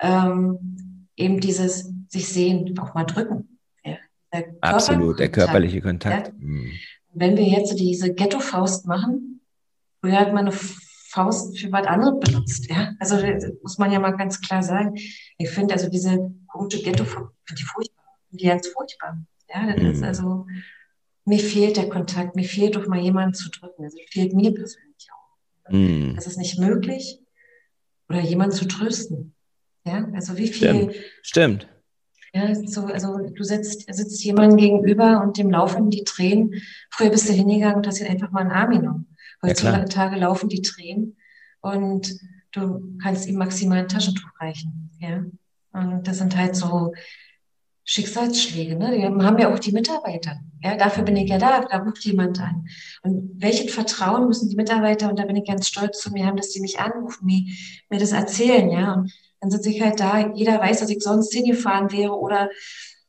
ähm, 0.00 1.06
eben 1.16 1.40
dieses 1.40 1.92
sich 2.08 2.28
sehen, 2.28 2.78
auch 2.78 2.94
mal 2.94 3.04
drücken. 3.04 3.58
Ja, 3.84 3.96
der 4.32 4.54
Absolut, 4.60 5.18
der 5.18 5.30
körperliche 5.30 5.80
Kontakt. 5.80 6.28
Ja. 6.28 6.34
Mhm. 6.38 6.72
Wenn 7.12 7.36
wir 7.36 7.44
jetzt 7.44 7.78
diese 7.78 8.14
Ghetto-Faust 8.14 8.86
machen, 8.86 9.40
früher 10.00 10.20
hat 10.20 10.32
man 10.32 10.46
eine 10.46 10.52
Faust 10.52 11.58
für 11.58 11.72
was 11.72 11.86
anderes 11.86 12.20
benutzt. 12.20 12.70
Ja? 12.70 12.92
Also 13.00 13.16
muss 13.62 13.78
man 13.78 13.90
ja 13.90 13.98
mal 13.98 14.12
ganz 14.12 14.40
klar 14.40 14.62
sagen. 14.62 14.94
Ich 15.38 15.50
finde 15.50 15.74
also 15.74 15.88
diese 15.88 16.32
komische 16.46 16.82
Ghetto, 16.82 17.04
die 17.04 17.62
furchtbar, 17.64 18.04
die 18.30 18.46
ganz 18.46 18.68
furchtbar. 18.68 19.18
Ja, 19.48 19.66
das 19.66 19.82
mhm. 19.82 19.90
ist 19.90 20.02
also, 20.02 20.46
mir 21.28 21.38
fehlt 21.38 21.76
der 21.76 21.88
Kontakt, 21.88 22.36
mir 22.36 22.44
fehlt 22.44 22.76
doch 22.76 22.86
mal 22.86 23.00
jemanden 23.00 23.34
zu 23.34 23.50
drücken. 23.50 23.84
Also 23.84 23.98
fehlt 24.10 24.34
mir 24.34 24.52
persönlich 24.52 25.08
auch. 25.12 25.70
Mhm. 25.70 26.14
Das 26.16 26.26
ist 26.26 26.38
nicht 26.38 26.58
möglich. 26.58 27.20
Oder 28.08 28.20
jemanden 28.20 28.56
zu 28.56 28.66
trösten. 28.66 29.34
Ja, 29.84 30.08
also 30.14 30.36
wie 30.36 30.48
viel. 30.48 30.68
Stimmt. 30.68 30.94
Stimmt. 31.22 31.68
Ja, 32.34 32.54
so, 32.54 32.84
also 32.86 33.16
du 33.18 33.42
sitzt, 33.42 33.92
sitzt 33.92 34.22
jemandem 34.22 34.58
gegenüber 34.58 35.22
und 35.22 35.38
dem 35.38 35.50
laufen 35.50 35.90
die 35.90 36.04
Tränen. 36.04 36.54
Früher 36.90 37.10
bist 37.10 37.28
du 37.28 37.32
hingegangen 37.32 37.76
und 37.76 37.86
hast 37.86 38.00
ihn 38.00 38.06
einfach 38.06 38.30
mal 38.30 38.40
einen 38.40 38.50
Arm 38.50 38.70
genommen. 38.70 39.16
Heutzutage 39.42 40.16
ja, 40.16 40.22
laufen 40.22 40.48
die 40.48 40.62
Tränen 40.62 41.16
und 41.60 42.12
du 42.52 42.96
kannst 43.02 43.26
ihm 43.26 43.36
maximal 43.36 43.78
ein 43.78 43.88
Taschentuch 43.88 44.28
reichen. 44.40 44.90
Ja? 45.00 45.24
Und 45.72 46.06
das 46.06 46.18
sind 46.18 46.36
halt 46.36 46.54
so 46.54 46.92
Schicksalsschläge. 47.90 48.76
Ne? 48.76 48.94
Die 48.94 49.02
haben 49.02 49.38
ja 49.38 49.50
auch 49.50 49.58
die 49.58 49.72
Mitarbeiter. 49.72 50.38
Ja, 50.62 50.76
dafür 50.76 51.04
bin 51.04 51.16
ich 51.16 51.30
ja 51.30 51.38
da, 51.38 51.60
da 51.60 51.78
ruft 51.78 52.04
jemand 52.04 52.38
an. 52.38 52.68
Und 53.02 53.40
welches 53.40 53.72
Vertrauen 53.72 54.28
müssen 54.28 54.50
die 54.50 54.56
Mitarbeiter, 54.56 55.08
und 55.08 55.18
da 55.18 55.24
bin 55.24 55.36
ich 55.36 55.48
ganz 55.48 55.68
stolz 55.68 55.98
zu 55.98 56.12
mir 56.12 56.26
haben, 56.26 56.36
dass 56.36 56.52
sie 56.52 56.60
mich 56.60 56.78
anrufen, 56.80 57.24
mir, 57.24 57.44
mir 57.88 57.98
das 57.98 58.12
erzählen, 58.12 58.70
ja. 58.70 58.92
Und 58.92 59.12
dann 59.40 59.50
sitze 59.50 59.70
ich 59.70 59.80
halt 59.80 60.00
da, 60.00 60.34
jeder 60.34 60.60
weiß, 60.60 60.80
dass 60.80 60.90
ich 60.90 61.02
sonst 61.02 61.32
hingefahren 61.32 61.90
wäre 61.90 62.12
oder 62.12 62.50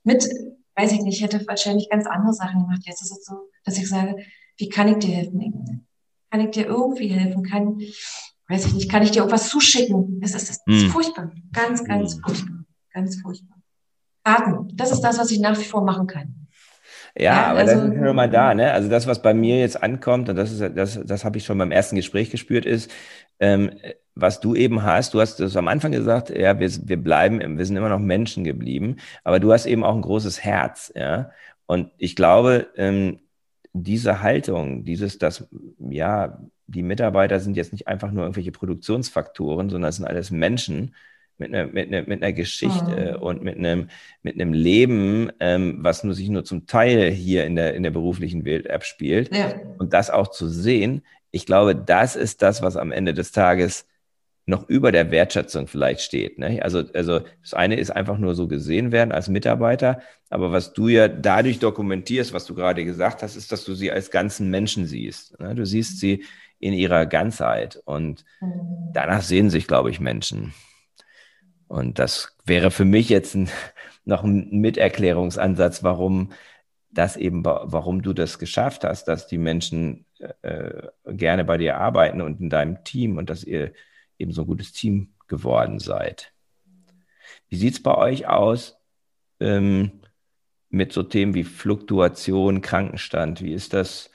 mit, 0.05 0.23
weiß 0.77 0.93
ich 0.93 1.01
nicht, 1.01 1.21
hätte 1.21 1.45
wahrscheinlich 1.45 1.89
ganz 1.89 2.07
andere 2.07 2.33
Sachen 2.33 2.61
gemacht. 2.61 2.83
Jetzt 2.85 3.01
ist 3.01 3.11
es 3.11 3.25
so, 3.25 3.49
dass 3.65 3.77
ich 3.77 3.89
sage, 3.89 4.15
wie 4.55 4.69
kann 4.69 4.87
ich 4.87 4.99
dir 4.99 5.13
helfen? 5.13 5.85
Kann 6.31 6.39
ich 6.39 6.51
dir 6.51 6.67
irgendwie 6.67 7.09
helfen? 7.09 7.43
Kann, 7.43 7.81
weiß 8.47 8.67
ich 8.67 8.73
nicht, 8.75 8.89
kann 8.89 9.03
ich 9.03 9.11
dir 9.11 9.25
auch 9.25 9.31
was 9.31 9.49
zuschicken? 9.49 10.21
Das 10.21 10.35
ist, 10.35 10.47
das 10.47 10.61
ist 10.65 10.83
hm. 10.83 10.89
furchtbar. 10.89 11.33
Ganz, 11.51 11.83
ganz 11.83 12.13
hm. 12.13 12.21
furchtbar. 12.21 12.65
Ganz 12.93 13.21
furchtbar. 13.21 13.58
Karten, 14.29 14.67
das 14.73 14.91
ist 14.91 15.01
das, 15.01 15.17
was 15.17 15.31
ich 15.31 15.39
nach 15.39 15.57
wie 15.57 15.63
vor 15.63 15.83
machen 15.83 16.07
kann. 16.07 16.47
Ja, 17.15 17.23
ja 17.23 17.45
aber 17.47 17.59
also, 17.59 17.75
das 17.75 17.83
ist 17.85 17.95
schon 17.95 18.15
mal 18.15 18.29
da, 18.29 18.53
ne? 18.53 18.71
Also 18.71 18.89
das, 18.89 19.07
was 19.07 19.21
bei 19.21 19.33
mir 19.33 19.59
jetzt 19.59 19.81
ankommt, 19.81 20.29
und 20.29 20.35
das 20.35 20.51
ist, 20.51 20.61
das, 20.75 20.99
das 21.03 21.25
habe 21.25 21.37
ich 21.37 21.45
schon 21.45 21.57
beim 21.57 21.71
ersten 21.71 21.95
Gespräch 21.95 22.29
gespürt, 22.29 22.65
ist, 22.65 22.91
ähm, 23.39 23.71
was 24.15 24.39
du 24.39 24.53
eben 24.53 24.83
hast, 24.83 25.13
du 25.13 25.21
hast 25.21 25.39
das 25.39 25.55
am 25.55 25.67
Anfang 25.67 25.91
gesagt, 25.91 26.29
ja, 26.29 26.59
wir, 26.59 26.69
wir 26.87 26.97
bleiben, 26.97 27.57
wir 27.57 27.65
sind 27.65 27.77
immer 27.77 27.89
noch 27.89 27.99
Menschen 27.99 28.43
geblieben, 28.43 28.97
aber 29.23 29.39
du 29.39 29.51
hast 29.51 29.65
eben 29.65 29.83
auch 29.83 29.95
ein 29.95 30.01
großes 30.01 30.43
Herz, 30.43 30.91
ja. 30.95 31.31
Und 31.65 31.91
ich 31.97 32.15
glaube, 32.15 32.67
ähm, 32.75 33.19
diese 33.73 34.21
Haltung, 34.21 34.83
dieses, 34.83 35.19
dass, 35.19 35.47
ja, 35.79 36.39
die 36.67 36.83
Mitarbeiter 36.83 37.39
sind 37.39 37.55
jetzt 37.57 37.71
nicht 37.71 37.87
einfach 37.87 38.11
nur 38.11 38.23
irgendwelche 38.23 38.51
Produktionsfaktoren, 38.51 39.69
sondern 39.69 39.89
es 39.89 39.95
sind 39.95 40.05
alles 40.05 40.31
Menschen 40.31 40.93
mit 41.39 41.53
einer, 41.53 41.67
mit 41.67 41.87
einer, 41.87 42.07
mit 42.07 42.21
einer 42.21 42.33
Geschichte 42.33 43.15
mhm. 43.17 43.23
und 43.23 43.43
mit 43.43 43.57
einem, 43.57 43.89
mit 44.21 44.35
einem 44.35 44.53
Leben, 44.53 45.31
ähm, 45.39 45.77
was 45.81 46.03
nur 46.03 46.13
sich 46.13 46.29
nur 46.29 46.43
zum 46.43 46.67
Teil 46.67 47.11
hier 47.11 47.45
in 47.45 47.55
der, 47.55 47.73
in 47.73 47.83
der 47.83 47.91
beruflichen 47.91 48.45
Welt 48.45 48.69
abspielt. 48.69 49.35
Ja. 49.35 49.53
Und 49.77 49.93
das 49.93 50.09
auch 50.09 50.27
zu 50.27 50.47
sehen, 50.47 51.01
ich 51.31 51.45
glaube, 51.45 51.75
das 51.75 52.15
ist 52.15 52.41
das, 52.41 52.61
was 52.61 52.75
am 52.75 52.91
Ende 52.91 53.13
des 53.13 53.31
Tages 53.31 53.85
noch 54.49 54.67
über 54.67 54.91
der 54.91 55.11
Wertschätzung 55.11 55.67
vielleicht 55.67 56.01
steht. 56.01 56.39
Ne? 56.39 56.59
Also, 56.63 56.83
also 56.93 57.21
das 57.41 57.53
eine 57.53 57.75
ist 57.79 57.91
einfach 57.91 58.17
nur 58.17 58.35
so 58.35 58.47
gesehen 58.47 58.91
werden 58.91 59.11
als 59.11 59.29
Mitarbeiter, 59.29 60.01
aber 60.29 60.51
was 60.51 60.73
du 60.73 60.87
ja 60.87 61.07
dadurch 61.07 61.59
dokumentierst, 61.59 62.33
was 62.33 62.45
du 62.45 62.55
gerade 62.55 62.83
gesagt 62.83 63.21
hast, 63.21 63.35
ist, 63.35 63.51
dass 63.51 63.63
du 63.63 63.75
sie 63.75 63.91
als 63.91 64.11
ganzen 64.11 64.49
Menschen 64.49 64.85
siehst. 64.85 65.39
Ne? 65.39 65.55
Du 65.55 65.65
siehst 65.65 65.99
sie 65.99 66.25
in 66.59 66.73
ihrer 66.73 67.05
Ganzheit 67.05 67.81
und 67.85 68.25
mhm. 68.41 68.91
danach 68.93 69.21
sehen 69.21 69.49
sich, 69.49 69.67
glaube 69.67 69.91
ich, 69.91 69.99
Menschen. 69.99 70.53
Und 71.69 71.99
das 71.99 72.35
wäre 72.45 72.71
für 72.71 72.83
mich 72.83 73.09
jetzt 73.09 73.35
ein, 73.35 73.47
noch 74.03 74.23
ein 74.23 74.49
Miterklärungsansatz, 74.49 75.83
warum 75.83 76.31
das 76.91 77.15
eben, 77.15 77.45
warum 77.45 78.01
du 78.01 78.11
das 78.11 78.39
geschafft 78.39 78.83
hast, 78.83 79.05
dass 79.05 79.27
die 79.27 79.37
Menschen 79.37 80.05
äh, 80.41 80.87
gerne 81.05 81.45
bei 81.45 81.57
dir 81.57 81.77
arbeiten 81.77 82.21
und 82.21 82.41
in 82.41 82.49
deinem 82.49 82.83
Team 82.83 83.17
und 83.17 83.29
dass 83.29 83.43
ihr 83.43 83.71
eben 84.17 84.31
so 84.31 84.41
ein 84.41 84.47
gutes 84.47 84.73
Team 84.73 85.13
geworden 85.27 85.77
seid. 85.77 86.33
Wie 87.49 87.57
sieht 87.57 87.75
es 87.75 87.83
bei 87.83 87.95
euch 87.95 88.27
aus 88.27 88.79
ähm, 89.39 90.01
mit 90.69 90.91
so 90.91 91.03
Themen 91.03 91.35
wie 91.35 91.43
Fluktuation, 91.43 92.61
Krankenstand? 92.61 93.43
Wie 93.43 93.53
ist 93.53 93.73
das 93.73 94.09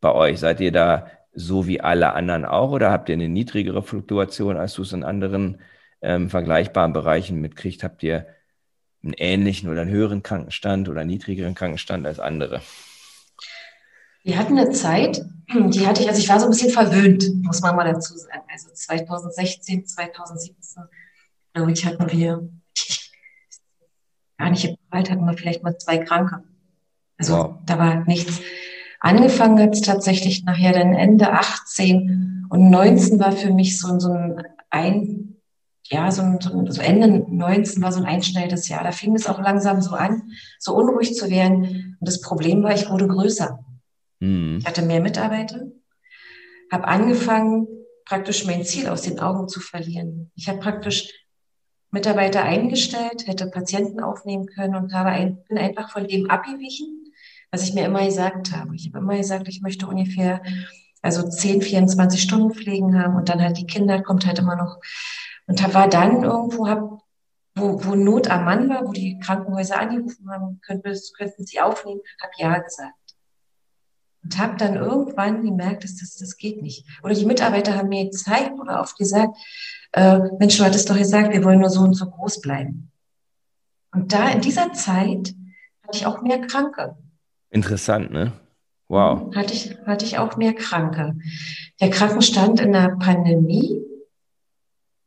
bei 0.00 0.12
euch? 0.12 0.40
Seid 0.40 0.58
ihr 0.58 0.72
da 0.72 1.08
so 1.32 1.68
wie 1.68 1.80
alle 1.80 2.14
anderen 2.14 2.44
auch 2.44 2.72
oder 2.72 2.90
habt 2.90 3.08
ihr 3.08 3.12
eine 3.12 3.28
niedrigere 3.28 3.84
Fluktuation, 3.84 4.56
als 4.56 4.74
du 4.74 4.82
es 4.82 4.92
in 4.92 5.04
anderen 5.04 5.60
ähm, 6.02 6.30
vergleichbaren 6.30 6.92
Bereichen 6.92 7.40
mitkriegt? 7.40 7.82
Habt 7.82 8.02
ihr 8.02 8.26
einen 9.02 9.14
ähnlichen 9.14 9.70
oder 9.70 9.82
einen 9.82 9.90
höheren 9.90 10.22
Krankenstand 10.22 10.88
oder 10.88 11.00
einen 11.00 11.10
niedrigeren 11.10 11.54
Krankenstand 11.54 12.06
als 12.06 12.20
andere? 12.20 12.60
Wir 14.22 14.38
hatten 14.38 14.58
eine 14.58 14.70
Zeit, 14.70 15.24
die 15.48 15.86
hatte 15.86 16.02
ich, 16.02 16.08
also 16.08 16.20
ich 16.20 16.28
war 16.28 16.38
so 16.38 16.46
ein 16.46 16.50
bisschen 16.50 16.70
verwöhnt, 16.70 17.24
muss 17.42 17.62
man 17.62 17.74
mal 17.74 17.90
dazu 17.90 18.16
sagen. 18.16 18.42
Also 18.52 18.68
2016, 18.70 19.86
2017, 19.86 20.82
glaube 21.54 21.72
ich, 21.72 21.86
hatten 21.86 22.10
wir, 22.12 22.48
gar 24.36 24.50
nicht 24.50 24.76
bald 24.90 25.10
hatten 25.10 25.24
wir 25.24 25.36
vielleicht 25.36 25.62
mal 25.62 25.78
zwei 25.78 25.98
Kranke. 25.98 26.42
Also 27.16 27.34
wow. 27.34 27.54
da 27.64 27.78
war 27.78 28.04
nichts. 28.04 28.40
Angefangen 29.00 29.58
hat 29.58 29.74
es 29.74 29.80
tatsächlich 29.80 30.44
nachher 30.44 30.72
dann 30.72 30.94
Ende 30.94 31.32
18 31.32 32.46
und 32.50 32.68
19 32.68 33.18
war 33.18 33.32
für 33.32 33.52
mich 33.52 33.78
so, 33.78 33.98
so 33.98 34.12
ein, 34.12 34.42
ein 34.68 35.39
ja, 35.90 36.10
so, 36.10 36.22
ein, 36.22 36.38
so 36.40 36.80
Ende 36.80 37.24
19 37.28 37.82
war 37.82 37.92
so 37.92 37.98
ein 37.98 38.06
einschneidendes 38.06 38.68
Jahr. 38.68 38.84
Da 38.84 38.92
fing 38.92 39.14
es 39.14 39.26
auch 39.26 39.40
langsam 39.40 39.82
so 39.82 39.90
an, 39.90 40.30
so 40.58 40.74
unruhig 40.74 41.14
zu 41.14 41.28
werden. 41.30 41.96
Und 41.98 42.08
das 42.08 42.20
Problem 42.20 42.62
war, 42.62 42.72
ich 42.72 42.88
wurde 42.88 43.08
größer. 43.08 43.58
Mhm. 44.20 44.58
Ich 44.60 44.66
hatte 44.66 44.82
mehr 44.82 45.00
Mitarbeiter, 45.00 45.66
habe 46.70 46.86
angefangen, 46.86 47.66
praktisch 48.04 48.44
mein 48.44 48.64
Ziel 48.64 48.88
aus 48.88 49.02
den 49.02 49.18
Augen 49.18 49.48
zu 49.48 49.60
verlieren. 49.60 50.30
Ich 50.36 50.48
habe 50.48 50.58
praktisch 50.58 51.12
Mitarbeiter 51.90 52.44
eingestellt, 52.44 53.26
hätte 53.26 53.46
Patienten 53.48 54.00
aufnehmen 54.00 54.46
können 54.46 54.76
und 54.76 54.94
habe 54.94 55.10
ein, 55.10 55.42
bin 55.48 55.58
einfach 55.58 55.90
von 55.90 56.06
dem 56.06 56.30
abgewichen, 56.30 57.12
was 57.50 57.64
ich 57.64 57.74
mir 57.74 57.84
immer 57.84 58.04
gesagt 58.04 58.52
habe. 58.52 58.76
Ich 58.76 58.86
habe 58.88 58.98
immer 58.98 59.16
gesagt, 59.16 59.48
ich 59.48 59.60
möchte 59.60 59.88
ungefähr 59.88 60.40
also 61.02 61.28
10, 61.28 61.62
24 61.62 62.22
Stunden 62.22 62.52
Pflegen 62.52 62.96
haben 63.02 63.16
und 63.16 63.28
dann 63.28 63.40
halt 63.40 63.56
die 63.56 63.66
Kinder 63.66 64.02
kommt 64.02 64.26
halt 64.26 64.38
immer 64.38 64.54
noch. 64.54 64.78
Und 65.50 65.74
war 65.74 65.88
dann 65.88 66.22
irgendwo, 66.22 66.68
hab, 66.68 67.02
wo, 67.56 67.84
wo 67.84 67.96
Not 67.96 68.30
am 68.30 68.44
Mann 68.44 68.68
war, 68.68 68.86
wo 68.86 68.92
die 68.92 69.18
Krankenhäuser 69.18 69.80
angerufen 69.80 70.30
haben, 70.30 70.60
könnten, 70.64 70.96
könnten 71.18 71.44
sie 71.44 71.60
aufnehmen, 71.60 72.00
habe 72.22 72.32
ja 72.38 72.56
gesagt. 72.58 72.94
Und 74.22 74.38
habe 74.38 74.56
dann 74.58 74.76
irgendwann 74.76 75.42
gemerkt, 75.42 75.82
dass 75.82 75.96
das, 75.96 76.14
das 76.18 76.36
geht 76.36 76.62
nicht. 76.62 76.86
Oder 77.02 77.14
die 77.14 77.26
Mitarbeiter 77.26 77.76
haben 77.76 77.88
mir 77.88 78.04
gezeigt 78.04 78.60
oder 78.60 78.80
oft 78.80 78.96
gesagt, 78.96 79.36
äh, 79.90 80.20
Mensch, 80.38 80.56
du 80.56 80.64
hattest 80.64 80.88
doch 80.88 80.96
gesagt, 80.96 81.32
wir 81.32 81.42
wollen 81.42 81.58
nur 81.58 81.70
so 81.70 81.80
und 81.80 81.94
so 81.94 82.08
groß 82.08 82.40
bleiben. 82.40 82.92
Und 83.92 84.12
da 84.12 84.30
in 84.30 84.40
dieser 84.40 84.72
Zeit 84.72 85.34
hatte 85.82 85.98
ich 85.98 86.06
auch 86.06 86.22
mehr 86.22 86.42
Kranke. 86.42 86.96
Interessant, 87.50 88.12
ne? 88.12 88.32
Wow. 88.86 89.34
Hatte 89.34 89.52
ich, 89.52 89.76
hatte 89.84 90.04
ich 90.04 90.18
auch 90.18 90.36
mehr 90.36 90.54
Kranke. 90.54 91.16
Der 91.80 91.90
Krankenstand 91.90 92.60
in 92.60 92.70
der 92.70 92.96
Pandemie 93.00 93.89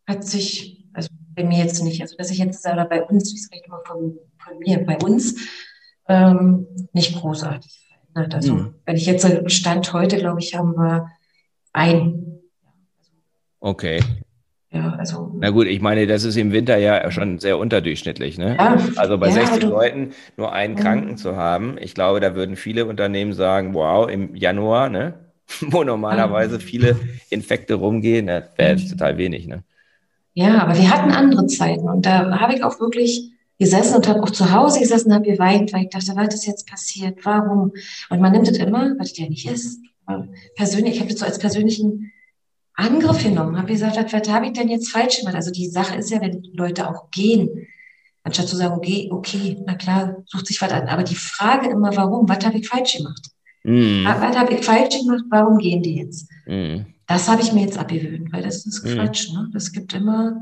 hat 0.08 0.24
sich, 0.24 0.86
also 0.93 1.10
bei 1.36 1.43
mir 1.43 1.60
jetzt 1.60 1.84
nicht, 1.84 2.01
also 2.01 2.16
dass 2.18 2.32
ich 2.32 2.38
jetzt 2.38 2.66
oder 2.66 2.86
bei 2.86 3.04
uns, 3.04 3.34
ich 3.34 3.56
rede 3.56 3.70
mal 3.70 3.82
von, 3.86 4.18
von 4.38 4.60
mir, 4.60 4.84
bei 4.86 4.97
uns, 4.97 5.36
ähm, 6.08 6.68
nicht 6.93 7.16
großartig 7.16 7.84
verändert. 8.14 8.36
Also 8.36 8.56
mhm. 8.56 8.76
wenn 8.86 8.95
ich 8.95 9.06
jetzt 9.06 9.28
Stand 9.51 9.93
heute, 9.93 10.18
glaube 10.18 10.39
ich, 10.39 10.56
haben 10.56 10.76
wir 10.76 11.10
ein. 11.72 12.39
Okay. 13.60 14.01
Ja, 14.72 14.95
also. 14.97 15.32
Na 15.39 15.51
gut, 15.51 15.68
ich 15.68 15.82
meine, 15.82 16.08
das 16.08 16.24
ist 16.24 16.36
im 16.36 16.51
Winter 16.51 16.78
ja 16.78 17.12
schon 17.12 17.38
sehr 17.38 17.60
unterdurchschnittlich, 17.60 18.39
ne? 18.39 18.56
Ja, 18.58 18.78
also 18.95 19.20
bei 19.20 19.28
ja, 19.28 19.34
60 19.34 19.60
du, 19.60 19.68
Leuten 19.68 20.14
nur 20.36 20.51
einen 20.51 20.76
Kranken 20.76 21.12
mhm. 21.12 21.18
zu 21.18 21.36
haben, 21.36 21.78
ich 21.80 21.93
glaube, 21.93 22.20
da 22.20 22.34
würden 22.34 22.56
viele 22.56 22.88
Unternehmen 22.88 23.34
sagen, 23.34 23.76
wow, 23.76 24.10
im 24.10 24.36
Januar, 24.36 24.89
ne? 24.89 25.14
Wo 25.62 25.84
normalerweise 25.84 26.60
viele 26.60 26.99
Infekte 27.30 27.76
rumgehen, 27.76 28.28
das 28.28 28.45
wäre 28.58 28.76
mhm. 28.76 28.89
total 28.89 29.18
wenig, 29.18 29.47
ne? 29.47 29.64
Ja, 30.34 30.61
aber 30.61 30.77
wir 30.77 30.89
hatten 30.89 31.11
andere 31.11 31.45
Zeiten 31.47 31.88
und 31.88 32.05
da 32.05 32.39
habe 32.39 32.55
ich 32.55 32.63
auch 32.63 32.79
wirklich 32.79 33.31
gesessen 33.59 33.95
und 33.95 34.07
habe 34.07 34.23
auch 34.23 34.31
zu 34.31 34.51
Hause 34.51 34.79
gesessen 34.79 35.09
und 35.09 35.15
habe 35.15 35.29
geweint, 35.31 35.73
weil 35.73 35.84
ich 35.84 35.89
dachte, 35.89 36.15
was 36.15 36.34
ist 36.34 36.47
jetzt 36.47 36.67
passiert? 36.67 37.19
Warum? 37.23 37.71
Und 38.09 38.21
man 38.21 38.31
nimmt 38.31 38.47
es 38.47 38.57
immer, 38.57 38.95
was 38.97 39.11
es 39.11 39.17
ja 39.17 39.29
nicht 39.29 39.47
ist. 39.47 39.79
Persönlich, 40.55 40.95
ich 40.95 40.99
habe 40.99 41.11
das 41.11 41.19
so 41.19 41.25
als 41.25 41.39
persönlichen 41.39 42.11
Angriff 42.73 43.23
genommen, 43.23 43.57
habe 43.57 43.71
gesagt, 43.71 44.11
was 44.11 44.29
habe 44.29 44.47
ich 44.47 44.53
denn 44.53 44.67
jetzt 44.67 44.89
falsch 44.89 45.19
gemacht? 45.19 45.36
Also 45.36 45.51
die 45.51 45.67
Sache 45.67 45.97
ist 45.97 46.09
ja, 46.09 46.19
wenn 46.19 46.43
Leute 46.53 46.89
auch 46.89 47.11
gehen, 47.11 47.67
anstatt 48.23 48.47
zu 48.47 48.55
sagen, 48.55 48.75
okay, 48.75 49.09
okay, 49.11 49.57
na 49.65 49.75
klar, 49.75 50.23
sucht 50.25 50.47
sich 50.47 50.61
was 50.61 50.71
an. 50.71 50.88
Aber 50.88 51.03
die 51.03 51.15
Frage 51.15 51.69
immer, 51.69 51.95
warum? 51.95 52.27
Was 52.27 52.43
habe 52.45 52.57
ich 52.57 52.67
falsch 52.67 52.97
gemacht? 52.97 53.29
Mm. 53.63 54.05
Was, 54.05 54.21
was 54.21 54.38
habe 54.38 54.53
ich 54.53 54.65
falsch 54.65 54.97
gemacht? 54.97 55.23
Warum 55.29 55.57
gehen 55.57 55.84
die 55.84 55.97
jetzt? 55.97 56.27
Mm. 56.47 56.92
Das 57.08 57.28
habe 57.28 57.41
ich 57.41 57.54
mir 57.54 57.62
jetzt 57.62 57.78
abgewöhnt, 57.78 58.32
weil 58.32 58.43
das 58.43 58.66
ist 58.66 58.84
mm. 58.84 58.89
Quatsch. 58.89 59.32
Ne? 59.34 59.49
Das 59.54 59.72
gibt 59.72 59.93
immer, 59.93 60.39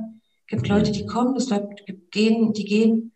gibt 0.48 0.68
Leute, 0.68 0.92
die 0.92 1.06
kommen, 1.06 1.36
es 1.36 1.50
gibt 1.86 2.12
gehen, 2.12 2.54
die 2.54 2.66
gehen. 2.66 3.12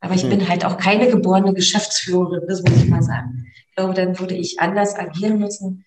Aber 0.00 0.14
ich 0.14 0.24
mm. 0.24 0.30
bin 0.30 0.48
halt 0.48 0.64
auch 0.64 0.76
keine 0.76 1.08
geborene 1.08 1.54
Geschäftsführerin, 1.54 2.42
das 2.48 2.62
muss 2.62 2.82
ich 2.82 2.88
mal 2.88 3.02
sagen. 3.02 3.46
Ich 3.68 3.76
glaube, 3.76 3.94
dann 3.94 4.18
würde 4.18 4.34
ich 4.34 4.60
anders 4.60 4.96
agieren 4.96 5.38
müssen. 5.38 5.84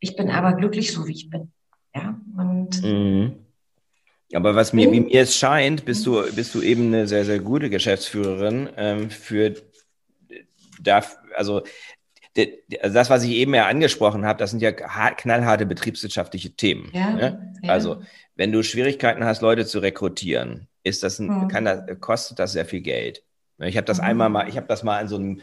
Ich 0.00 0.16
bin 0.16 0.30
aber 0.30 0.54
glücklich, 0.54 0.92
so 0.92 1.06
wie 1.06 1.12
ich 1.12 1.30
bin. 1.30 1.52
Ja, 1.94 2.20
und. 2.36 2.82
Mhm. 2.82 3.36
Aber 4.34 4.54
was 4.54 4.72
mir, 4.72 4.90
wie 4.90 5.00
mir 5.00 5.22
es 5.22 5.36
scheint, 5.36 5.84
bist 5.84 6.06
du, 6.06 6.22
bist 6.34 6.54
du 6.54 6.62
eben 6.62 6.86
eine 6.86 7.06
sehr, 7.06 7.24
sehr 7.24 7.38
gute 7.38 7.68
Geschäftsführerin 7.68 8.70
ähm, 8.76 9.10
für 9.10 9.54
da, 10.80 11.04
also 11.36 11.62
das, 12.82 13.10
was 13.10 13.24
ich 13.24 13.32
eben 13.32 13.54
ja 13.54 13.66
angesprochen 13.66 14.24
habe, 14.24 14.38
das 14.38 14.50
sind 14.50 14.62
ja 14.62 14.72
knallharte 14.72 15.66
betriebswirtschaftliche 15.66 16.50
Themen. 16.50 16.90
Ja, 16.92 17.10
ne? 17.10 17.54
ja. 17.62 17.70
Also, 17.70 18.02
wenn 18.36 18.52
du 18.52 18.62
Schwierigkeiten 18.62 19.24
hast, 19.24 19.42
Leute 19.42 19.66
zu 19.66 19.80
rekrutieren, 19.80 20.68
ist 20.82 21.02
das 21.02 21.18
ein, 21.18 21.28
mhm. 21.28 21.64
das, 21.64 22.00
kostet 22.00 22.38
das 22.38 22.52
sehr 22.52 22.64
viel 22.64 22.80
Geld. 22.80 23.22
Ich 23.58 23.76
habe 23.76 23.84
das 23.84 23.98
mhm. 23.98 24.04
einmal 24.04 24.28
mal, 24.30 24.48
ich 24.48 24.56
habe 24.56 24.66
das 24.66 24.82
mal 24.82 25.00
in 25.00 25.08
so 25.08 25.16
einem 25.16 25.42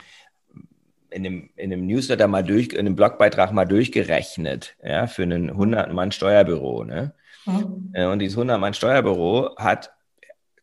in 1.11 1.23
dem, 1.23 1.49
in 1.55 1.69
dem 1.71 1.87
Newsletter 1.87 2.27
mal 2.27 2.43
durch, 2.43 2.69
in 2.69 2.85
dem 2.85 2.95
Blogbeitrag 2.95 3.51
mal 3.51 3.65
durchgerechnet, 3.65 4.75
ja, 4.83 5.07
für 5.07 5.23
ein 5.23 5.51
100-Mann-Steuerbüro, 5.51 6.83
ne? 6.83 7.13
Mhm. 7.45 7.93
Und 8.11 8.19
dieses 8.19 8.37
100-Mann-Steuerbüro 8.37 9.55
hat 9.57 9.91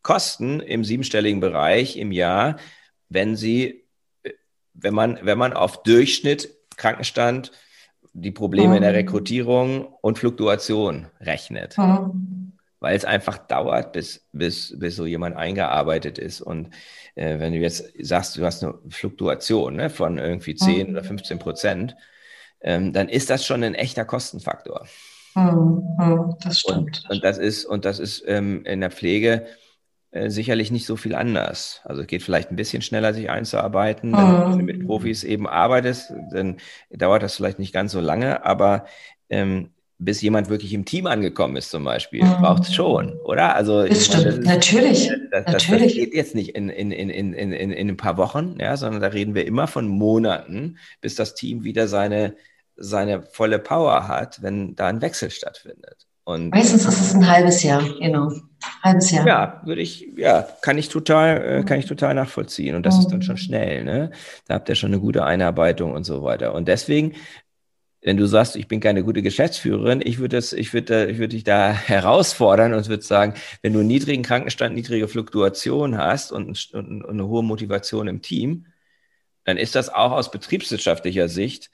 Kosten 0.03 0.61
im 0.61 0.85
siebenstelligen 0.85 1.41
Bereich 1.41 1.97
im 1.97 2.13
Jahr, 2.13 2.59
wenn 3.09 3.35
sie, 3.35 3.86
wenn 4.79 4.95
man, 4.95 5.19
wenn 5.23 5.39
man 5.39 5.53
auf 5.53 5.83
Durchschnitt, 5.83 6.51
Krankenstand, 6.77 7.53
die 8.13 8.31
Probleme 8.31 8.69
mhm. 8.69 8.77
in 8.77 8.83
der 8.83 8.93
mhm. 8.93 8.97
Rekrutierung 8.97 9.87
und 10.01 10.19
Fluktuation 10.19 11.07
rechnet. 11.21 11.77
Mhm. 11.79 12.53
Weil 12.81 12.97
es 12.97 13.05
einfach 13.05 13.39
dauert, 13.39 13.93
bis, 13.93 14.27
bis, 14.33 14.79
bis 14.79 14.97
so 14.97 15.07
jemand 15.07 15.37
eingearbeitet 15.37 16.19
ist. 16.19 16.41
Und 16.41 16.71
äh, 17.15 17.39
wenn 17.39 17.53
du 17.53 17.59
jetzt 17.59 17.93
sagst, 18.01 18.37
du 18.37 18.45
hast 18.45 18.63
eine 18.63 18.75
Fluktuation 18.89 19.77
ne, 19.77 19.91
von 19.91 20.19
irgendwie 20.19 20.55
10 20.55 20.89
mhm. 20.89 20.93
oder 20.93 21.05
15 21.05 21.39
Prozent, 21.39 21.97
ähm, 22.61 22.93
dann 22.93 23.09
ist 23.09 23.31
das 23.31 23.45
schon 23.45 23.63
ein 23.63 23.75
echter 23.75 24.05
Kostenfaktor. 24.05 24.87
Mhm. 25.35 26.37
Das 26.43 26.61
stimmt. 26.61 27.05
Und, 27.05 27.17
und, 27.17 27.25
das 27.25 27.39
ist, 27.39 27.65
und 27.65 27.85
das 27.85 27.99
ist 27.99 28.25
ähm, 28.27 28.65
in 28.65 28.81
der 28.81 28.91
Pflege 28.91 29.47
äh, 30.11 30.31
sicherlich 30.31 30.71
nicht 30.71 30.87
so 30.87 30.97
viel 30.97 31.15
anders. 31.15 31.81
Also 31.85 32.03
es 32.03 32.07
geht 32.07 32.23
vielleicht 32.23 32.51
ein 32.51 32.57
bisschen 32.57 32.83
schneller, 32.83 33.13
sich 33.13 33.31
einzuarbeiten. 33.31 34.11
Mhm. 34.11 34.17
Wenn 34.17 34.59
du 34.59 34.65
mit 34.65 34.87
Profis 34.87 35.25
eben 35.25 35.47
arbeitest, 35.47 36.13
dann 36.33 36.57
dauert 36.91 37.23
das 37.23 37.37
vielleicht 37.37 37.59
nicht 37.59 37.73
ganz 37.73 37.93
so 37.93 38.01
lange, 38.01 38.45
aber 38.45 38.87
ähm, 39.29 39.71
bis 39.99 40.21
jemand 40.21 40.49
wirklich 40.51 40.73
im 40.75 40.85
Team 40.85 41.07
angekommen 41.07 41.57
ist, 41.57 41.71
zum 41.71 41.85
Beispiel, 41.85 42.23
mhm. 42.23 42.41
braucht 42.41 42.65
es 42.65 42.75
schon, 42.75 43.19
oder? 43.25 43.55
Also 43.55 43.87
das 43.87 44.05
stimmt, 44.05 44.25
meine, 44.25 44.37
das 44.39 44.47
natürlich. 44.47 45.11
Das, 45.31 45.45
das, 45.45 45.53
natürlich. 45.55 45.95
Das 45.95 46.05
geht 46.05 46.15
jetzt 46.15 46.35
nicht 46.35 46.51
in, 46.51 46.69
in, 46.69 46.91
in, 46.91 47.09
in, 47.09 47.33
in, 47.33 47.71
in 47.73 47.89
ein 47.89 47.97
paar 47.97 48.17
Wochen, 48.17 48.57
ja, 48.61 48.77
sondern 48.77 49.01
da 49.01 49.09
reden 49.09 49.35
wir 49.35 49.47
immer 49.47 49.67
von 49.67 49.89
Monaten, 49.89 50.79
bis 51.01 51.15
das 51.15 51.35
Team 51.35 51.65
wieder 51.65 51.89
seine, 51.89 52.37
seine 52.77 53.23
volle 53.23 53.59
Power 53.59 54.07
hat, 54.07 54.43
wenn 54.43 54.77
da 54.77 54.89
ein 54.89 55.01
Wechsel 55.01 55.31
stattfindet. 55.31 56.07
Und 56.25 56.51
Meistens 56.51 56.85
ist 56.85 57.01
es 57.01 57.15
ein 57.15 57.31
halbes 57.31 57.63
Jahr, 57.63 57.83
genau. 58.01 58.33
Halbes 58.83 59.11
Jahr. 59.11 59.27
Ja, 59.27 59.61
würde 59.65 59.81
ich, 59.81 60.09
ja, 60.17 60.47
kann 60.63 60.79
ich 60.79 60.89
total, 60.89 61.61
äh, 61.61 61.65
kann 61.65 61.79
ich 61.79 61.87
total 61.87 62.15
nachvollziehen. 62.15 62.75
Und 62.75 62.87
das 62.87 62.97
mhm. 62.97 63.01
ist 63.01 63.09
dann 63.09 63.23
schon 63.23 63.37
schnell, 63.37 63.85
ne? 63.85 64.11
Da 64.47 64.55
habt 64.55 64.69
ihr 64.69 64.75
schon 64.75 64.93
eine 64.93 65.01
gute 65.01 65.25
Einarbeitung 65.25 65.93
und 65.93 66.05
so 66.05 66.23
weiter. 66.23 66.55
Und 66.55 66.69
deswegen 66.69 67.15
wenn 68.07 68.17
du 68.17 68.27
sagst, 68.27 68.55
ich 68.55 68.69
bin 68.69 68.79
keine 68.79 69.03
gute 69.03 69.21
Geschäftsführerin, 69.21 70.01
ich 70.03 70.19
würde 70.19 70.37
das, 70.37 70.53
ich 70.53 70.73
würde, 70.73 71.11
ich 71.11 71.19
würde 71.19 71.35
dich 71.35 71.43
da 71.43 71.73
herausfordern 71.87 72.73
und 72.73 72.89
würde 72.89 73.03
sagen, 73.03 73.35
wenn 73.63 73.73
du 73.73 73.81
einen 73.81 73.89
niedrigen 73.89 74.23
Krankenstand, 74.23 74.77
niedrige 74.77 75.09
Fluktuation 75.09 75.99
hast 75.99 76.31
und, 76.31 76.73
und, 76.73 77.05
und, 77.05 77.11
eine 77.11 77.27
hohe 77.27 77.43
Motivation 77.43 78.07
im 78.07 78.23
Team, 78.23 78.67
dann 79.43 79.57
ist 79.57 79.75
das 79.75 79.89
auch 79.89 80.13
aus 80.13 80.31
betriebswirtschaftlicher 80.31 81.29
Sicht 81.29 81.73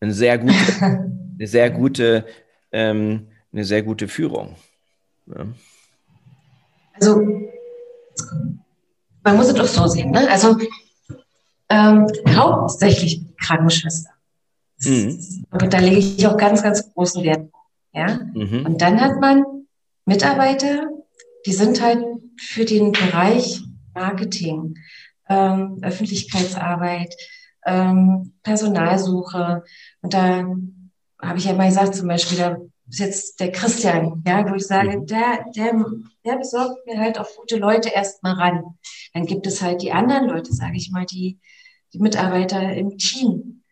eine 0.00 0.14
sehr 0.14 0.38
gute, 0.38 0.54
eine 0.80 1.46
sehr 1.46 1.70
gute, 1.70 2.24
ähm, 2.72 3.28
eine 3.52 3.64
sehr 3.64 3.82
gute 3.82 4.08
Führung. 4.08 4.56
Ja. 5.26 5.46
Also 7.00 7.22
man 9.22 9.36
muss 9.36 9.48
es 9.48 9.54
doch 9.54 9.66
so 9.66 9.86
sehen. 9.86 10.10
Ne? 10.10 10.28
Also 10.30 10.56
ähm, 11.68 12.06
hauptsächlich 12.28 13.22
Krankenschwester. 13.36 14.10
Mhm. 14.84 15.44
Und 15.50 15.72
da 15.72 15.78
lege 15.78 15.98
ich 15.98 16.26
auch 16.26 16.36
ganz, 16.36 16.62
ganz 16.62 16.92
großen 16.94 17.22
Wert. 17.24 17.50
Ja? 17.92 18.20
Mhm. 18.32 18.64
Und 18.66 18.80
dann 18.80 19.00
hat 19.00 19.20
man 19.20 19.44
Mitarbeiter, 20.04 20.88
die 21.46 21.52
sind 21.52 21.82
halt 21.82 22.04
für 22.40 22.64
den 22.64 22.92
Bereich 22.92 23.60
Marketing, 23.94 24.76
ähm, 25.28 25.78
Öffentlichkeitsarbeit, 25.82 27.14
ähm, 27.66 28.32
Personalsuche. 28.42 29.64
Und 30.00 30.14
da 30.14 30.46
habe 31.20 31.38
ich 31.38 31.44
ja 31.44 31.52
mal 31.52 31.68
gesagt, 31.68 31.94
zum 31.94 32.08
Beispiel, 32.08 32.38
da 32.38 32.56
ist 32.88 33.00
jetzt 33.00 33.40
der 33.40 33.52
Christian, 33.52 34.22
ja, 34.26 34.48
wo 34.48 34.54
ich 34.54 34.66
sage, 34.66 34.98
mhm. 34.98 35.06
der, 35.06 35.44
der, 35.54 35.84
der 36.24 36.36
besorgt 36.36 36.86
mir 36.86 36.98
halt 36.98 37.18
auch 37.18 37.28
gute 37.36 37.56
Leute 37.56 37.90
erstmal 37.90 38.34
ran. 38.34 38.62
Dann 39.12 39.26
gibt 39.26 39.46
es 39.46 39.62
halt 39.62 39.82
die 39.82 39.92
anderen 39.92 40.28
Leute, 40.28 40.52
sage 40.52 40.76
ich 40.76 40.90
mal, 40.90 41.04
die, 41.04 41.38
die 41.92 41.98
Mitarbeiter 41.98 42.74
im 42.74 42.96
Team, 42.96 43.62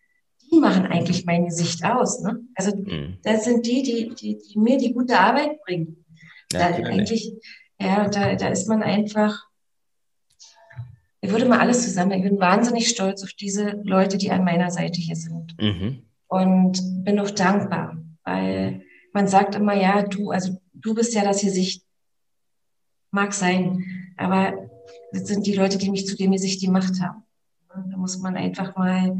die 0.51 0.59
machen 0.59 0.87
eigentlich 0.87 1.25
mein 1.25 1.47
Gesicht 1.47 1.85
aus. 1.85 2.21
Ne? 2.21 2.41
Also 2.55 2.77
mhm. 2.77 3.19
das 3.23 3.45
sind 3.45 3.67
die, 3.67 3.83
die, 3.83 4.15
die, 4.15 4.39
die, 4.39 4.59
mir 4.59 4.79
die 4.79 4.93
gute 4.93 5.19
Arbeit 5.19 5.63
bringen. 5.63 6.05
Ja, 6.53 6.71
da 6.71 6.77
eigentlich, 6.77 7.33
ja, 7.81 8.09
da, 8.09 8.37
da 8.37 8.49
ist 8.49 8.69
man 8.69 8.83
einfach, 8.83 9.47
ich 11.21 11.31
würde 11.31 11.47
mal 11.47 11.59
alles 11.59 11.83
zusammen, 11.83 12.13
ich 12.13 12.23
bin 12.23 12.39
wahnsinnig 12.39 12.89
stolz 12.89 13.25
auf 13.25 13.33
diese 13.33 13.81
Leute, 13.83 14.17
die 14.17 14.31
an 14.31 14.45
meiner 14.45 14.71
Seite 14.71 15.01
hier 15.01 15.17
sind. 15.17 15.57
Mhm. 15.61 16.03
Und 16.29 17.05
bin 17.05 17.19
auch 17.19 17.31
dankbar, 17.31 17.97
weil 18.25 18.86
man 19.17 19.29
sagt 19.29 19.55
immer, 19.55 19.73
ja, 19.73 20.03
du, 20.03 20.31
also 20.31 20.61
du 20.75 20.95
bist 20.95 21.15
ja 21.15 21.25
das 21.25 21.41
Gesicht. 21.41 21.83
Mag 23.11 23.33
sein, 23.33 24.13
aber 24.19 24.69
das 25.11 25.27
sind 25.27 25.47
die 25.47 25.55
Leute, 25.55 25.79
die 25.79 25.91
mich 25.91 26.07
zu 26.07 26.17
dem 26.17 26.33
Gesicht 26.33 26.61
gemacht 26.61 27.01
haben. 27.01 27.23
Da 27.71 27.97
muss 27.97 28.19
man 28.19 28.37
einfach 28.37 28.77
mal 28.77 29.17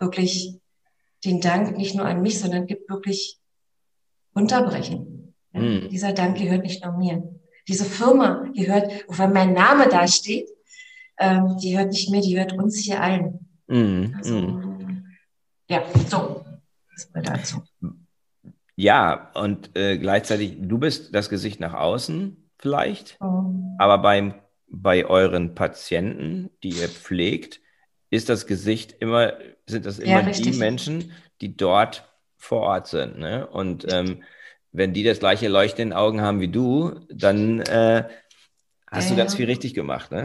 wirklich 0.00 0.58
den 1.24 1.40
Dank 1.40 1.76
nicht 1.76 1.94
nur 1.94 2.06
an 2.06 2.22
mich, 2.22 2.40
sondern 2.40 2.66
gibt 2.66 2.90
wirklich 2.90 3.38
unterbrechen. 4.34 5.32
Mhm. 5.52 5.90
Dieser 5.90 6.12
Dank 6.12 6.38
gehört 6.38 6.64
nicht 6.64 6.84
nur 6.84 6.96
mir. 6.96 7.22
Diese 7.68 7.84
Firma 7.84 8.50
gehört, 8.52 8.90
auch 9.08 9.18
wenn 9.20 9.32
mein 9.32 9.52
Name 9.52 9.88
da 9.88 10.08
steht, 10.08 10.48
ähm, 11.18 11.56
die 11.62 11.70
gehört 11.70 11.92
nicht 11.92 12.10
mir, 12.10 12.20
die 12.20 12.32
gehört 12.32 12.54
uns 12.54 12.78
hier 12.80 13.00
allen. 13.00 13.46
Mhm. 13.68 14.12
Also, 14.18 14.40
mhm. 14.40 15.06
Ja, 15.68 15.84
so. 16.08 16.44
Das 16.92 17.08
mal 17.12 17.22
dazu. 17.22 17.62
Ja, 18.76 19.30
und 19.34 19.74
äh, 19.74 19.96
gleichzeitig, 19.96 20.56
du 20.60 20.78
bist 20.78 21.14
das 21.14 21.30
Gesicht 21.30 21.60
nach 21.60 21.72
außen 21.72 22.50
vielleicht, 22.58 23.16
oh. 23.20 23.54
aber 23.78 23.98
beim, 23.98 24.34
bei 24.68 25.06
euren 25.06 25.54
Patienten, 25.54 26.50
die 26.62 26.70
ihr 26.70 26.88
pflegt, 26.88 27.60
ist 28.10 28.28
das 28.28 28.46
Gesicht 28.46 28.94
immer, 29.00 29.32
sind 29.66 29.86
das 29.86 29.98
immer 29.98 30.22
ja, 30.22 30.30
die 30.30 30.52
Menschen, 30.52 31.12
die 31.40 31.56
dort 31.56 32.04
vor 32.36 32.60
Ort 32.60 32.86
sind. 32.86 33.18
Ne? 33.18 33.46
Und 33.46 33.90
ähm, 33.90 34.22
wenn 34.72 34.92
die 34.92 35.02
das 35.02 35.20
gleiche 35.20 35.48
Leuchten 35.48 35.82
in 35.82 35.88
den 35.88 35.96
Augen 35.96 36.20
haben 36.20 36.40
wie 36.40 36.48
du, 36.48 37.00
dann 37.08 37.60
äh, 37.60 38.04
hast 38.90 39.04
ja, 39.06 39.10
du 39.10 39.16
ganz 39.16 39.34
viel 39.34 39.46
richtig 39.46 39.72
gemacht. 39.72 40.12
Ne? 40.12 40.24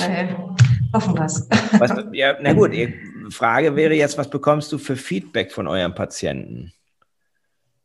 Ja, 0.00 0.48
hoffen 0.94 1.18
wir's. 1.18 1.48
was. 1.72 1.92
Ja, 2.12 2.36
na 2.40 2.52
gut, 2.52 2.72
Frage 3.30 3.74
wäre 3.76 3.94
jetzt, 3.94 4.16
was 4.16 4.30
bekommst 4.30 4.72
du 4.72 4.78
für 4.78 4.96
Feedback 4.96 5.52
von 5.52 5.66
euren 5.66 5.94
Patienten? 5.94 6.72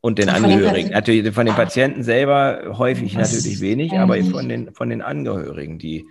Und 0.04 0.18
den 0.18 0.28
von 0.28 0.44
Angehörigen. 0.44 0.88
Den 0.88 0.92
natürlich 0.92 1.32
von 1.32 1.46
den 1.46 1.54
Patienten 1.54 2.02
selber 2.02 2.76
häufig 2.76 3.16
was? 3.16 3.32
natürlich 3.32 3.62
wenig, 3.62 3.94
aber 3.94 4.22
von 4.24 4.50
den, 4.50 4.74
von 4.74 4.90
den 4.90 5.00
Angehörigen, 5.00 5.78
die, 5.78 6.04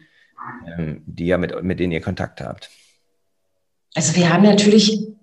ähm, 0.66 1.04
die 1.06 1.28
ja 1.28 1.38
mit, 1.38 1.62
mit 1.62 1.80
denen 1.80 1.92
ihr 1.92 2.02
Kontakt 2.02 2.42
habt. 2.42 2.72
Also 3.94 4.16
wir 4.16 4.34
haben 4.34 4.42
natürlich 4.42 5.14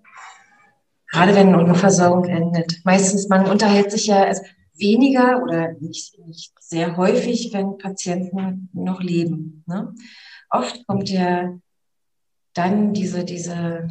gerade 1.11 1.35
wenn 1.35 1.53
eine 1.53 1.75
Versorgung 1.75 2.27
endet. 2.27 2.85
Meistens, 2.85 3.29
man 3.29 3.51
unterhält 3.51 3.91
sich 3.91 4.07
ja 4.07 4.33
weniger 4.77 5.43
oder 5.43 5.73
nicht, 5.81 6.17
nicht 6.25 6.53
sehr 6.61 6.97
häufig, 6.97 7.51
wenn 7.53 7.77
Patienten 7.77 8.71
noch 8.73 9.03
leben. 9.03 9.65
Ne? 9.67 9.93
Oft 10.49 10.87
kommt 10.87 11.11
ja 11.11 11.59
dann 12.55 12.95
diese, 12.95 13.25
diese, 13.25 13.89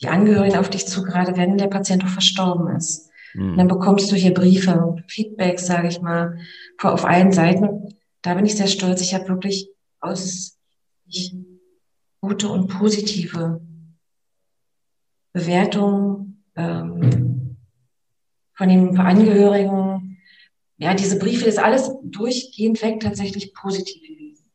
die 0.00 0.06
Angehörigen 0.06 0.56
auf 0.56 0.70
dich 0.70 0.86
zu, 0.86 1.02
gerade 1.02 1.36
wenn 1.36 1.58
der 1.58 1.66
Patient 1.66 2.04
auch 2.04 2.10
verstorben 2.10 2.76
ist. 2.76 3.08
Mhm. 3.34 3.56
Dann 3.56 3.68
bekommst 3.68 4.10
du 4.10 4.16
hier 4.16 4.34
Briefe 4.34 4.78
und 4.80 5.10
Feedbacks, 5.10 5.66
sage 5.66 5.88
ich 5.88 6.00
mal, 6.00 6.38
auf 6.82 7.04
allen 7.04 7.32
Seiten. 7.32 7.94
Da 8.22 8.34
bin 8.34 8.46
ich 8.46 8.56
sehr 8.56 8.66
stolz. 8.66 9.00
Ich 9.00 9.14
habe 9.14 9.28
wirklich 9.28 9.68
aus 10.00 10.58
gute 12.20 12.48
und 12.48 12.68
positive 12.68 13.60
Bewertungen 15.32 16.44
ähm, 16.56 17.56
von 18.54 18.68
den 18.68 18.98
Angehörigen. 18.98 20.18
Ja, 20.76 20.94
diese 20.94 21.18
Briefe 21.18 21.46
ist 21.46 21.58
alles 21.58 21.90
durchgehend 22.04 22.82
weg 22.82 23.00
tatsächlich 23.00 23.54
positiv 23.54 24.02
gewesen. 24.02 24.50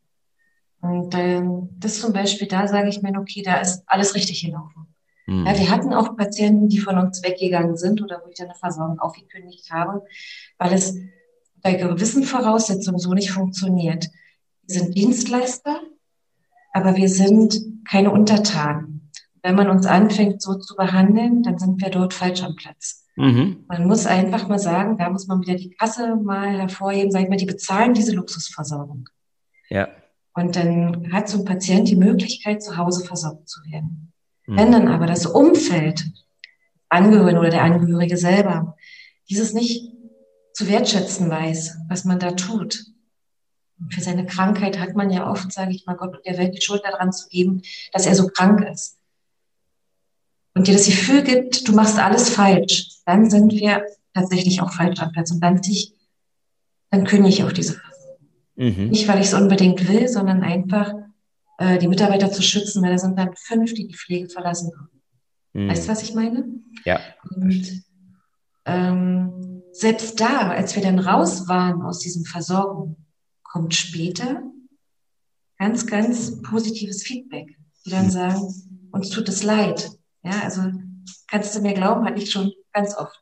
Und 0.82 1.16
ähm, 1.16 1.70
das 1.80 2.00
zum 2.00 2.14
Beispiel, 2.14 2.48
da 2.48 2.68
sage 2.68 2.90
ich 2.90 3.02
mir, 3.02 3.18
okay, 3.18 3.42
da 3.42 3.60
ist 3.60 3.84
alles 3.88 4.16
richtig 4.16 4.44
gelaufen. 4.44 4.88
Mhm. 5.28 5.46
Ja, 5.46 5.58
wir 5.58 5.70
hatten 5.70 5.94
auch 5.94 6.18
Patienten, 6.18 6.68
die 6.68 6.80
von 6.80 6.98
uns 6.98 7.24
weggegangen 7.24 7.78
sind 7.78 8.02
oder 8.02 8.22
wo 8.24 8.30
ich 8.30 8.38
dann 8.38 8.48
eine 8.48 8.56
Versorgung 8.58 9.00
aufgekündigt 9.00 9.72
habe, 9.72 10.04
weil 10.58 10.74
es 10.74 10.98
bei 11.62 11.74
gewissen 11.76 12.24
Voraussetzungen 12.24 13.00
so 13.00 13.14
nicht 13.14 13.32
funktioniert. 13.32 14.08
Wir 14.64 14.80
sind 14.80 14.98
Dienstleister, 14.98 15.82
aber 16.74 16.96
wir 16.96 17.10
sind 17.10 17.62
keine 17.90 18.12
Untertanen 18.12 18.98
wenn 19.48 19.56
man 19.56 19.70
uns 19.70 19.86
anfängt, 19.86 20.42
so 20.42 20.56
zu 20.56 20.76
behandeln, 20.76 21.42
dann 21.42 21.58
sind 21.58 21.82
wir 21.82 21.90
dort 21.90 22.14
falsch 22.14 22.44
am 22.44 22.56
Platz. 22.58 23.06
Mhm. 23.16 23.64
Man 23.70 23.88
muss 23.88 24.06
einfach 24.06 24.50
mal 24.50 24.60
sagen, 24.60 24.98
da 24.98 25.10
muss 25.10 25.28
man 25.28 25.42
wieder 25.42 25.56
die 25.56 25.70
Kasse 25.70 26.18
mal 26.18 26.50
hervorheben, 26.50 27.12
sag 27.12 27.24
ich 27.24 27.30
mal, 27.30 27.38
die 27.38 27.46
bezahlen 27.46 27.94
diese 27.94 28.14
Luxusversorgung. 28.14 29.08
Ja. 29.70 29.88
Und 30.34 30.58
dann 30.58 31.14
hat 31.14 31.30
so 31.30 31.40
ein 31.40 31.46
Patient 31.46 31.88
die 31.88 31.96
Möglichkeit, 31.96 32.62
zu 32.62 32.76
Hause 32.76 33.06
versorgt 33.06 33.48
zu 33.48 33.62
werden. 33.72 34.12
Mhm. 34.48 34.58
Wenn 34.58 34.72
dann 34.72 34.88
aber 34.88 35.06
das 35.06 35.26
Umfeld, 35.26 36.12
Angehörigen 36.90 37.38
oder 37.38 37.50
der 37.50 37.64
Angehörige 37.64 38.18
selber, 38.18 38.76
dieses 39.30 39.54
nicht 39.54 39.92
zu 40.54 40.68
wertschätzen 40.68 41.30
weiß, 41.30 41.78
was 41.90 42.06
man 42.06 42.20
da 42.20 42.32
tut. 42.32 42.86
Für 43.90 44.02
seine 44.02 44.26
Krankheit 44.26 44.80
hat 44.80 44.96
man 44.96 45.12
ja 45.12 45.30
oft, 45.30 45.52
sage 45.52 45.72
ich 45.72 45.86
mal, 45.86 45.96
Gott 45.96 46.16
und 46.16 46.26
der 46.26 46.38
Welt 46.38 46.56
die 46.56 46.62
Schuld 46.62 46.82
daran 46.84 47.12
zu 47.12 47.28
geben, 47.28 47.62
dass 47.94 48.08
er 48.08 48.16
so 48.16 48.28
krank 48.28 48.68
ist 48.68 48.98
und 50.58 50.68
dir 50.68 50.74
das 50.74 50.88
Gefühl 50.88 51.24
gibt, 51.24 51.68
du 51.68 51.74
machst 51.74 52.00
alles 52.00 52.30
falsch, 52.30 52.90
dann 53.06 53.30
sind 53.30 53.54
wir 53.54 53.86
tatsächlich 54.14 54.62
auch 54.62 54.74
falsch 54.74 55.00
am 55.00 55.12
Platz. 55.12 55.32
Und 55.32 55.40
dann, 55.42 55.62
ich, 55.64 55.94
dann 56.90 57.06
kündige 57.06 57.30
ich 57.30 57.44
auch 57.44 57.52
diese 57.52 57.74
Versorgung. 57.74 58.28
Mhm. 58.56 58.90
Nicht, 58.90 59.08
weil 59.08 59.22
ich 59.22 59.28
es 59.28 59.34
unbedingt 59.36 59.88
will, 59.88 60.08
sondern 60.08 60.42
einfach 60.42 60.94
äh, 61.58 61.78
die 61.78 61.88
Mitarbeiter 61.88 62.32
zu 62.32 62.42
schützen, 62.42 62.84
weil 62.84 62.92
da 62.92 62.98
sind 62.98 63.18
dann 63.18 63.36
fünf, 63.36 63.74
die 63.74 63.88
die 63.88 63.96
Pflege 63.96 64.30
verlassen 64.30 64.72
Mhm. 65.58 65.70
Weißt 65.70 65.86
du, 65.86 65.92
was 65.92 66.04
ich 66.04 66.14
meine? 66.14 66.46
Ja. 66.86 67.00
Und 67.36 67.84
ähm, 68.66 69.64
selbst 69.72 70.20
da, 70.20 70.50
als 70.50 70.76
wir 70.76 70.84
dann 70.84 71.00
raus 71.00 71.48
waren 71.48 71.82
aus 71.82 72.00
diesem 72.00 72.26
Versorgung, 72.26 72.98
kommt 73.44 73.74
später 73.74 74.44
ganz, 75.58 75.88
ganz 75.88 76.42
positives 76.44 77.02
Feedback, 77.04 77.58
die 77.86 77.90
dann 77.90 78.06
mhm. 78.06 78.12
sagen, 78.12 78.90
uns 78.92 79.10
tut 79.10 79.28
es 79.30 79.42
leid. 79.42 79.90
Ja, 80.22 80.42
also 80.44 80.62
kannst 81.28 81.56
du 81.56 81.62
mir 81.62 81.74
glauben, 81.74 82.06
hatte 82.06 82.22
ich 82.22 82.30
schon 82.30 82.52
ganz 82.72 82.96
oft. 82.96 83.20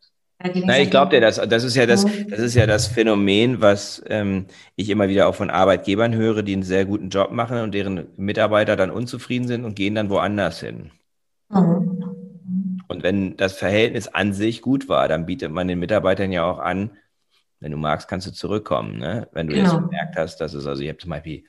Nein, 0.54 0.84
ich 0.84 0.90
glaube 0.90 1.12
dir 1.12 1.22
das. 1.22 1.36
Das 1.36 1.64
ist 1.64 1.76
ja 1.76 1.86
das, 1.86 2.06
das 2.30 2.40
ist 2.40 2.56
ja 2.56 2.68
das 2.68 2.88
Phänomen, 2.88 3.62
was 3.62 4.04
ähm, 4.08 4.46
ich 4.76 4.90
immer 4.90 5.08
wieder 5.08 5.28
auch 5.28 5.36
von 5.36 5.50
Arbeitgebern 5.50 6.14
höre, 6.14 6.44
die 6.44 6.54
einen 6.54 6.64
sehr 6.64 6.86
guten 6.86 7.10
Job 7.10 7.32
machen 7.32 7.60
und 7.60 7.74
deren 7.74 8.08
Mitarbeiter 8.18 8.76
dann 8.76 8.92
unzufrieden 8.92 9.48
sind 9.48 9.66
und 9.66 9.76
gehen 9.76 9.96
dann 9.96 10.10
woanders 10.10 10.60
hin. 10.60 10.92
Mhm. 11.50 12.04
Und 12.88 13.04
wenn 13.04 13.38
das 13.38 13.54
Verhältnis 13.54 14.08
an 14.08 14.34
sich 14.34 14.62
gut 14.62 14.88
war, 14.90 15.08
dann 15.08 15.26
bietet 15.26 15.52
man 15.52 15.68
den 15.68 15.80
Mitarbeitern 15.80 16.32
ja 16.32 16.44
auch 16.44 16.60
an, 16.60 16.92
wenn 17.60 17.72
du 17.72 17.78
magst, 17.78 18.08
kannst 18.08 18.28
du 18.28 18.32
zurückkommen. 18.32 19.00
Ne? 19.00 19.28
Wenn 19.32 19.48
du 19.48 19.56
genau. 19.56 19.72
jetzt 19.72 19.82
gemerkt 19.82 20.18
hast, 20.18 20.38
dass 20.38 20.54
es, 20.54 20.68
also 20.68 20.84
ich 20.84 20.90
habe 20.90 21.00
zum 21.00 21.10
Beispiel 21.10 21.46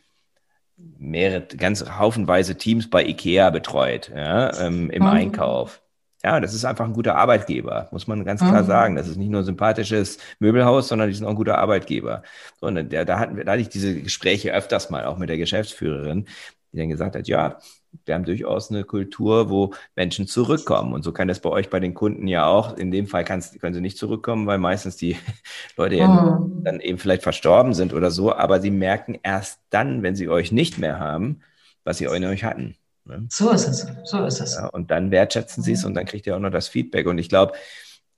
mehrere, 0.77 1.43
ganz 1.43 1.85
haufenweise 1.99 2.57
Teams 2.57 2.89
bei 2.89 3.05
IKEA 3.05 3.51
betreut, 3.51 4.11
ja, 4.15 4.59
ähm, 4.61 4.91
im 4.91 5.03
mhm. 5.03 5.09
Einkauf. 5.09 5.83
Ja, 6.25 6.41
das 6.41 6.55
ist 6.55 6.65
einfach 6.65 6.85
ein 6.85 6.93
guter 6.93 7.17
Arbeitgeber, 7.17 7.89
muss 7.93 8.07
man 8.07 8.25
ganz 8.25 8.41
klar 8.41 8.63
mhm. 8.63 8.67
sagen. 8.67 8.97
Das 8.97 9.07
ist 9.07 9.17
nicht 9.17 9.31
nur 9.31 9.43
ein 9.43 9.45
sympathisches 9.45 10.19
Möbelhaus, 10.39 10.89
sondern 10.89 11.09
die 11.09 11.15
sind 11.15 11.27
auch 11.27 11.31
ein 11.31 11.37
guter 11.37 11.59
Arbeitgeber. 11.59 12.23
So, 12.61 12.67
und 12.67 12.93
da, 12.93 13.05
da 13.05 13.19
hatten 13.19 13.37
wir, 13.37 13.45
da 13.45 13.53
hatte 13.53 13.63
ich 13.63 13.69
diese 13.69 14.01
Gespräche 14.01 14.53
öfters 14.53 14.91
mal, 14.91 15.05
auch 15.05 15.19
mit 15.19 15.29
der 15.29 15.37
Geschäftsführerin, 15.37 16.27
die 16.73 16.79
dann 16.79 16.89
gesagt 16.89 17.17
hat, 17.17 17.29
ja, 17.29 17.59
wir 18.05 18.15
haben 18.15 18.25
durchaus 18.25 18.71
eine 18.71 18.85
Kultur, 18.85 19.51
wo 19.51 19.73
Menschen 19.95 20.27
zurückkommen. 20.27 20.93
Und 20.93 21.03
so 21.03 21.13
kann 21.13 21.29
das 21.29 21.41
bei 21.41 21.51
euch 21.51 21.71
bei 21.71 21.81
den 21.81 21.95
Kunden 21.95 22.27
ja 22.29 22.47
auch. 22.47 22.77
In 22.77 22.91
dem 22.91 23.07
Fall 23.07 23.25
können 23.25 23.75
sie 23.75 23.81
nicht 23.81 23.99
zurückkommen, 23.99 24.47
weil 24.47 24.59
meistens 24.59 24.97
die 24.97 25.17
Leute 25.77 25.97
ja 25.97 26.39
oh. 26.41 26.51
dann 26.63 26.81
eben 26.81 26.99
vielleicht 26.99 27.23
verstorben 27.23 27.75
sind 27.75 27.93
oder 27.93 28.11
so. 28.11 28.35
Aber 28.35 28.61
sie 28.61 28.71
merken 28.71 29.19
erst 29.23 29.61
dann, 29.71 30.03
wenn 30.03 30.17
sie 30.17 30.29
euch 30.29 30.53
nicht 30.53 30.79
mehr 30.79 30.99
haben, 30.99 31.41
was 31.85 31.99
sie 31.99 32.05
in 32.05 32.25
euch 32.25 32.45
hatten. 32.45 32.77
Ne? 33.07 33.27
So 33.31 33.51
ist 33.51 33.67
es. 33.67 33.87
So 34.05 34.25
ist 34.25 34.41
es. 34.41 34.55
Ja, 34.55 34.67
und 34.67 34.91
dann 34.91 35.11
wertschätzen 35.11 35.63
sie 35.63 35.73
es 35.73 35.85
und 35.85 35.95
dann 35.95 36.07
kriegt 36.07 36.27
ihr 36.27 36.37
auch 36.37 36.41
noch 36.41 36.51
das 36.51 36.69
Feedback. 36.69 37.07
Und 37.07 37.19
ich 37.19 37.29
glaube, 37.29 37.55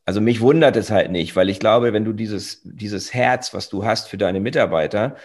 also 0.05 0.21
mich 0.21 0.41
wundert 0.41 0.77
es 0.77 0.91
halt 0.91 1.11
nicht, 1.11 1.37
weil 1.37 1.49
ich 1.49 1.61
glaube, 1.61 1.93
wenn 1.93 2.05
du 2.05 2.13
dieses, 2.13 2.63
dieses 2.65 3.13
Herz, 3.13 3.53
was 3.55 3.69
du 3.69 3.85
hast 3.85 4.09
für 4.09 4.19
deine 4.19 4.41
Mitarbeiter, 4.41 5.17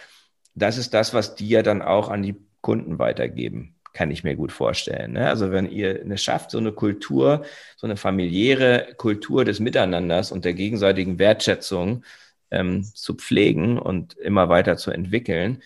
das 0.54 0.78
ist 0.78 0.94
das, 0.94 1.14
was 1.14 1.34
die 1.34 1.48
ja 1.48 1.62
dann 1.62 1.82
auch 1.82 2.08
an 2.08 2.22
die 2.22 2.36
Kunden 2.60 2.98
weitergeben 2.98 3.74
kann 3.94 4.10
ich 4.10 4.24
mir 4.24 4.34
gut 4.34 4.52
vorstellen. 4.52 5.12
Ne? 5.12 5.28
Also 5.28 5.50
wenn 5.52 5.70
ihr 5.70 6.00
eine 6.02 6.18
schafft, 6.18 6.50
so 6.50 6.58
eine 6.58 6.72
Kultur, 6.72 7.44
so 7.76 7.86
eine 7.86 7.96
familiäre 7.96 8.88
Kultur 8.98 9.44
des 9.44 9.60
Miteinanders 9.60 10.32
und 10.32 10.44
der 10.44 10.52
gegenseitigen 10.52 11.18
Wertschätzung 11.18 12.04
ähm, 12.50 12.84
zu 12.84 13.14
pflegen 13.14 13.78
und 13.78 14.14
immer 14.14 14.48
weiter 14.48 14.76
zu 14.76 14.90
entwickeln, 14.90 15.62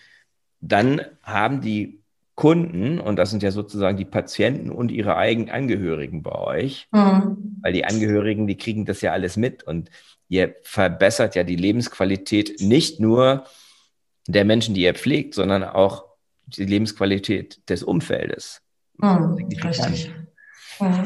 dann 0.61 1.01
haben 1.23 1.59
die 1.61 1.98
Kunden, 2.39 3.01
und 3.01 3.17
das 3.17 3.31
sind 3.31 3.43
ja 3.43 3.51
sozusagen 3.51 3.97
die 3.97 4.05
Patienten 4.05 4.69
und 4.69 4.91
ihre 4.91 5.17
eigenen 5.17 5.49
Angehörigen 5.49 6.23
bei 6.23 6.31
euch, 6.31 6.87
mhm. 6.93 7.59
weil 7.61 7.73
die 7.73 7.83
Angehörigen, 7.83 8.47
die 8.47 8.55
kriegen 8.55 8.85
das 8.85 9.01
ja 9.01 9.11
alles 9.11 9.35
mit 9.35 9.63
und 9.63 9.89
ihr 10.29 10.55
verbessert 10.63 11.35
ja 11.35 11.43
die 11.43 11.57
Lebensqualität 11.57 12.61
nicht 12.61 13.01
nur 13.01 13.43
der 14.25 14.45
Menschen, 14.45 14.73
die 14.73 14.83
ihr 14.83 14.93
pflegt, 14.93 15.33
sondern 15.33 15.65
auch 15.65 16.05
die 16.45 16.63
Lebensqualität 16.63 17.59
des 17.69 17.83
Umfeldes. 17.83 18.61
Mhm, 18.99 19.49
richtig. 19.61 20.09
Mhm. 20.79 21.03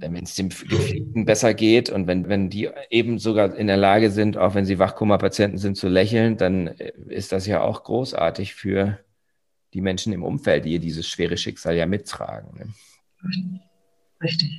Wenn 0.00 0.24
es 0.24 0.34
dem 0.34 0.48
Gepflegten 0.48 1.24
besser 1.26 1.54
geht 1.54 1.90
und 1.90 2.08
wenn, 2.08 2.28
wenn 2.28 2.50
die 2.50 2.68
eben 2.90 3.20
sogar 3.20 3.54
in 3.54 3.68
der 3.68 3.76
Lage 3.76 4.10
sind, 4.10 4.36
auch 4.36 4.56
wenn 4.56 4.64
sie 4.64 4.80
Wachkoma-Patienten 4.80 5.58
sind, 5.58 5.76
zu 5.76 5.88
lächeln, 5.88 6.38
dann 6.38 6.66
äh, 6.66 6.90
ist 7.06 7.30
das 7.30 7.46
ja 7.46 7.60
auch 7.60 7.84
großartig 7.84 8.56
für 8.56 8.98
die 9.74 9.80
Menschen 9.80 10.12
im 10.12 10.22
Umfeld, 10.22 10.64
die 10.64 10.78
dieses 10.78 11.08
schwere 11.08 11.36
Schicksal 11.36 11.76
ja 11.76 11.86
mittragen. 11.86 12.58
Ne? 12.58 13.60
Richtig. 14.22 14.50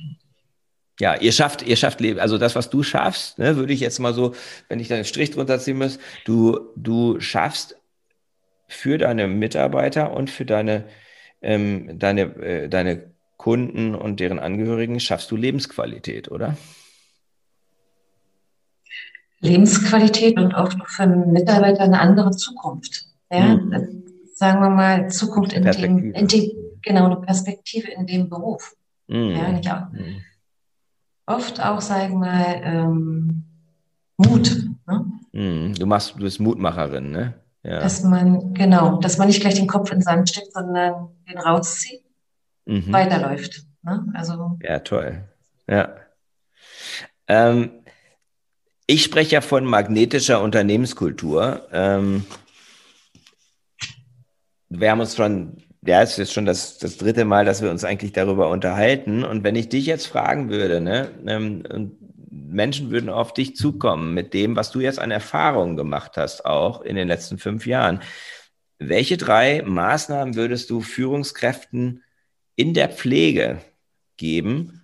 Ja, 1.00 1.16
ihr 1.16 1.32
schafft, 1.32 1.62
ihr 1.62 1.76
schafft 1.76 2.00
Leben. 2.00 2.20
Also 2.20 2.38
das, 2.38 2.54
was 2.54 2.70
du 2.70 2.82
schaffst, 2.82 3.38
ne, 3.38 3.56
würde 3.56 3.72
ich 3.72 3.80
jetzt 3.80 3.98
mal 3.98 4.14
so, 4.14 4.34
wenn 4.68 4.78
ich 4.78 4.88
da 4.88 4.94
einen 4.94 5.04
Strich 5.04 5.32
drunter 5.32 5.58
ziehen 5.58 5.78
muss, 5.78 5.98
du, 6.24 6.60
du 6.76 7.18
schaffst 7.20 7.76
für 8.68 8.96
deine 8.98 9.26
Mitarbeiter 9.26 10.12
und 10.12 10.30
für 10.30 10.44
deine, 10.44 10.84
ähm, 11.42 11.98
deine, 11.98 12.22
äh, 12.36 12.68
deine 12.68 13.12
Kunden 13.36 13.94
und 13.94 14.20
deren 14.20 14.38
Angehörigen 14.38 15.00
schaffst 15.00 15.30
du 15.30 15.36
Lebensqualität, 15.36 16.30
oder? 16.30 16.56
Lebensqualität 19.40 20.38
und 20.38 20.54
auch 20.54 20.72
für 20.86 21.06
Mitarbeiter 21.06 21.80
eine 21.80 22.00
andere 22.00 22.30
Zukunft. 22.30 23.06
Ja? 23.30 23.56
Mhm. 23.56 24.03
Sagen 24.34 24.60
wir 24.60 24.70
mal, 24.70 25.08
Zukunft 25.10 25.52
in 25.52 25.64
dem, 25.64 26.12
in 26.12 26.26
dem, 26.26 26.50
genau 26.82 27.06
eine 27.06 27.16
Perspektive 27.16 27.90
in 27.90 28.06
dem 28.06 28.28
Beruf. 28.28 28.76
Mm. 29.06 29.30
Ja, 29.30 29.48
nicht 29.52 29.70
auch. 29.70 29.92
Mm. 29.92 30.20
Oft 31.26 31.64
auch, 31.64 31.80
sagen 31.80 32.14
wir 32.14 32.18
mal, 32.18 32.60
ähm, 32.64 33.44
Mut. 34.16 34.56
Ne? 34.86 35.04
Mm. 35.32 35.74
Du 35.74 35.86
machst, 35.86 36.14
du 36.16 36.18
bist 36.18 36.40
Mutmacherin, 36.40 37.10
ne? 37.10 37.34
Ja. 37.62 37.80
Dass 37.80 38.02
man, 38.02 38.52
genau, 38.52 38.98
dass 38.98 39.16
man 39.16 39.28
nicht 39.28 39.40
gleich 39.40 39.54
den 39.54 39.68
Kopf 39.68 39.90
in 39.90 39.98
den 39.98 40.02
Sand 40.02 40.28
steckt, 40.28 40.52
sondern 40.52 41.08
den 41.26 41.38
rauszieht, 41.38 42.04
mhm. 42.66 42.92
weiterläuft. 42.92 43.64
Ne? 43.82 44.04
Also, 44.14 44.58
ja, 44.62 44.80
toll. 44.80 45.24
Ja. 45.66 45.94
Ähm, 47.26 47.70
ich 48.86 49.02
spreche 49.02 49.36
ja 49.36 49.40
von 49.40 49.64
magnetischer 49.64 50.42
Unternehmenskultur. 50.42 51.66
Ähm, 51.72 52.26
wir 54.80 54.90
haben 54.90 55.00
uns 55.00 55.16
schon, 55.16 55.58
ja, 55.86 56.02
es 56.02 56.18
ist 56.18 56.32
schon 56.32 56.46
das, 56.46 56.78
das 56.78 56.96
dritte 56.96 57.24
Mal, 57.24 57.44
dass 57.44 57.62
wir 57.62 57.70
uns 57.70 57.84
eigentlich 57.84 58.12
darüber 58.12 58.50
unterhalten. 58.50 59.24
Und 59.24 59.44
wenn 59.44 59.56
ich 59.56 59.68
dich 59.68 59.86
jetzt 59.86 60.06
fragen 60.06 60.50
würde, 60.50 60.80
ne, 60.80 61.10
ähm, 61.26 61.62
Menschen 62.30 62.90
würden 62.90 63.10
auf 63.10 63.34
dich 63.34 63.56
zukommen 63.56 64.14
mit 64.14 64.32
dem, 64.34 64.56
was 64.56 64.70
du 64.70 64.80
jetzt 64.80 64.98
an 64.98 65.10
Erfahrungen 65.10 65.76
gemacht 65.76 66.16
hast, 66.16 66.46
auch 66.46 66.82
in 66.82 66.96
den 66.96 67.08
letzten 67.08 67.38
fünf 67.38 67.66
Jahren. 67.66 68.00
Welche 68.78 69.16
drei 69.16 69.62
Maßnahmen 69.64 70.34
würdest 70.34 70.70
du 70.70 70.80
Führungskräften 70.80 72.02
in 72.56 72.74
der 72.74 72.88
Pflege 72.88 73.60
geben, 74.16 74.82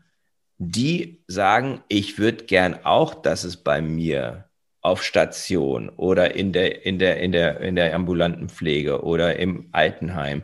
die 0.58 1.22
sagen, 1.26 1.82
ich 1.88 2.18
würde 2.18 2.44
gern 2.44 2.84
auch, 2.84 3.14
dass 3.14 3.44
es 3.44 3.56
bei 3.56 3.80
mir 3.80 4.49
auf 4.82 5.02
Station 5.02 5.90
oder 5.90 6.34
in 6.34 6.52
der, 6.52 6.86
in 6.86 6.98
der, 6.98 7.20
in 7.20 7.32
der, 7.32 7.60
in 7.60 7.76
der 7.76 7.94
ambulanten 7.94 8.48
Pflege 8.48 9.04
oder 9.04 9.38
im 9.38 9.68
Altenheim, 9.72 10.42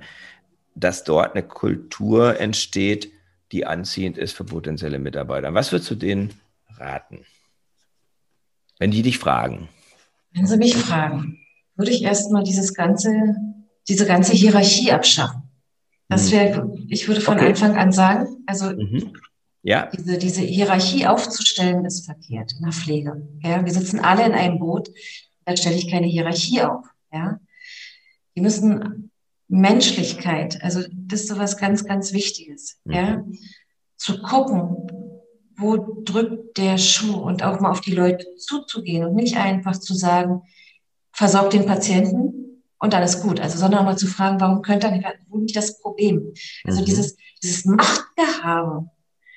dass 0.74 1.05
dort 1.05 1.34
eine 1.34 1.43
Kultur 1.43 2.39
entsteht, 2.39 3.11
die 3.53 3.64
anziehend 3.64 4.18
ist 4.18 4.37
für 4.37 4.45
potenzielle 4.45 4.99
Mitarbeiter. 4.99 5.55
Was 5.55 5.72
würdest 5.72 5.91
du 5.91 5.95
denen 5.95 6.34
raten? 6.76 7.24
Wenn 8.78 8.91
die 8.91 9.03
dich 9.03 9.18
fragen. 9.18 9.68
Wenn 10.32 10.47
sie 10.47 10.59
mich 10.59 10.76
fragen, 10.76 11.39
würde 11.76 11.93
ich 11.93 12.03
erstmal 12.03 12.45
dieses 12.45 12.74
ganze, 12.74 13.37
diese 13.89 14.07
ganze 14.07 14.32
Hierarchie 14.34 14.93
abschaffen. 14.93 15.43
Das 16.09 16.26
mhm. 16.26 16.32
wäre, 16.32 16.78
ich 16.89 17.09
würde 17.09 17.20
von 17.20 17.39
okay. 17.39 17.49
Anfang 17.49 17.76
an 17.76 17.93
sagen, 17.93 18.43
also 18.47 18.66
mhm. 18.66 19.12
Ja. 19.66 19.86
Diese, 19.86 20.16
diese 20.16 20.42
Hierarchie 20.42 21.08
aufzustellen, 21.08 21.84
ist 21.84 22.04
verkehrt 22.04 22.52
in 22.52 22.62
der 22.62 22.72
Pflege. 22.72 23.28
Ja, 23.42 23.64
wir 23.64 23.72
sitzen 23.72 23.98
alle 23.98 24.24
in 24.24 24.32
einem 24.32 24.60
Boot, 24.60 24.90
da 25.44 25.56
stelle 25.56 25.74
ich 25.74 25.90
keine 25.90 26.06
Hierarchie 26.06 26.62
auf. 26.62 26.86
Ja, 27.12 27.40
die 28.36 28.42
müssen 28.42 29.10
Menschlichkeit, 29.48 30.62
also 30.62 30.82
das 30.92 31.22
ist 31.22 31.28
so 31.28 31.38
was 31.38 31.56
ganz, 31.56 31.84
ganz 31.84 32.12
Wichtiges. 32.12 32.78
Mhm. 32.84 32.94
Ja, 32.94 33.24
zu 33.96 34.22
gucken, 34.22 34.88
wo 35.56 36.02
drückt 36.04 36.58
der 36.58 36.78
Schuh 36.78 37.16
und 37.16 37.42
auch 37.42 37.58
mal 37.58 37.72
auf 37.72 37.80
die 37.80 37.94
Leute 37.94 38.24
zuzugehen 38.36 39.04
und 39.04 39.16
nicht 39.16 39.36
einfach 39.36 39.80
zu 39.80 39.94
sagen, 39.94 40.42
versorgt 41.10 41.54
den 41.54 41.66
Patienten 41.66 42.62
und 42.78 42.92
dann 42.92 43.02
ist 43.02 43.20
gut. 43.20 43.40
Also, 43.40 43.58
sondern 43.58 43.80
auch 43.80 43.84
mal 43.84 43.98
zu 43.98 44.06
fragen, 44.06 44.38
warum 44.38 44.62
könnte 44.62 44.86
er 44.86 44.92
nicht, 44.92 45.06
wo 45.28 45.38
liegt 45.38 45.56
das 45.56 45.80
Problem? 45.80 46.32
Also 46.62 46.82
mhm. 46.82 46.84
dieses, 46.84 47.16
dieses 47.42 47.64
Machtgehabe, 47.64 48.90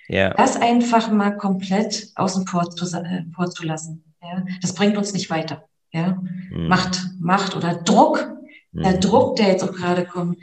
ja. 0.09 0.33
Das 0.33 0.57
einfach 0.57 1.11
mal 1.11 1.37
komplett 1.37 2.11
außen 2.15 2.47
vor, 2.47 2.69
zu, 2.71 2.85
äh, 2.97 3.23
vorzulassen. 3.33 4.03
Ja? 4.21 4.43
Das 4.61 4.73
bringt 4.73 4.97
uns 4.97 5.13
nicht 5.13 5.29
weiter. 5.29 5.63
Ja? 5.91 6.21
Mhm. 6.51 6.67
Macht, 6.67 6.99
Macht 7.19 7.55
oder 7.55 7.75
Druck, 7.75 8.33
mhm. 8.71 8.83
der 8.83 8.97
Druck, 8.97 9.35
der 9.35 9.49
jetzt 9.49 9.63
auch 9.63 9.71
gerade 9.71 10.05
kommt, 10.05 10.37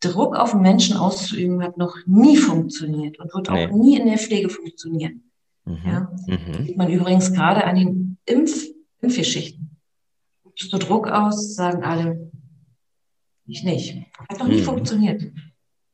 Druck 0.00 0.34
auf 0.34 0.54
Menschen 0.54 0.96
auszuüben, 0.96 1.62
hat 1.62 1.76
noch 1.76 1.96
nie 2.06 2.38
funktioniert 2.38 3.18
und 3.18 3.34
wird 3.34 3.50
nee. 3.50 3.66
auch 3.66 3.70
nie 3.70 3.98
in 3.98 4.06
der 4.06 4.18
Pflege 4.18 4.48
funktionieren. 4.48 5.30
Mhm. 5.66 5.78
Ja? 5.84 6.12
Mhm. 6.26 6.64
Sieht 6.64 6.76
man 6.78 6.90
übrigens 6.90 7.32
gerade 7.32 7.64
an 7.64 7.76
den 7.76 8.18
Impf 8.24 8.66
Impfgeschichten. 9.02 9.78
Du 10.70 10.78
Druck 10.78 11.08
aus, 11.08 11.54
sagen 11.54 11.84
alle, 11.84 12.30
ich 13.46 13.64
nicht. 13.64 13.96
Hat 14.28 14.38
noch 14.38 14.48
nie 14.48 14.60
mhm. 14.60 14.64
funktioniert. 14.64 15.22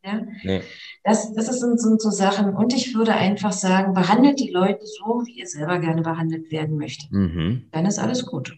Ja? 0.07 0.21
Nee. 0.45 0.63
Das, 1.03 1.33
das 1.35 1.47
sind, 1.59 1.81
sind 1.81 2.01
so 2.01 2.11
Sachen. 2.11 2.55
Und 2.55 2.73
ich 2.73 2.95
würde 2.95 3.13
einfach 3.13 3.53
sagen, 3.53 3.93
behandelt 3.93 4.39
die 4.39 4.51
Leute 4.51 4.87
so, 4.87 5.23
wie 5.27 5.41
ihr 5.41 5.47
selber 5.47 5.79
gerne 5.79 6.03
behandelt 6.03 6.51
werden 6.51 6.77
möchtet. 6.77 7.11
Mhm. 7.11 7.69
Dann 7.73 7.87
ist 7.87 7.99
alles 7.99 8.25
gut. 8.25 8.57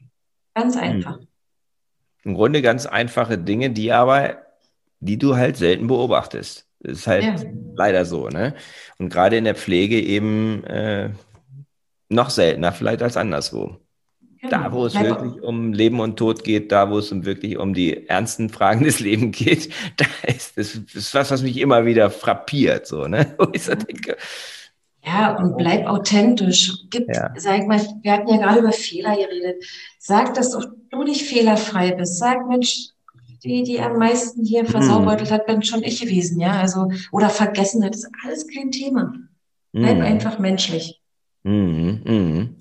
Ganz 0.55 0.75
mhm. 0.75 0.83
einfach. 0.83 1.19
Im 2.25 2.35
Grunde 2.35 2.61
ganz 2.61 2.85
einfache 2.87 3.39
Dinge, 3.39 3.71
die 3.71 3.93
aber, 3.93 4.43
die 5.01 5.19
du 5.19 5.37
halt 5.37 5.57
selten 5.57 5.87
beobachtest. 5.87 6.67
Das 6.81 6.99
ist 6.99 7.07
halt 7.07 7.25
ja. 7.25 7.35
leider 7.75 8.05
so, 8.05 8.29
ne? 8.29 8.55
Und 8.99 9.09
gerade 9.09 9.37
in 9.37 9.45
der 9.45 9.57
Pflege 9.57 10.01
eben 10.01 10.63
äh, 10.65 11.11
noch 12.09 12.31
seltener 12.31 12.73
vielleicht 12.73 13.03
als 13.03 13.17
anderswo. 13.17 13.79
Da, 14.51 14.73
wo 14.73 14.87
es 14.87 14.95
wirklich 14.95 15.43
um 15.43 15.73
Leben 15.73 16.01
und 16.01 16.17
Tod 16.17 16.45
geht, 16.45 16.73
da, 16.73 16.91
wo 16.91 16.99
es 16.99 17.13
um 17.13 17.25
wirklich 17.25 17.59
um 17.59 17.75
die 17.75 18.09
ernsten 18.09 18.49
Fragen 18.49 18.85
des 18.85 19.01
Lebens 19.01 19.37
geht, 19.37 19.73
da 19.97 20.07
ist 20.27 20.57
das, 20.57 20.81
das 20.85 20.95
ist 20.95 21.15
was, 21.15 21.31
was 21.31 21.43
mich 21.43 21.59
immer 21.59 21.85
wieder 21.85 22.11
frappiert, 22.11 22.87
so, 22.87 23.07
ne? 23.07 23.35
Wo 23.39 23.49
ich 23.53 23.65
so 23.65 23.75
denke. 23.75 24.17
Ja, 25.05 25.37
und 25.37 25.57
bleib 25.57 25.87
authentisch. 25.87 26.73
Gib, 26.91 27.09
ja. 27.15 27.33
sag 27.37 27.67
mal, 27.67 27.81
wir 28.03 28.13
hatten 28.13 28.29
ja 28.29 28.37
gerade 28.37 28.61
über 28.61 28.73
Fehler 28.73 29.17
geredet. 29.17 29.65
Sag, 29.99 30.35
dass 30.35 30.51
du 30.51 31.03
nicht 31.03 31.23
fehlerfrei 31.23 31.93
bist. 31.93 32.19
Sag, 32.19 32.47
Mensch, 32.49 32.89
die, 33.45 33.63
die 33.63 33.81
am 33.81 33.97
meisten 33.97 34.45
hier 34.45 34.63
hm. 34.63 34.69
versaubeutelt 34.69 35.31
hat, 35.31 35.47
bin 35.47 35.63
schon 35.63 35.83
ich 35.83 36.01
gewesen, 36.01 36.41
ja. 36.41 36.61
Also, 36.61 36.91
oder 37.13 37.31
vergessen 37.31 37.85
hat, 37.85 37.95
ist 37.95 38.09
alles 38.25 38.47
kein 38.49 38.71
Thema. 38.71 39.13
Bleib 39.73 39.97
mhm. 39.97 40.03
einfach 40.03 40.39
menschlich. 40.39 41.01
Mhm. 41.43 42.03
Mhm. 42.05 42.58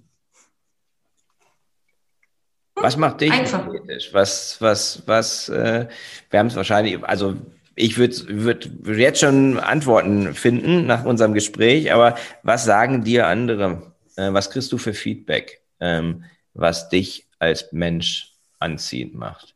Was 2.82 2.98
macht 2.98 3.22
dich 3.22 3.32
Einfach. 3.32 3.68
Was, 4.12 4.58
was, 4.60 5.04
was, 5.06 5.50
äh, 5.50 5.88
wir 6.30 6.40
haben 6.40 6.48
es 6.48 6.56
wahrscheinlich, 6.56 7.04
also 7.04 7.36
ich 7.76 7.98
würde 7.98 8.16
würd, 8.28 8.86
würd 8.86 9.00
jetzt 9.00 9.20
schon 9.20 9.60
Antworten 9.60 10.34
finden 10.34 10.86
nach 10.86 11.06
unserem 11.06 11.34
Gespräch, 11.34 11.92
aber 11.92 12.16
was 12.44 12.66
sagen 12.66 13.04
dir 13.04 13.28
andere? 13.28 13.94
Äh, 14.16 14.34
was 14.34 14.50
kriegst 14.50 14.72
du 14.72 14.78
für 14.78 14.94
Feedback, 14.94 15.62
ähm, 15.80 16.24
was 16.54 16.90
dich 16.90 17.28
als 17.40 17.72
Mensch 17.72 18.34
anziehend 18.60 19.16
macht? 19.16 19.56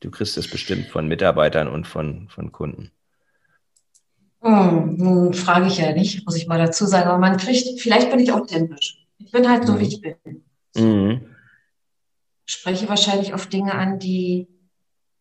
Du 0.00 0.10
kriegst 0.10 0.36
es 0.36 0.48
bestimmt 0.48 0.88
von 0.88 1.08
Mitarbeitern 1.08 1.68
und 1.68 1.86
von, 1.86 2.28
von 2.28 2.52
Kunden. 2.52 2.90
Hm, 4.42 4.96
nun 4.96 5.34
frage 5.34 5.66
ich 5.66 5.78
ja 5.78 5.92
nicht, 5.92 6.24
muss 6.24 6.36
ich 6.36 6.46
mal 6.46 6.58
dazu 6.58 6.86
sagen, 6.86 7.08
aber 7.08 7.18
man 7.18 7.36
kriegt, 7.36 7.80
vielleicht 7.80 8.10
bin 8.10 8.20
ich 8.20 8.32
authentisch. 8.32 9.04
Ich 9.18 9.30
bin 9.30 9.48
halt 9.48 9.66
so, 9.66 9.72
mhm. 9.72 9.80
wie 9.80 9.86
ich 9.86 10.00
bin. 10.00 10.44
Mhm 10.76 11.35
spreche 12.46 12.88
wahrscheinlich 12.88 13.34
auf 13.34 13.48
Dinge 13.48 13.74
an, 13.74 13.98
die, 13.98 14.48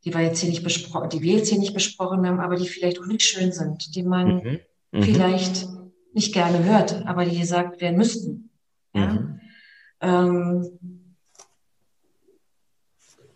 die 0.03 0.13
wir 0.13 0.21
jetzt 0.21 0.39
hier 0.39 0.49
nicht 0.49 0.63
besprochen, 0.63 1.09
die 1.09 1.21
wir 1.21 1.37
jetzt 1.37 1.49
hier 1.49 1.59
nicht 1.59 1.73
besprochen 1.73 2.25
haben, 2.25 2.39
aber 2.39 2.55
die 2.55 2.67
vielleicht 2.67 2.99
auch 2.99 3.07
nicht 3.07 3.23
schön 3.23 3.51
sind, 3.51 3.95
die 3.95 4.03
man 4.03 4.35
mhm. 4.35 4.59
Mhm. 4.91 5.03
vielleicht 5.03 5.67
nicht 6.13 6.33
gerne 6.33 6.63
hört, 6.63 7.05
aber 7.05 7.25
die 7.25 7.37
gesagt 7.37 7.81
werden 7.81 7.97
müssten. 7.97 8.51
Ja? 8.93 9.13
Mhm. 9.13 9.41
Ähm, 10.01 11.15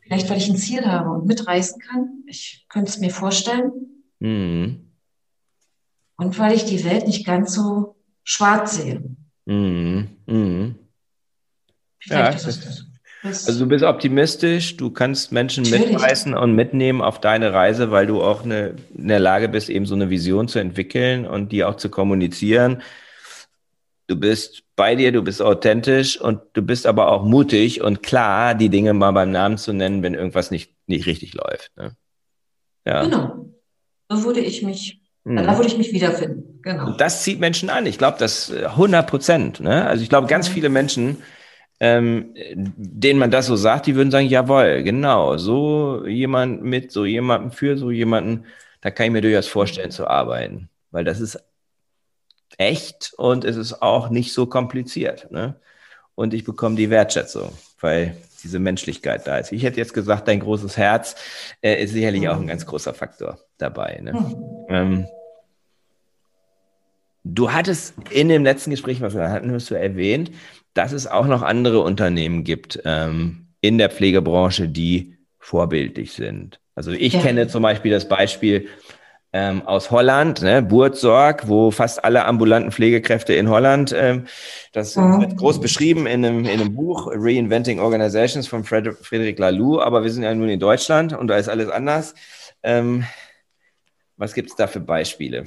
vielleicht, 0.02 0.30
weil 0.30 0.38
ich 0.38 0.50
ein 0.50 0.56
Ziel 0.56 0.86
habe 0.86 1.10
und 1.10 1.26
mitreißen 1.26 1.82
kann. 1.82 2.24
Ich 2.28 2.66
könnte 2.70 2.92
es 2.92 3.00
mir 3.00 3.10
vorstellen. 3.10 3.72
Mhm. 4.20 4.92
Und 6.18 6.38
weil 6.38 6.54
ich 6.54 6.66
die 6.66 6.84
Welt 6.84 7.08
nicht 7.08 7.26
ganz 7.26 7.54
so 7.54 7.96
schwarz 8.24 8.76
sehe. 8.76 9.04
Mhm. 9.46 10.18
Mhm. 10.28 10.76
Vielleicht 11.98 12.32
ja, 12.32 12.36
ist 12.36 12.46
es 12.46 12.64
das. 12.64 12.89
Also 13.22 13.60
du 13.60 13.68
bist 13.68 13.84
optimistisch, 13.84 14.78
du 14.78 14.92
kannst 14.92 15.32
Menschen 15.32 15.64
Natürlich. 15.64 15.94
mitreißen 15.94 16.34
und 16.34 16.54
mitnehmen 16.56 17.02
auf 17.02 17.20
deine 17.20 17.54
Reise, 17.54 17.92
weil 17.92 18.08
du 18.08 18.22
auch 18.22 18.44
eine, 18.44 18.76
in 18.96 19.10
der 19.10 19.20
Lage 19.20 19.50
bist, 19.50 19.70
eben 19.70 19.86
so 19.86 19.96
eine 19.96 20.10
Vision 20.10 20.48
zu 20.48 20.60
entwickeln 20.60 21.26
und 21.26 21.52
die 21.52 21.66
auch 21.66 21.76
zu 21.76 21.90
kommunizieren. 21.90 22.82
Du 24.08 24.16
bist 24.16 24.64
bei 24.76 24.96
dir, 24.96 25.12
du 25.12 25.22
bist 25.22 25.42
authentisch 25.42 26.20
und 26.20 26.40
du 26.54 26.62
bist 26.62 26.88
aber 26.88 27.12
auch 27.12 27.24
mutig 27.26 27.82
und 27.82 28.02
klar, 28.04 28.56
die 28.56 28.70
Dinge 28.70 28.94
mal 28.94 29.12
beim 29.12 29.32
Namen 29.32 29.58
zu 29.58 29.74
nennen, 29.74 30.02
wenn 30.02 30.14
irgendwas 30.14 30.50
nicht, 30.50 30.74
nicht 30.88 31.06
richtig 31.06 31.34
läuft. 31.34 31.72
Ne? 31.76 31.96
Ja. 32.86 33.04
Genau. 33.04 33.50
So 34.08 34.24
würde 34.24 34.40
ich 34.40 34.64
mich, 34.64 35.02
mhm. 35.26 35.36
da 35.36 35.58
würde 35.58 35.68
ich 35.68 35.78
mich 35.78 35.92
wiederfinden. 35.92 36.62
Genau. 36.62 36.88
Und 36.88 37.02
das 37.02 37.24
zieht 37.24 37.40
Menschen 37.42 37.70
an. 37.70 37.86
Ich 37.86 37.98
glaube, 37.98 38.18
das 38.18 38.52
100 38.52 39.08
Prozent. 39.08 39.60
Ne? 39.60 39.86
Also 39.86 40.02
ich 40.02 40.10
glaube, 40.10 40.28
ganz 40.28 40.50
mhm. 40.50 40.54
viele 40.54 40.70
Menschen 40.70 41.18
ähm, 41.80 42.34
denen 42.56 43.20
man 43.20 43.32
das 43.32 43.46
so 43.46 43.56
sagt, 43.56 43.86
die 43.86 43.96
würden 43.96 44.12
sagen, 44.12 44.28
jawohl, 44.28 44.84
genau, 44.84 45.38
so 45.38 46.06
jemand 46.06 46.64
mit, 46.64 46.92
so 46.92 47.06
jemanden 47.06 47.52
für, 47.52 47.78
so 47.78 47.90
jemanden, 47.92 48.46
da 48.82 48.92
kann 48.92 49.08
ich 49.08 49.12
mir 49.12 49.22
durchaus 49.22 49.48
vorstellen 49.48 49.92
zu 49.92 50.08
arbeiten, 50.08 50.70
weil 50.92 51.04
das 51.04 51.20
ist 51.20 51.42
echt 52.58 53.14
und 53.18 53.46
es 53.46 53.56
ist 53.56 53.82
auch 53.82 54.10
nicht 54.10 54.34
so 54.34 54.46
kompliziert. 54.46 55.32
Ne? 55.32 55.56
Und 56.16 56.34
ich 56.34 56.44
bekomme 56.44 56.76
die 56.76 56.90
Wertschätzung, 56.90 57.54
weil 57.80 58.18
diese 58.44 58.60
Menschlichkeit 58.60 59.28
da 59.28 59.38
ist. 59.38 59.52
Ich 59.52 59.64
hätte 59.64 59.78
jetzt 59.78 59.94
gesagt, 59.94 60.28
dein 60.28 60.40
großes 60.42 60.76
Herz 60.76 61.16
äh, 61.62 61.82
ist 61.82 61.92
sicherlich 61.92 62.28
auch 62.28 62.38
ein 62.38 62.48
ganz 62.48 62.66
großer 62.66 62.94
Faktor 62.94 63.40
dabei. 63.58 64.00
Ne? 64.02 64.14
Hm. 64.14 64.36
Ähm, 64.70 65.08
Du 67.24 67.52
hattest 67.52 67.94
in 68.10 68.30
dem 68.30 68.44
letzten 68.44 68.72
Gespräch, 68.72 69.02
was 69.02 69.14
wir 69.14 69.30
hatten, 69.30 69.52
hast 69.52 69.70
du 69.70 69.76
erwähnt, 69.76 70.32
dass 70.74 70.92
es 70.92 71.08
auch 71.08 71.26
noch 71.26 71.42
andere 71.42 71.82
Unternehmen 71.82 72.44
gibt 72.44 72.82
ähm, 72.86 73.48
in 73.62 73.78
der 73.78 73.90
Pflegebranche, 73.90 74.70
die 74.70 75.18
vorbildlich 75.40 76.14
sind. 76.14 76.60
Also 76.76 76.92
ich 76.92 77.14
ja. 77.14 77.22
kenne 77.22 77.48
zum 77.48 77.64
Beispiel 77.64 77.92
das 77.92 78.08
Beispiel 78.08 78.68
ähm, 79.32 79.62
aus 79.68 79.92
Holland, 79.92 80.42
ne, 80.42 80.62
Buurtzorg, 80.62 81.48
wo 81.48 81.70
fast 81.72 82.04
alle 82.04 82.26
ambulanten 82.26 82.72
Pflegekräfte 82.72 83.34
in 83.34 83.50
Holland, 83.50 83.94
ähm, 83.96 84.26
das 84.74 84.96
mhm. 84.96 85.22
wird 85.22 85.38
groß 85.38 85.62
beschrieben 85.62 86.08
in 86.08 86.26
einem, 86.26 86.46
in 86.46 86.60
einem 86.60 86.74
Buch, 86.74 87.08
Reinventing 87.12 87.80
Organizations 87.80 88.48
von 88.48 88.64
Fred 88.64 88.96
Friedrich 89.02 89.38
Laloux, 89.38 89.80
aber 89.80 90.04
wir 90.04 90.12
sind 90.12 90.24
ja 90.24 90.34
nun 90.34 90.50
in 90.50 90.60
Deutschland 90.60 91.14
und 91.14 91.28
da 91.28 91.38
ist 91.38 91.50
alles 91.50 91.70
anders. 91.70 92.16
Ähm, 92.64 93.06
was 94.18 94.34
gibt 94.34 94.50
es 94.50 94.56
da 94.56 94.68
für 94.68 94.80
Beispiele 94.80 95.46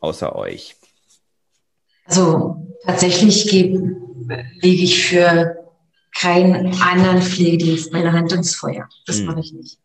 außer 0.00 0.34
euch? 0.34 0.77
Also 2.08 2.56
tatsächlich 2.84 3.50
lege 3.52 3.92
ich 4.62 5.04
für 5.06 5.56
keinen 6.14 6.80
anderen 6.80 7.22
Pflegedienst 7.22 7.92
meine 7.92 8.12
Hand 8.12 8.32
ins 8.32 8.54
Feuer. 8.54 8.88
Das 9.06 9.18
hm. 9.18 9.26
mache 9.26 9.40
ich 9.40 9.52
nicht. 9.52 9.78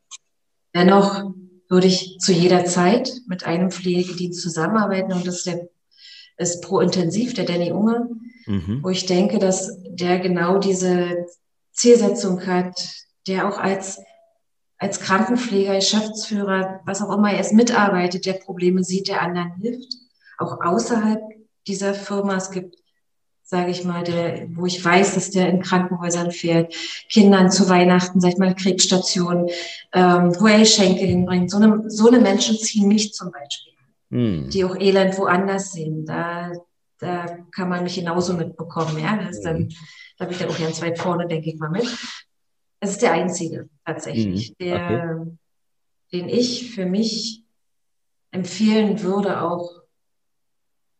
Dennoch 0.73 1.31
würde 1.69 1.87
ich 1.87 2.17
zu 2.19 2.31
jeder 2.31 2.65
Zeit 2.65 3.11
mit 3.27 3.45
einem 3.45 3.71
Pflegedienst 3.71 4.41
zusammenarbeiten 4.41 5.13
und 5.13 5.27
das 5.27 5.37
ist, 5.37 5.45
der, 5.45 5.67
ist 6.37 6.63
Pro 6.63 6.79
Intensiv, 6.79 7.33
der 7.33 7.45
Danny 7.45 7.71
Unge, 7.71 8.09
mhm. 8.45 8.79
wo 8.81 8.89
ich 8.89 9.05
denke, 9.05 9.39
dass 9.39 9.79
der 9.87 10.19
genau 10.19 10.59
diese 10.59 11.25
Zielsetzung 11.71 12.45
hat, 12.45 12.79
der 13.27 13.47
auch 13.47 13.57
als, 13.57 13.99
als 14.77 14.99
Krankenpfleger, 14.99 15.75
Geschäftsführer, 15.75 16.81
was 16.85 17.01
auch 17.01 17.15
immer 17.15 17.31
er 17.31 17.39
ist, 17.39 17.53
mitarbeitet, 17.53 18.25
der 18.25 18.33
Probleme 18.33 18.83
sieht, 18.83 19.07
der 19.07 19.21
anderen 19.21 19.55
hilft, 19.55 19.93
auch 20.37 20.59
außerhalb 20.61 21.21
dieser 21.67 21.93
Firma. 21.93 22.37
Es 22.37 22.51
gibt 22.51 22.75
sage 23.53 23.69
ich 23.69 23.83
mal, 23.83 24.03
der, 24.03 24.47
wo 24.55 24.65
ich 24.65 24.83
weiß, 24.83 25.13
dass 25.13 25.29
der 25.29 25.49
in 25.49 25.61
Krankenhäusern 25.61 26.31
fährt, 26.31 26.73
Kindern 27.09 27.51
zu 27.51 27.69
Weihnachten, 27.69 28.19
sag 28.19 28.31
ich 28.31 28.37
mal, 28.37 28.55
Kriegsstationen, 28.55 29.49
ähm, 29.91 30.33
wo 30.39 30.47
er 30.47 30.59
Geschenke 30.59 31.05
hinbringt. 31.05 31.51
So 31.51 31.57
eine, 31.57 31.83
so 31.89 32.07
eine 32.07 32.19
Menschen 32.19 32.57
ziehen 32.57 32.87
mich 32.87 33.13
zum 33.13 33.31
Beispiel, 33.31 33.73
hm. 34.09 34.49
die 34.49 34.63
auch 34.63 34.75
Elend 34.75 35.17
woanders 35.19 35.73
sehen. 35.73 36.05
Da, 36.05 36.53
da 36.99 37.37
kann 37.51 37.69
man 37.69 37.83
mich 37.83 37.95
genauso 37.95 38.33
mitbekommen. 38.33 38.97
Ja? 38.97 39.17
Das 39.17 39.37
ist 39.37 39.45
dann, 39.45 39.57
hm. 39.57 39.69
da 40.17 40.25
bin 40.25 40.33
ich 40.33 40.39
dann 40.39 40.49
auch 40.49 40.59
ganz 40.59 40.81
weit 40.81 40.97
vorne, 40.97 41.27
denke 41.27 41.49
ich 41.49 41.59
mal, 41.59 41.69
mit. 41.69 41.85
Das 42.79 42.91
ist 42.91 43.01
der 43.01 43.11
einzige 43.11 43.69
tatsächlich, 43.85 44.47
hm. 44.47 44.55
der, 44.59 45.19
okay. 45.21 45.37
den 46.13 46.29
ich 46.29 46.71
für 46.71 46.85
mich 46.85 47.43
empfehlen 48.31 49.03
würde, 49.03 49.41
auch 49.41 49.82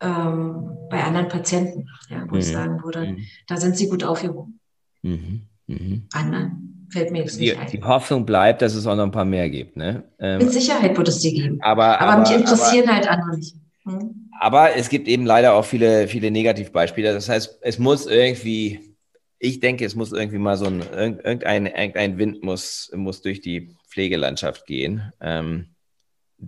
ähm, 0.03 0.77
bei 0.89 1.03
anderen 1.03 1.27
Patienten, 1.27 1.87
ja, 2.09 2.25
wo 2.27 2.35
mhm. 2.35 2.39
ich 2.39 2.47
sagen 2.47 2.83
würde, 2.83 3.07
mhm. 3.07 3.25
da 3.47 3.57
sind 3.57 3.77
sie 3.77 3.89
gut 3.89 4.03
aufgehoben. 4.03 4.59
Mhm. 5.01 5.47
Mhm. 5.67 6.07
Anderen 6.13 6.87
fällt 6.89 7.11
mir 7.11 7.19
jetzt 7.19 7.39
nicht 7.39 7.53
die, 7.53 7.57
ein. 7.57 7.67
Die 7.71 7.81
Hoffnung 7.81 8.25
bleibt, 8.25 8.61
dass 8.61 8.75
es 8.75 8.85
auch 8.85 8.95
noch 8.95 9.03
ein 9.03 9.11
paar 9.11 9.25
mehr 9.25 9.49
gibt. 9.49 9.75
Ne? 9.75 10.03
Ähm, 10.19 10.39
Mit 10.39 10.51
Sicherheit 10.51 10.95
wird 10.95 11.07
es 11.07 11.19
die 11.19 11.33
geben. 11.33 11.59
Aber, 11.61 11.99
aber, 11.99 12.11
aber 12.11 12.21
mich 12.21 12.31
interessieren 12.31 12.87
aber, 12.87 12.95
halt 12.95 13.07
andere 13.07 13.37
nicht. 13.37 13.55
Hm? 13.85 14.29
Aber 14.39 14.75
es 14.75 14.89
gibt 14.89 15.07
eben 15.07 15.25
leider 15.25 15.53
auch 15.53 15.65
viele, 15.65 16.07
viele 16.07 16.31
Negativbeispiele. 16.31 17.13
Das 17.13 17.29
heißt, 17.29 17.59
es 17.61 17.79
muss 17.79 18.05
irgendwie, 18.05 18.79
ich 19.39 19.59
denke, 19.59 19.85
es 19.85 19.95
muss 19.95 20.11
irgendwie 20.11 20.37
mal 20.37 20.57
so 20.57 20.65
ein, 20.65 20.83
irgendein, 20.93 21.65
irgendein 21.65 22.17
Wind 22.17 22.43
muss, 22.43 22.91
muss 22.95 23.21
durch 23.21 23.41
die 23.41 23.75
Pflegelandschaft 23.87 24.65
gehen. 24.65 25.11
Ähm, 25.21 25.72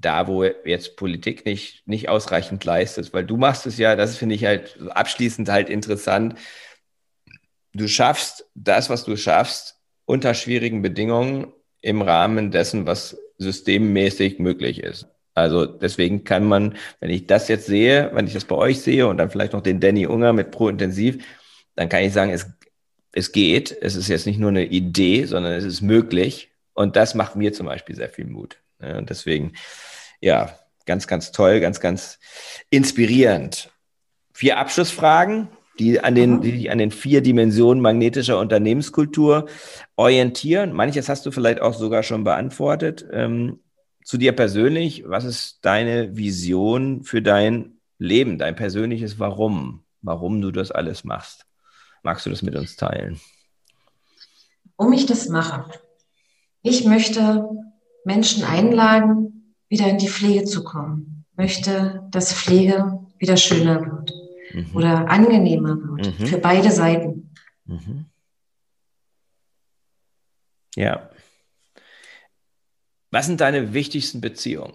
da, 0.01 0.27
wo 0.27 0.43
jetzt 0.43 0.97
Politik 0.97 1.45
nicht, 1.45 1.87
nicht 1.87 2.09
ausreichend 2.09 2.63
leistet, 2.65 3.13
weil 3.13 3.25
du 3.25 3.37
machst 3.37 3.65
es 3.65 3.77
ja, 3.77 3.95
das 3.95 4.17
finde 4.17 4.35
ich 4.35 4.45
halt 4.45 4.77
abschließend 4.89 5.49
halt 5.49 5.69
interessant. 5.69 6.35
Du 7.73 7.87
schaffst 7.87 8.45
das, 8.55 8.89
was 8.89 9.05
du 9.05 9.15
schaffst, 9.15 9.79
unter 10.05 10.33
schwierigen 10.33 10.81
Bedingungen 10.81 11.47
im 11.81 12.01
Rahmen 12.01 12.51
dessen, 12.51 12.85
was 12.85 13.17
systemmäßig 13.37 14.39
möglich 14.39 14.81
ist. 14.81 15.07
Also 15.33 15.65
deswegen 15.65 16.23
kann 16.23 16.45
man, 16.45 16.77
wenn 16.99 17.09
ich 17.09 17.27
das 17.27 17.47
jetzt 17.47 17.65
sehe, 17.65 18.09
wenn 18.13 18.27
ich 18.27 18.33
das 18.33 18.45
bei 18.45 18.55
euch 18.55 18.81
sehe 18.81 19.07
und 19.07 19.17
dann 19.17 19.29
vielleicht 19.29 19.53
noch 19.53 19.61
den 19.61 19.79
Danny 19.79 20.07
Unger 20.07 20.31
mit 20.31 20.51
Pro 20.51 20.69
Intensiv, 20.69 21.25
dann 21.75 21.89
kann 21.89 22.03
ich 22.03 22.13
sagen, 22.13 22.31
es, 22.31 22.47
es 23.11 23.31
geht. 23.31 23.75
Es 23.81 23.95
ist 23.95 24.07
jetzt 24.07 24.25
nicht 24.25 24.39
nur 24.39 24.49
eine 24.49 24.65
Idee, 24.65 25.25
sondern 25.25 25.53
es 25.53 25.65
ist 25.65 25.81
möglich. 25.81 26.51
Und 26.73 26.95
das 26.95 27.15
macht 27.15 27.35
mir 27.35 27.51
zum 27.51 27.65
Beispiel 27.65 27.95
sehr 27.95 28.09
viel 28.09 28.25
Mut. 28.25 28.57
Und 28.79 29.09
deswegen, 29.09 29.53
ja, 30.21 30.57
ganz, 30.85 31.07
ganz 31.07 31.31
toll, 31.31 31.59
ganz, 31.59 31.79
ganz 31.79 32.19
inspirierend. 32.69 33.71
Vier 34.33 34.57
Abschlussfragen, 34.57 35.47
die 35.79 35.99
an 35.99 36.15
den, 36.15 36.41
die 36.41 36.51
sich 36.51 36.71
an 36.71 36.77
den 36.77 36.91
vier 36.91 37.21
Dimensionen 37.21 37.81
magnetischer 37.81 38.39
Unternehmenskultur 38.39 39.47
orientieren. 39.95 40.73
Manches 40.73 41.09
hast 41.09 41.25
du 41.25 41.31
vielleicht 41.31 41.61
auch 41.61 41.73
sogar 41.73 42.03
schon 42.03 42.23
beantwortet. 42.23 43.05
Ähm, 43.11 43.59
zu 44.03 44.17
dir 44.17 44.33
persönlich, 44.33 45.03
was 45.07 45.25
ist 45.25 45.59
deine 45.63 46.15
Vision 46.15 47.03
für 47.03 47.21
dein 47.21 47.79
Leben, 47.97 48.37
dein 48.37 48.55
persönliches 48.55 49.19
Warum, 49.19 49.83
warum 50.01 50.41
du 50.41 50.51
das 50.51 50.71
alles 50.71 51.03
machst? 51.03 51.45
Magst 52.03 52.25
du 52.25 52.29
das 52.29 52.41
mit 52.41 52.55
uns 52.55 52.75
teilen? 52.75 53.19
Warum 54.77 54.93
ich 54.93 55.05
das 55.05 55.27
mache? 55.29 55.71
Ich 56.61 56.85
möchte 56.85 57.49
Menschen 58.05 58.43
einladen, 58.43 59.55
wieder 59.67 59.87
in 59.87 59.97
die 59.97 60.07
Pflege 60.07 60.45
zu 60.45 60.63
kommen. 60.63 61.25
Möchte, 61.35 62.07
dass 62.11 62.33
Pflege 62.33 63.05
wieder 63.17 63.35
schöner 63.35 63.81
wird 63.85 64.13
mhm. 64.53 64.75
oder 64.75 65.09
angenehmer 65.09 65.75
wird 65.75 66.19
mhm. 66.19 66.25
für 66.25 66.37
beide 66.37 66.71
Seiten. 66.71 67.33
Mhm. 67.65 68.05
Ja. 70.75 71.09
Was 73.11 73.25
sind 73.25 73.41
deine 73.41 73.73
wichtigsten 73.73 74.21
Beziehungen? 74.21 74.73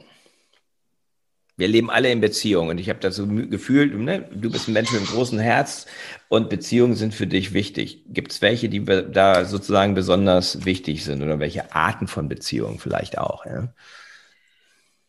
Wir 1.60 1.68
leben 1.68 1.90
alle 1.90 2.10
in 2.10 2.22
Beziehungen 2.22 2.70
und 2.70 2.78
ich 2.78 2.88
habe 2.88 3.00
das 3.00 3.16
so 3.16 3.26
gefühlt, 3.26 3.94
ne? 3.94 4.26
du 4.32 4.50
bist 4.50 4.66
ein 4.66 4.72
Mensch 4.72 4.92
mit 4.92 5.02
einem 5.02 5.10
großen 5.10 5.38
Herz 5.38 5.84
und 6.30 6.48
Beziehungen 6.48 6.94
sind 6.94 7.14
für 7.14 7.26
dich 7.26 7.52
wichtig. 7.52 8.02
Gibt 8.08 8.32
es 8.32 8.40
welche, 8.40 8.70
die 8.70 8.82
da 8.82 9.44
sozusagen 9.44 9.92
besonders 9.92 10.64
wichtig 10.64 11.04
sind 11.04 11.22
oder 11.22 11.38
welche 11.38 11.74
Arten 11.74 12.06
von 12.06 12.30
Beziehungen 12.30 12.78
vielleicht 12.78 13.18
auch? 13.18 13.44
Ja? 13.44 13.74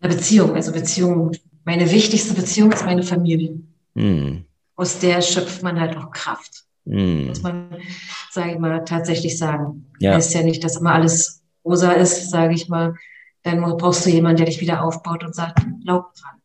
Beziehung, 0.02 0.54
also 0.54 0.74
Beziehung, 0.74 1.32
meine 1.64 1.89
wichtigste 1.89 2.34
Beziehung 2.34 2.74
ist 2.74 2.84
meine 2.84 3.04
Familie. 3.04 3.62
Hm. 3.95 4.43
Aus 4.76 4.99
der 4.99 5.22
schöpft 5.22 5.64
man 5.64 5.80
halt 5.80 5.95
auch 5.95 6.12
Kraft. 6.12 6.66
Hm. 6.86 7.28
Muss 7.28 7.41
man, 7.43 7.78
sage 8.30 8.52
ich 8.52 8.60
mal, 8.60 8.84
tatsächlich 8.84 9.38
sagen. 9.38 9.89
Ja. 9.99 10.16
Heißt 10.16 10.34
ja 10.34 10.43
nicht, 10.43 10.62
dass 10.66 10.76
immer 10.76 10.95
alles 10.95 11.43
rosa 11.64 11.93
ist, 11.93 12.30
sage 12.30 12.56
ich 12.56 12.68
mal. 12.68 12.95
Dann 13.43 13.62
brauchst 13.62 14.06
du 14.06 14.10
jemanden, 14.10 14.38
der 14.38 14.47
dich 14.47 14.60
wieder 14.60 14.84
aufbaut 14.84 15.24
und 15.24 15.34
sagt, 15.34 15.66
glaub 15.86 16.14
dran. 16.16 16.41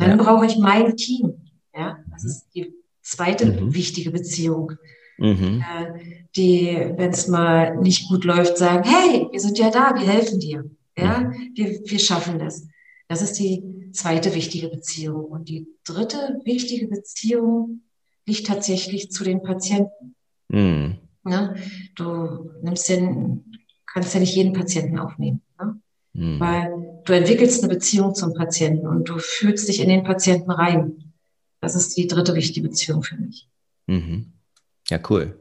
Dann 0.00 0.18
ja. 0.18 0.24
brauche 0.24 0.46
ich 0.46 0.56
mein 0.58 0.96
Team. 0.96 1.34
Ja, 1.74 1.98
das 2.10 2.24
ist 2.24 2.46
die 2.54 2.74
zweite 3.02 3.46
mhm. 3.46 3.74
wichtige 3.74 4.10
Beziehung. 4.10 4.72
Mhm. 5.18 5.62
Äh, 5.62 6.24
die, 6.34 6.92
wenn 6.96 7.10
es 7.10 7.28
mal 7.28 7.76
nicht 7.76 8.08
gut 8.08 8.24
läuft, 8.24 8.56
sagen, 8.56 8.88
hey, 8.88 9.28
wir 9.30 9.40
sind 9.40 9.58
ja 9.58 9.70
da, 9.70 9.94
wir 9.94 10.06
helfen 10.06 10.40
dir. 10.40 10.64
Ja, 10.96 11.20
mhm. 11.20 11.52
wir, 11.54 11.80
wir 11.84 11.98
schaffen 11.98 12.38
das. 12.38 12.66
Das 13.08 13.22
ist 13.22 13.34
die 13.34 13.62
zweite 13.92 14.34
wichtige 14.34 14.68
Beziehung. 14.68 15.24
Und 15.26 15.48
die 15.48 15.66
dritte 15.84 16.40
wichtige 16.44 16.88
Beziehung 16.88 17.82
liegt 18.26 18.46
tatsächlich 18.46 19.10
zu 19.10 19.22
den 19.22 19.42
Patienten. 19.42 20.14
Mhm. 20.48 20.98
Ja, 21.26 21.54
du 21.96 22.50
nimmst 22.62 22.88
den, 22.88 23.44
kannst 23.92 24.14
ja 24.14 24.20
nicht 24.20 24.34
jeden 24.34 24.54
Patienten 24.54 24.98
aufnehmen. 24.98 25.42
Mhm. 26.12 26.40
Weil 26.40 27.02
du 27.04 27.12
entwickelst 27.12 27.62
eine 27.62 27.72
Beziehung 27.72 28.14
zum 28.14 28.34
Patienten 28.34 28.86
und 28.86 29.08
du 29.08 29.18
fühlst 29.18 29.68
dich 29.68 29.80
in 29.80 29.88
den 29.88 30.04
Patienten 30.04 30.50
rein. 30.50 31.12
Das 31.60 31.74
ist 31.74 31.96
die 31.96 32.06
dritte 32.06 32.34
wichtige 32.34 32.68
Beziehung 32.68 33.02
für 33.02 33.16
mich. 33.16 33.48
Mhm. 33.86 34.32
Ja, 34.88 34.98
cool. 35.08 35.40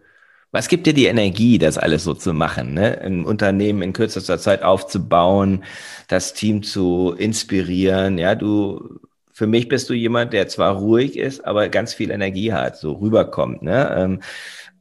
Was 0.51 0.67
gibt 0.67 0.87
dir 0.87 0.93
die 0.93 1.05
Energie, 1.05 1.59
das 1.59 1.77
alles 1.77 2.03
so 2.03 2.15
zu 2.15 2.33
machen, 2.33 2.73
ne? 2.73 2.99
ein 3.01 3.23
Unternehmen 3.23 3.83
in 3.83 3.93
kürzester 3.93 4.39
Zeit 4.39 4.63
aufzubauen, 4.63 5.63
das 6.07 6.33
Team 6.33 6.63
zu 6.63 7.13
inspirieren? 7.15 8.17
Ja, 8.17 8.33
du, 8.33 8.99
für 9.31 9.45
mich 9.45 9.67
bist 9.67 9.89
du 9.89 9.93
jemand, 9.93 10.33
der 10.33 10.47
zwar 10.47 10.75
ruhig 10.75 11.17
ist, 11.17 11.45
aber 11.45 11.69
ganz 11.69 11.93
viel 11.93 12.09
Energie 12.09 12.51
hat, 12.51 12.77
so 12.77 12.93
rüberkommt. 12.93 13.61
Ne? 13.61 13.95
Ähm, 13.95 14.21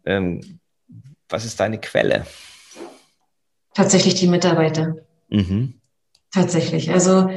ähm, 0.07 0.61
was 1.28 1.45
ist 1.45 1.61
deine 1.61 1.78
Quelle? 1.78 2.24
Tatsächlich 3.74 4.14
die 4.14 4.26
Mitarbeiter. 4.26 4.97
Mhm. 5.28 5.78
Tatsächlich. 6.33 6.91
Also 6.91 7.31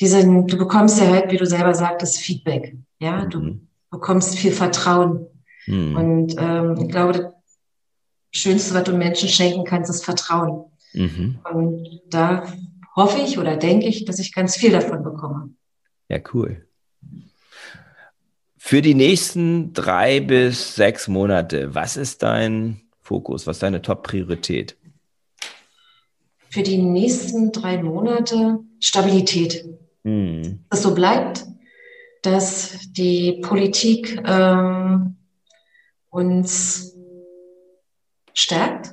diese, 0.00 0.22
du 0.24 0.58
bekommst 0.58 1.00
ja 1.00 1.08
halt, 1.08 1.30
wie 1.30 1.36
du 1.36 1.46
selber 1.46 1.74
sagtest, 1.74 2.18
Feedback. 2.18 2.76
Ja, 2.98 3.24
mhm. 3.24 3.30
du 3.30 3.60
bekommst 3.90 4.36
viel 4.36 4.52
Vertrauen. 4.52 5.26
Mhm. 5.66 5.96
Und 5.96 6.34
ähm, 6.38 6.76
ich 6.80 6.88
glaube, 6.88 7.12
das 7.12 7.32
Schönste, 8.32 8.74
was 8.74 8.84
du 8.84 8.92
Menschen 8.92 9.28
schenken 9.28 9.64
kannst, 9.64 9.90
ist 9.90 10.04
Vertrauen. 10.04 10.64
Mhm. 10.92 11.38
Und 11.52 12.00
da 12.10 12.46
hoffe 12.96 13.20
ich 13.20 13.38
oder 13.38 13.56
denke 13.56 13.86
ich, 13.86 14.04
dass 14.04 14.18
ich 14.18 14.32
ganz 14.32 14.56
viel 14.56 14.72
davon 14.72 15.02
bekomme. 15.02 15.50
Ja, 16.08 16.18
cool. 16.32 16.66
Für 18.56 18.82
die 18.82 18.94
nächsten 18.94 19.72
drei 19.72 20.20
bis 20.20 20.74
sechs 20.74 21.06
Monate, 21.06 21.74
was 21.74 21.96
ist 21.96 22.22
dein 22.22 22.80
Fokus? 23.00 23.46
Was 23.46 23.56
ist 23.56 23.62
deine 23.62 23.82
Top-Priorität? 23.82 24.76
Für 26.54 26.62
die 26.62 26.78
nächsten 26.78 27.50
drei 27.50 27.82
Monate 27.82 28.60
Stabilität. 28.78 29.64
Hm. 30.04 30.60
Dass 30.70 30.82
so 30.82 30.94
bleibt, 30.94 31.44
dass 32.22 32.92
die 32.92 33.40
Politik 33.42 34.22
ähm, 34.24 35.16
uns 36.10 36.96
stärkt, 38.32 38.92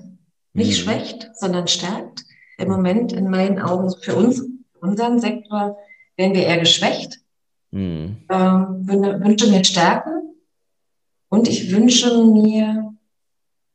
nicht 0.53 0.76
hm. 0.76 0.84
schwächt, 0.84 1.30
sondern 1.36 1.68
stärkt. 1.68 2.24
Im 2.57 2.68
Moment 2.68 3.14
in 3.14 3.30
meinen 3.30 3.59
Augen 3.59 3.93
für 4.01 4.16
uns, 4.16 4.43
unseren 4.80 5.20
Sektor, 5.20 5.78
werden 6.18 6.34
wir 6.34 6.47
eher 6.47 6.57
geschwächt. 6.57 7.20
Hm. 7.72 8.24
Ähm, 8.28 8.88
wünsche 9.24 9.51
mir 9.51 9.64
Stärken 9.64 10.34
und 11.30 11.47
ich 11.47 11.72
wünsche 11.72 12.24
mir, 12.24 12.91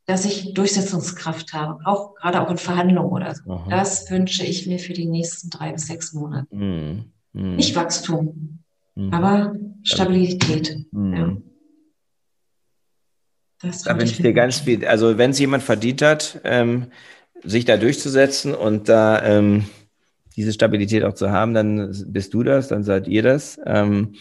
dass 0.07 0.25
ich 0.25 0.55
Durchsetzungskraft 0.55 1.53
habe, 1.53 1.85
auch 1.85 2.15
gerade 2.15 2.41
auch 2.41 2.51
in 2.51 2.59
Verhandlungen 2.59 3.11
oder 3.11 3.35
so. 3.35 3.51
Aha. 3.51 3.69
Das 3.69 4.09
wünsche 4.11 4.45
ich 4.45 4.67
mir 4.67 4.79
für 4.79 4.93
die 4.93 5.07
nächsten 5.07 5.51
drei 5.51 5.73
bis 5.73 5.89
sechs 5.89 6.13
Monate. 6.13 6.47
Hm. 6.51 7.05
Hm. 7.35 7.57
Nicht 7.57 7.75
Wachstum, 7.75 8.61
hm. 8.95 9.13
aber 9.13 9.57
Stabilität. 9.83 10.87
Hm. 10.93 11.43
Ja. 13.63 13.71
da 13.85 13.99
wünsche 13.99 14.13
ich 14.13 14.23
dir 14.23 14.33
ganz 14.33 14.61
viel. 14.61 14.87
Also 14.87 15.19
wenn 15.19 15.33
es 15.33 15.39
jemand 15.41 15.65
verdient 15.65 16.03
hat, 16.03 16.41
ähm, 16.45 16.87
sich 17.43 17.65
da 17.65 17.77
durchzusetzen 17.77 18.55
und 18.55 18.89
da 18.89 19.23
ähm, 19.23 19.67
diese 20.37 20.53
Stabilität 20.53 21.03
auch 21.03 21.15
zu 21.15 21.31
haben, 21.31 21.53
dann 21.53 21.95
bist 22.07 22.33
du 22.33 22.43
das, 22.43 22.69
dann 22.69 22.85
seid 22.85 23.09
ihr 23.09 23.23
das. 23.23 23.59
Ähm, 23.67 24.15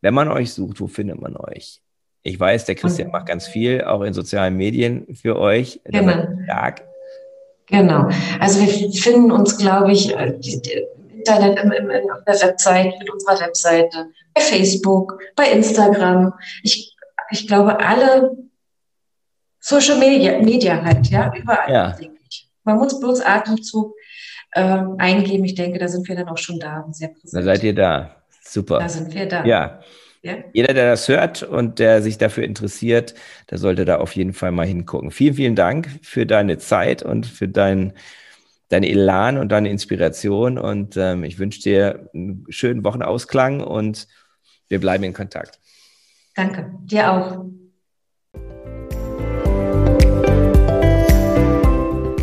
wenn 0.00 0.14
man 0.14 0.28
euch 0.28 0.52
sucht, 0.52 0.80
wo 0.80 0.88
findet 0.88 1.20
man 1.20 1.36
euch? 1.36 1.82
Ich 2.22 2.38
weiß, 2.38 2.66
der 2.66 2.74
Christian 2.74 3.10
macht 3.10 3.26
ganz 3.26 3.46
viel, 3.46 3.82
auch 3.82 4.02
in 4.02 4.12
sozialen 4.12 4.56
Medien 4.56 5.06
für 5.14 5.38
euch. 5.38 5.80
Genau. 5.84 6.26
Stark. 6.44 6.82
Genau. 7.66 8.08
Also 8.40 8.60
wir 8.60 8.92
finden 8.92 9.32
uns, 9.32 9.56
glaube 9.56 9.92
ich, 9.92 10.14
äh, 10.14 10.38
Internet, 11.20 11.62
im, 11.62 11.72
im, 11.72 12.10
auf 12.10 12.24
der 12.26 12.40
Website, 12.40 12.98
mit 12.98 13.10
unserer 13.10 13.40
Webseite, 13.40 14.06
bei 14.34 14.40
Facebook, 14.40 15.18
bei 15.36 15.50
Instagram. 15.50 16.32
Ich, 16.62 16.96
ich 17.30 17.46
glaube, 17.46 17.78
alle 17.78 18.36
Social 19.60 19.98
Media, 19.98 20.38
Media 20.40 20.82
halt, 20.82 21.06
ja, 21.08 21.32
überall. 21.34 21.72
Ja. 21.72 21.96
Man 22.64 22.78
muss 22.78 22.98
bloß 22.98 23.20
Atemzug 23.20 23.94
ähm, 24.54 24.96
eingeben. 24.98 25.44
Ich 25.44 25.54
denke, 25.54 25.78
da 25.78 25.88
sind 25.88 26.08
wir 26.08 26.16
dann 26.16 26.28
auch 26.28 26.38
schon 26.38 26.58
da 26.58 26.86
sehr 26.90 27.08
präsent. 27.08 27.34
Da 27.34 27.42
seid 27.42 27.62
ihr 27.62 27.74
da. 27.74 28.16
Super. 28.42 28.78
Da 28.78 28.88
sind 28.88 29.14
wir 29.14 29.26
da. 29.26 29.44
Ja. 29.44 29.80
Ja. 30.22 30.36
Jeder, 30.52 30.74
der 30.74 30.90
das 30.90 31.08
hört 31.08 31.42
und 31.42 31.78
der 31.78 32.02
sich 32.02 32.18
dafür 32.18 32.44
interessiert, 32.44 33.14
der 33.50 33.58
sollte 33.58 33.86
da 33.86 33.96
auf 33.96 34.14
jeden 34.14 34.34
Fall 34.34 34.52
mal 34.52 34.66
hingucken. 34.66 35.10
Vielen, 35.10 35.34
vielen 35.34 35.56
Dank 35.56 35.88
für 36.02 36.26
deine 36.26 36.58
Zeit 36.58 37.02
und 37.02 37.26
für 37.26 37.48
dein, 37.48 37.94
dein 38.68 38.82
Elan 38.82 39.38
und 39.38 39.50
deine 39.50 39.70
Inspiration. 39.70 40.58
Und 40.58 40.96
ähm, 40.98 41.24
ich 41.24 41.38
wünsche 41.38 41.62
dir 41.62 42.10
einen 42.12 42.44
schönen 42.50 42.84
Wochenausklang 42.84 43.62
und 43.62 44.08
wir 44.68 44.78
bleiben 44.78 45.04
in 45.04 45.14
Kontakt. 45.14 45.58
Danke. 46.36 46.70
Dir 46.84 47.10
auch. 47.10 47.44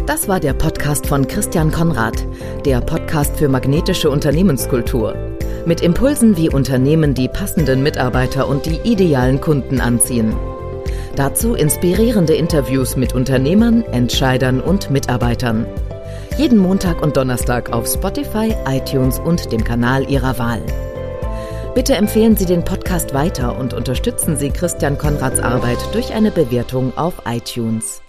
Das 0.05 0.27
war 0.27 0.39
der 0.39 0.53
Podcast 0.53 1.07
von 1.07 1.27
Christian 1.27 1.71
Konrad, 1.71 2.25
der 2.65 2.79
Podcast 2.81 3.37
für 3.37 3.49
magnetische 3.49 4.09
Unternehmenskultur. 4.09 5.36
Mit 5.67 5.81
Impulsen, 5.81 6.37
wie 6.37 6.49
Unternehmen 6.49 7.13
die 7.13 7.27
passenden 7.27 7.83
Mitarbeiter 7.83 8.47
und 8.47 8.65
die 8.65 8.79
idealen 8.89 9.41
Kunden 9.41 9.81
anziehen. 9.81 10.33
Dazu 11.17 11.55
inspirierende 11.55 12.35
Interviews 12.35 12.95
mit 12.95 13.13
Unternehmern, 13.13 13.83
Entscheidern 13.91 14.61
und 14.61 14.89
Mitarbeitern. 14.91 15.67
Jeden 16.37 16.57
Montag 16.57 17.01
und 17.01 17.17
Donnerstag 17.17 17.73
auf 17.73 17.85
Spotify, 17.85 18.55
iTunes 18.65 19.19
und 19.19 19.51
dem 19.51 19.61
Kanal 19.61 20.09
Ihrer 20.09 20.39
Wahl. 20.39 20.61
Bitte 21.75 21.95
empfehlen 21.95 22.37
Sie 22.37 22.45
den 22.45 22.63
Podcast 22.63 23.13
weiter 23.13 23.59
und 23.59 23.73
unterstützen 23.73 24.37
Sie 24.37 24.51
Christian 24.51 24.97
Konrads 24.97 25.41
Arbeit 25.41 25.79
durch 25.91 26.13
eine 26.13 26.31
Bewertung 26.31 26.97
auf 26.97 27.23
iTunes. 27.25 28.01